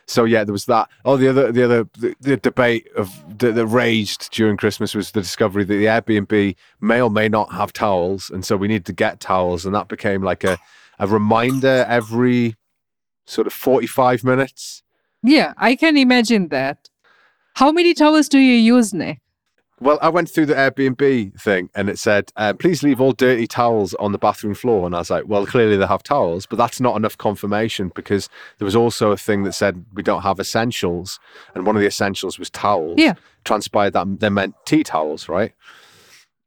So 0.06 0.24
yeah, 0.24 0.44
there 0.44 0.52
was 0.52 0.66
that. 0.66 0.88
Oh, 1.04 1.16
the 1.16 1.28
other 1.28 1.50
the 1.52 1.64
other 1.64 1.88
the, 1.98 2.14
the 2.20 2.36
debate 2.36 2.88
of 2.96 3.10
that, 3.38 3.54
that 3.54 3.66
raged 3.66 4.30
during 4.32 4.56
Christmas 4.56 4.94
was 4.94 5.10
the 5.10 5.20
discovery 5.20 5.64
that 5.64 5.74
the 5.74 5.86
Airbnb 5.86 6.56
may 6.80 7.00
or 7.00 7.10
may 7.10 7.28
not 7.28 7.52
have 7.52 7.72
towels, 7.72 8.30
and 8.30 8.44
so 8.44 8.56
we 8.56 8.68
need 8.68 8.84
to 8.86 8.92
get 8.92 9.20
towels, 9.20 9.66
and 9.66 9.74
that 9.74 9.88
became 9.88 10.22
like 10.22 10.44
a 10.44 10.58
a 10.98 11.06
reminder 11.06 11.84
every 11.88 12.56
sort 13.28 13.46
of 13.46 13.52
forty 13.52 13.86
five 13.86 14.24
minutes. 14.24 14.82
Yeah, 15.22 15.52
I 15.56 15.76
can 15.76 15.96
imagine 15.96 16.48
that. 16.48 16.88
How 17.54 17.72
many 17.72 17.92
towels 17.92 18.28
do 18.28 18.38
you 18.38 18.54
use, 18.54 18.94
Nic? 18.94 19.20
Well, 19.80 19.98
I 20.02 20.08
went 20.08 20.28
through 20.28 20.46
the 20.46 20.54
Airbnb 20.54 21.40
thing 21.40 21.70
and 21.72 21.88
it 21.88 22.00
said, 22.00 22.32
uh, 22.36 22.52
please 22.52 22.82
leave 22.82 23.00
all 23.00 23.12
dirty 23.12 23.46
towels 23.46 23.94
on 23.94 24.10
the 24.10 24.18
bathroom 24.18 24.54
floor. 24.54 24.86
And 24.86 24.94
I 24.94 24.98
was 24.98 25.10
like, 25.10 25.28
well, 25.28 25.46
clearly 25.46 25.76
they 25.76 25.86
have 25.86 26.02
towels, 26.02 26.46
but 26.46 26.56
that's 26.56 26.80
not 26.80 26.96
enough 26.96 27.16
confirmation 27.16 27.92
because 27.94 28.28
there 28.58 28.64
was 28.64 28.74
also 28.74 29.12
a 29.12 29.16
thing 29.16 29.44
that 29.44 29.52
said 29.52 29.84
we 29.94 30.02
don't 30.02 30.22
have 30.22 30.40
essentials. 30.40 31.20
And 31.54 31.64
one 31.64 31.76
of 31.76 31.80
the 31.80 31.86
essentials 31.86 32.40
was 32.40 32.50
towels. 32.50 32.94
Yeah. 32.98 33.14
Transpired 33.44 33.92
that 33.92 34.18
they 34.18 34.30
meant 34.30 34.56
tea 34.64 34.82
towels, 34.82 35.28
right? 35.28 35.52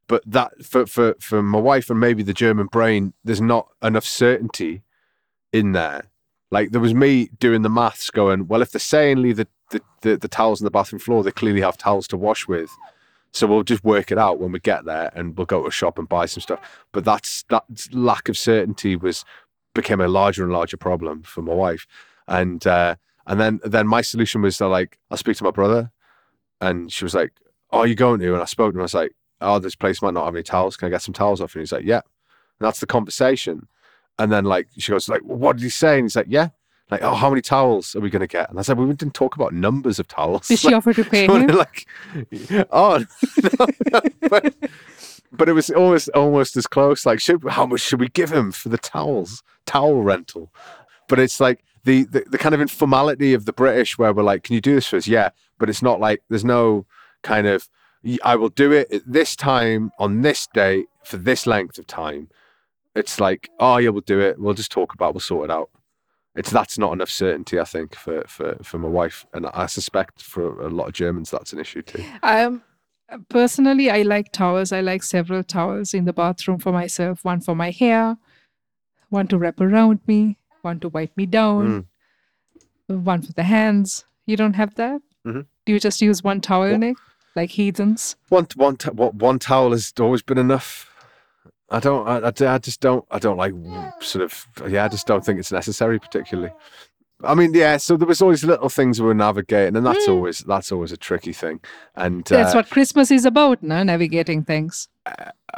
But 0.07 0.23
that 0.25 0.65
for, 0.65 0.85
for, 0.85 1.15
for 1.21 1.41
my 1.41 1.59
wife 1.59 1.89
and 1.89 2.01
maybe 2.01 2.23
the 2.23 2.33
German 2.33 2.67
brain, 2.67 3.13
there's 3.23 3.39
not 3.39 3.69
enough 3.81 4.05
certainty 4.05 4.83
in 5.53 5.71
there. 5.71 6.10
Like 6.51 6.71
there 6.71 6.81
was 6.81 6.93
me 6.93 7.29
doing 7.39 7.61
the 7.61 7.69
maths 7.69 8.09
going, 8.09 8.47
well, 8.47 8.61
if 8.61 8.71
they're 8.71 8.79
saying 8.79 9.21
leave 9.21 9.37
the, 9.37 9.47
the, 9.71 9.81
the, 10.01 10.17
the 10.17 10.27
towels 10.27 10.61
on 10.61 10.65
the 10.65 10.71
bathroom 10.71 10.99
floor, 10.99 11.23
they 11.23 11.31
clearly 11.31 11.61
have 11.61 11.77
towels 11.77 12.07
to 12.09 12.17
wash 12.17 12.47
with. 12.47 12.69
So 13.33 13.47
we'll 13.47 13.63
just 13.63 13.83
work 13.85 14.11
it 14.11 14.17
out 14.17 14.39
when 14.39 14.51
we 14.51 14.59
get 14.59 14.83
there, 14.83 15.09
and 15.15 15.37
we'll 15.37 15.45
go 15.45 15.61
to 15.61 15.67
a 15.67 15.71
shop 15.71 15.97
and 15.97 16.07
buy 16.09 16.25
some 16.25 16.41
stuff. 16.41 16.59
But 16.91 17.05
that's 17.05 17.43
that 17.43 17.63
lack 17.93 18.27
of 18.27 18.37
certainty 18.37 18.97
was 18.97 19.23
became 19.73 20.01
a 20.01 20.07
larger 20.09 20.43
and 20.43 20.51
larger 20.51 20.75
problem 20.75 21.23
for 21.23 21.41
my 21.41 21.53
wife, 21.53 21.87
and 22.27 22.67
uh, 22.67 22.95
and 23.25 23.39
then 23.39 23.61
then 23.63 23.87
my 23.87 24.01
solution 24.01 24.41
was 24.41 24.57
to 24.57 24.67
like 24.67 24.99
I'll 25.09 25.17
speak 25.17 25.37
to 25.37 25.45
my 25.45 25.51
brother, 25.51 25.91
and 26.59 26.91
she 26.91 27.05
was 27.05 27.15
like, 27.15 27.31
"Oh, 27.71 27.79
are 27.79 27.87
you 27.87 27.95
going 27.95 28.19
to?" 28.19 28.33
And 28.33 28.41
I 28.41 28.45
spoke 28.45 28.73
to 28.73 28.77
him. 28.77 28.81
I 28.81 28.83
was 28.83 28.93
like, 28.93 29.13
"Oh, 29.39 29.59
this 29.59 29.75
place 29.75 30.01
might 30.01 30.13
not 30.13 30.25
have 30.25 30.35
any 30.35 30.43
towels. 30.43 30.75
Can 30.75 30.87
I 30.87 30.89
get 30.89 31.01
some 31.01 31.13
towels 31.13 31.39
off?" 31.39 31.55
And 31.55 31.61
he's 31.61 31.71
like, 31.71 31.85
"Yeah." 31.85 32.01
And 32.59 32.67
that's 32.67 32.81
the 32.81 32.85
conversation. 32.85 33.69
And 34.21 34.31
then 34.31 34.45
like 34.45 34.67
she 34.77 34.91
goes 34.91 35.09
like, 35.09 35.21
"What 35.21 35.57
did 35.57 35.63
he 35.63 35.69
say?" 35.69 35.95
And 35.95 36.05
he's 36.05 36.15
like, 36.15 36.27
"Yeah." 36.29 36.49
Like, 36.91 37.03
oh, 37.03 37.15
how 37.15 37.29
many 37.29 37.41
towels 37.41 37.95
are 37.95 38.01
we 38.01 38.09
going 38.09 38.19
to 38.19 38.27
get? 38.27 38.49
And 38.49 38.59
I 38.59 38.63
said, 38.63 38.77
we 38.77 38.85
didn't 38.87 39.13
talk 39.13 39.35
about 39.35 39.53
numbers 39.53 39.97
of 39.97 40.09
towels. 40.09 40.49
Did 40.49 40.59
she 40.59 40.73
offer 40.73 40.93
to 40.93 41.05
pay 41.05 41.25
him? 41.25 41.47
like, 41.47 41.87
oh, 42.69 43.05
no, 43.59 43.65
no, 43.93 44.01
but, 44.29 44.53
but 45.31 45.47
it 45.47 45.53
was 45.53 45.69
almost 45.69 46.09
almost 46.09 46.57
as 46.57 46.67
close. 46.67 47.05
Like, 47.05 47.21
should 47.21 47.41
how 47.47 47.65
much 47.65 47.79
should 47.79 48.01
we 48.01 48.09
give 48.09 48.29
him 48.29 48.51
for 48.51 48.67
the 48.67 48.77
towels, 48.77 49.41
towel 49.65 50.03
rental? 50.03 50.51
But 51.07 51.19
it's 51.19 51.39
like 51.39 51.63
the, 51.85 52.03
the 52.03 52.25
the 52.29 52.37
kind 52.37 52.53
of 52.53 52.59
informality 52.59 53.33
of 53.33 53.45
the 53.45 53.53
British, 53.53 53.97
where 53.97 54.11
we're 54.11 54.23
like, 54.23 54.43
"Can 54.43 54.55
you 54.55 54.61
do 54.61 54.75
this 54.75 54.87
for 54.87 54.97
us?" 54.97 55.07
Yeah, 55.07 55.29
but 55.59 55.69
it's 55.69 55.81
not 55.81 56.01
like 56.01 56.21
there's 56.27 56.45
no 56.45 56.85
kind 57.23 57.47
of 57.47 57.69
I 58.23 58.35
will 58.35 58.49
do 58.49 58.71
it 58.71 58.91
at 58.91 59.03
this 59.05 59.35
time 59.35 59.91
on 59.99 60.21
this 60.21 60.47
day 60.53 60.85
for 61.03 61.17
this 61.17 61.45
length 61.45 61.77
of 61.77 61.87
time. 61.87 62.29
It's 62.95 63.19
like, 63.19 63.49
oh 63.59 63.77
yeah, 63.77 63.89
we'll 63.89 64.01
do 64.01 64.19
it. 64.19 64.37
We'll 64.39 64.53
just 64.53 64.71
talk 64.71 64.93
about. 64.93 65.09
it, 65.09 65.13
We'll 65.15 65.19
sort 65.21 65.49
it 65.49 65.53
out. 65.53 65.69
It's 66.35 66.49
that's 66.51 66.77
not 66.77 66.93
enough 66.93 67.09
certainty, 67.09 67.59
I 67.59 67.63
think, 67.65 67.95
for 67.95 68.23
for 68.27 68.57
for 68.63 68.77
my 68.79 68.87
wife, 68.87 69.25
and 69.33 69.47
I 69.47 69.65
suspect 69.65 70.21
for 70.21 70.61
a 70.61 70.69
lot 70.69 70.87
of 70.87 70.93
Germans 70.93 71.29
that's 71.31 71.51
an 71.53 71.59
issue 71.59 71.81
too. 71.81 72.03
Um, 72.23 72.61
personally, 73.29 73.89
I 73.89 74.03
like 74.03 74.31
towels. 74.31 74.71
I 74.71 74.79
like 74.81 75.03
several 75.03 75.43
towels 75.43 75.93
in 75.93 76.05
the 76.05 76.13
bathroom 76.13 76.59
for 76.59 76.71
myself. 76.71 77.25
One 77.25 77.41
for 77.41 77.55
my 77.55 77.71
hair, 77.71 78.17
one 79.09 79.27
to 79.27 79.37
wrap 79.37 79.59
around 79.59 79.99
me, 80.07 80.37
one 80.61 80.79
to 80.79 80.89
wipe 80.89 81.15
me 81.17 81.25
down, 81.25 81.87
one 82.87 83.21
for 83.21 83.33
the 83.33 83.43
hands. 83.43 84.05
You 84.25 84.37
don't 84.37 84.55
have 84.55 84.75
that? 84.75 85.01
Mhm. 85.25 85.45
Do 85.65 85.73
you 85.73 85.79
just 85.79 86.01
use 86.01 86.23
one 86.23 86.41
towel, 86.41 86.69
Well- 86.69 86.77
Nic? 86.77 86.97
Like 87.35 87.51
heathens? 87.51 88.17
One 88.27 88.45
one 88.55 88.75
what 88.91 89.15
one 89.15 89.39
towel 89.39 89.71
has 89.71 89.93
always 89.99 90.21
been 90.21 90.37
enough. 90.37 90.90
I 91.71 91.79
don't. 91.79 92.07
I, 92.07 92.17
I, 92.19 92.53
I 92.53 92.57
just 92.57 92.79
don't. 92.81 93.05
I 93.11 93.17
don't 93.19 93.37
like 93.37 93.53
sort 94.01 94.23
of. 94.23 94.45
Yeah, 94.69 94.85
I 94.85 94.87
just 94.89 95.07
don't 95.07 95.25
think 95.25 95.39
it's 95.39 95.51
necessary 95.51 95.99
particularly. 95.99 96.51
I 97.23 97.35
mean, 97.35 97.53
yeah. 97.53 97.77
So 97.77 97.97
there 97.97 98.07
was 98.07 98.21
always 98.21 98.43
little 98.43 98.67
things 98.69 98.99
we 98.99 99.07
were 99.07 99.13
navigating, 99.13 99.75
and 99.77 99.85
that's 99.85 100.05
Mm. 100.07 100.13
always 100.15 100.39
that's 100.39 100.71
always 100.71 100.91
a 100.91 100.97
tricky 100.97 101.33
thing. 101.33 101.61
And 101.95 102.25
That's 102.25 102.53
uh, 102.53 102.57
what 102.57 102.69
Christmas 102.69 103.09
is 103.11 103.25
about, 103.25 103.61
no? 103.63 103.83
Navigating 103.83 104.43
things. 104.43 104.89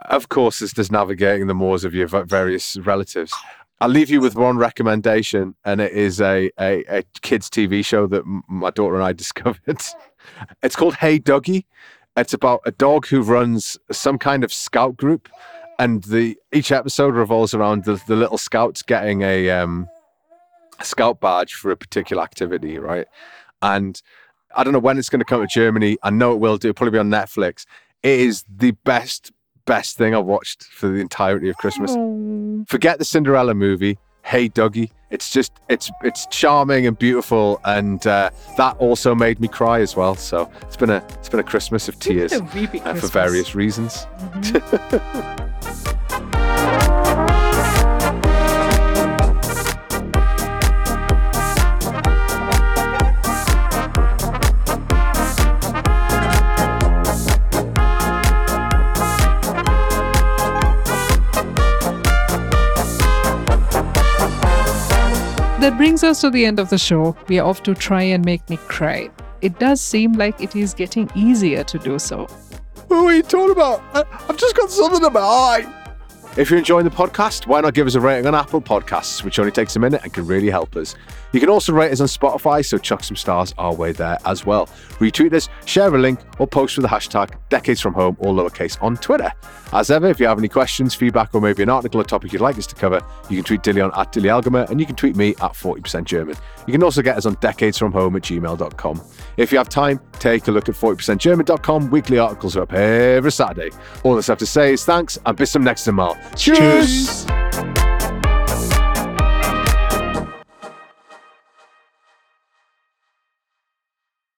of 0.09 0.29
course, 0.29 0.61
it's 0.61 0.73
just 0.73 0.91
navigating 0.91 1.47
the 1.47 1.53
moors 1.55 1.83
of 1.83 1.93
your 1.93 2.07
various 2.07 2.77
relatives. 2.77 3.33
I'll 3.81 3.89
leave 3.89 4.09
you 4.09 4.21
with 4.21 4.35
one 4.35 4.57
recommendation, 4.57 5.55
and 5.65 5.81
it 5.81 5.93
is 5.93 6.21
a 6.21 6.51
a, 6.59 6.83
a 6.99 7.03
kids 7.21 7.49
TV 7.49 7.83
show 7.83 8.07
that 8.07 8.23
my 8.47 8.69
daughter 8.69 8.95
and 8.95 9.03
I 9.03 9.13
discovered. 9.23 9.81
It's 10.61 10.75
called 10.75 10.95
Hey 10.95 11.17
Duggee. 11.19 11.65
It's 12.15 12.33
about 12.33 12.61
a 12.65 12.71
dog 12.71 13.07
who 13.07 13.21
runs 13.23 13.77
some 13.91 14.19
kind 14.19 14.43
of 14.43 14.53
scout 14.53 14.95
group, 14.97 15.27
and 15.83 16.03
the 16.05 16.37
each 16.53 16.71
episode 16.71 17.13
revolves 17.13 17.53
around 17.53 17.83
the, 17.83 18.01
the 18.07 18.15
little 18.15 18.37
scouts 18.37 18.81
getting 18.81 19.21
a 19.21 19.49
um 19.49 19.89
a 20.79 20.85
scout 20.85 21.19
badge 21.19 21.53
for 21.53 21.71
a 21.71 21.77
particular 21.77 22.23
activity, 22.23 22.79
right? 22.79 23.05
And 23.61 24.01
I 24.55 24.63
don't 24.63 24.71
know 24.71 24.79
when 24.79 24.97
it's 24.97 25.09
going 25.09 25.19
to 25.19 25.25
come 25.25 25.41
to 25.41 25.47
Germany. 25.47 25.97
I 26.01 26.09
know 26.09 26.33
it 26.33 26.39
will 26.39 26.57
do. 26.57 26.69
It'll 26.69 26.77
probably 26.77 26.91
be 26.91 26.99
on 26.99 27.09
Netflix. 27.09 27.65
It 28.01 28.19
is 28.19 28.45
the 28.49 28.71
best 28.71 29.31
best 29.65 29.97
thing 29.97 30.15
I've 30.15 30.25
watched 30.25 30.63
for 30.63 30.87
the 30.87 30.99
entirety 30.99 31.49
of 31.49 31.57
Christmas. 31.57 31.91
Oh. 31.93 32.63
Forget 32.67 32.97
the 32.97 33.05
Cinderella 33.05 33.53
movie. 33.53 33.97
Hey 34.23 34.49
Duggee. 34.49 34.89
It's 35.09 35.29
just 35.29 35.51
it's 35.69 35.91
it's 36.03 36.25
charming 36.27 36.87
and 36.87 36.97
beautiful, 36.97 37.61
and 37.65 38.05
uh, 38.07 38.31
that 38.57 38.75
also 38.77 39.13
made 39.13 39.39
me 39.39 39.47
cry 39.47 39.79
as 39.81 39.95
well. 39.95 40.15
So 40.15 40.49
it's 40.63 40.77
been 40.77 40.89
a 40.89 41.05
it's 41.19 41.29
been 41.29 41.39
a 41.39 41.43
Christmas 41.43 41.87
of 41.87 41.99
tears 41.99 42.33
uh, 42.33 42.41
for 42.95 43.07
various 43.07 43.53
reasons. 43.53 44.07
Mhm. 44.19 45.79
That 65.63 65.77
brings 65.77 66.03
us 66.03 66.19
to 66.19 66.29
the 66.29 66.45
end 66.45 66.59
of 66.59 66.69
the 66.69 66.77
show. 66.77 67.15
We 67.29 67.39
are 67.39 67.47
off 67.47 67.63
to 67.63 67.73
try 67.73 68.01
and 68.01 68.25
make 68.25 68.49
Nic 68.49 68.59
cry. 68.67 69.09
It 69.39 69.59
does 69.59 69.79
seem 69.79 70.11
like 70.11 70.41
it 70.41 70.57
is 70.57 70.73
getting 70.73 71.09
easier 71.15 71.63
to 71.63 71.79
do 71.79 71.97
so. 71.99 72.25
What 72.89 72.97
are 72.97 73.13
you 73.13 73.23
talking 73.23 73.51
about? 73.51 73.81
I, 73.93 74.03
I've 74.27 74.35
just 74.35 74.57
got 74.57 74.69
something 74.69 75.01
in 75.01 75.13
my 75.13 75.21
eye. 75.21 75.85
If 76.35 76.49
you're 76.49 76.59
enjoying 76.59 76.83
the 76.83 76.91
podcast, 76.91 77.47
why 77.47 77.61
not 77.61 77.75
give 77.75 77.87
us 77.87 77.95
a 77.95 78.01
rating 78.01 78.25
on 78.25 78.35
Apple 78.35 78.61
Podcasts, 78.61 79.23
which 79.23 79.39
only 79.39 79.53
takes 79.53 79.77
a 79.77 79.79
minute 79.79 80.01
and 80.03 80.13
can 80.13 80.27
really 80.27 80.49
help 80.49 80.75
us. 80.75 80.95
You 81.33 81.39
can 81.39 81.49
also 81.49 81.73
rate 81.73 81.91
us 81.91 81.99
on 81.99 82.07
Spotify, 82.07 82.63
so 82.63 82.77
chuck 82.77 83.03
some 83.03 83.15
stars 83.15 83.53
our 83.57 83.73
way 83.73 83.91
there 83.91 84.17
as 84.25 84.45
well. 84.45 84.67
Retweet 84.99 85.33
us, 85.33 85.49
share 85.65 85.93
a 85.93 85.97
link, 85.97 86.19
or 86.39 86.47
post 86.47 86.77
with 86.77 86.83
the 86.83 86.89
hashtag 86.89 87.33
Decades 87.49 87.81
From 87.81 87.93
Home, 87.95 88.15
all 88.19 88.35
lowercase, 88.35 88.81
on 88.81 88.95
Twitter. 88.97 89.31
As 89.73 89.89
ever, 89.89 90.07
if 90.07 90.19
you 90.19 90.27
have 90.27 90.37
any 90.37 90.47
questions, 90.47 90.93
feedback, 90.93 91.33
or 91.33 91.41
maybe 91.41 91.63
an 91.63 91.69
article 91.69 91.99
or 91.99 92.03
topic 92.03 92.31
you'd 92.31 92.41
like 92.41 92.59
us 92.59 92.67
to 92.67 92.75
cover, 92.75 93.01
you 93.29 93.37
can 93.37 93.43
tweet 93.43 93.63
Dillion 93.63 93.95
at 93.97 94.11
Dilly 94.11 94.29
Algama, 94.29 94.69
and 94.69 94.79
you 94.79 94.85
can 94.85 94.95
tweet 94.95 95.15
me 95.15 95.29
at 95.29 95.53
40% 95.53 96.05
German. 96.05 96.35
You 96.67 96.71
can 96.71 96.83
also 96.83 97.01
get 97.01 97.17
us 97.17 97.25
on 97.25 97.35
decadesfromhome 97.37 98.15
at 98.15 98.21
gmail.com. 98.21 99.01
If 99.37 99.51
you 99.51 99.57
have 99.57 99.69
time, 99.69 99.99
take 100.19 100.47
a 100.47 100.51
look 100.51 100.69
at 100.69 100.75
40%German.com. 100.75 101.89
Weekly 101.89 102.19
articles 102.19 102.55
are 102.55 102.61
up 102.61 102.73
every 102.73 103.31
Saturday. 103.31 103.75
All 104.03 104.13
that's 104.13 104.29
left 104.29 104.39
to 104.39 104.45
say 104.45 104.73
is 104.73 104.85
thanks 104.85 105.17
and 105.25 105.35
bis 105.35 105.51
zum 105.51 105.63
nächsten 105.63 105.95
Mal. 105.95 106.15
Cheers. 106.35 107.25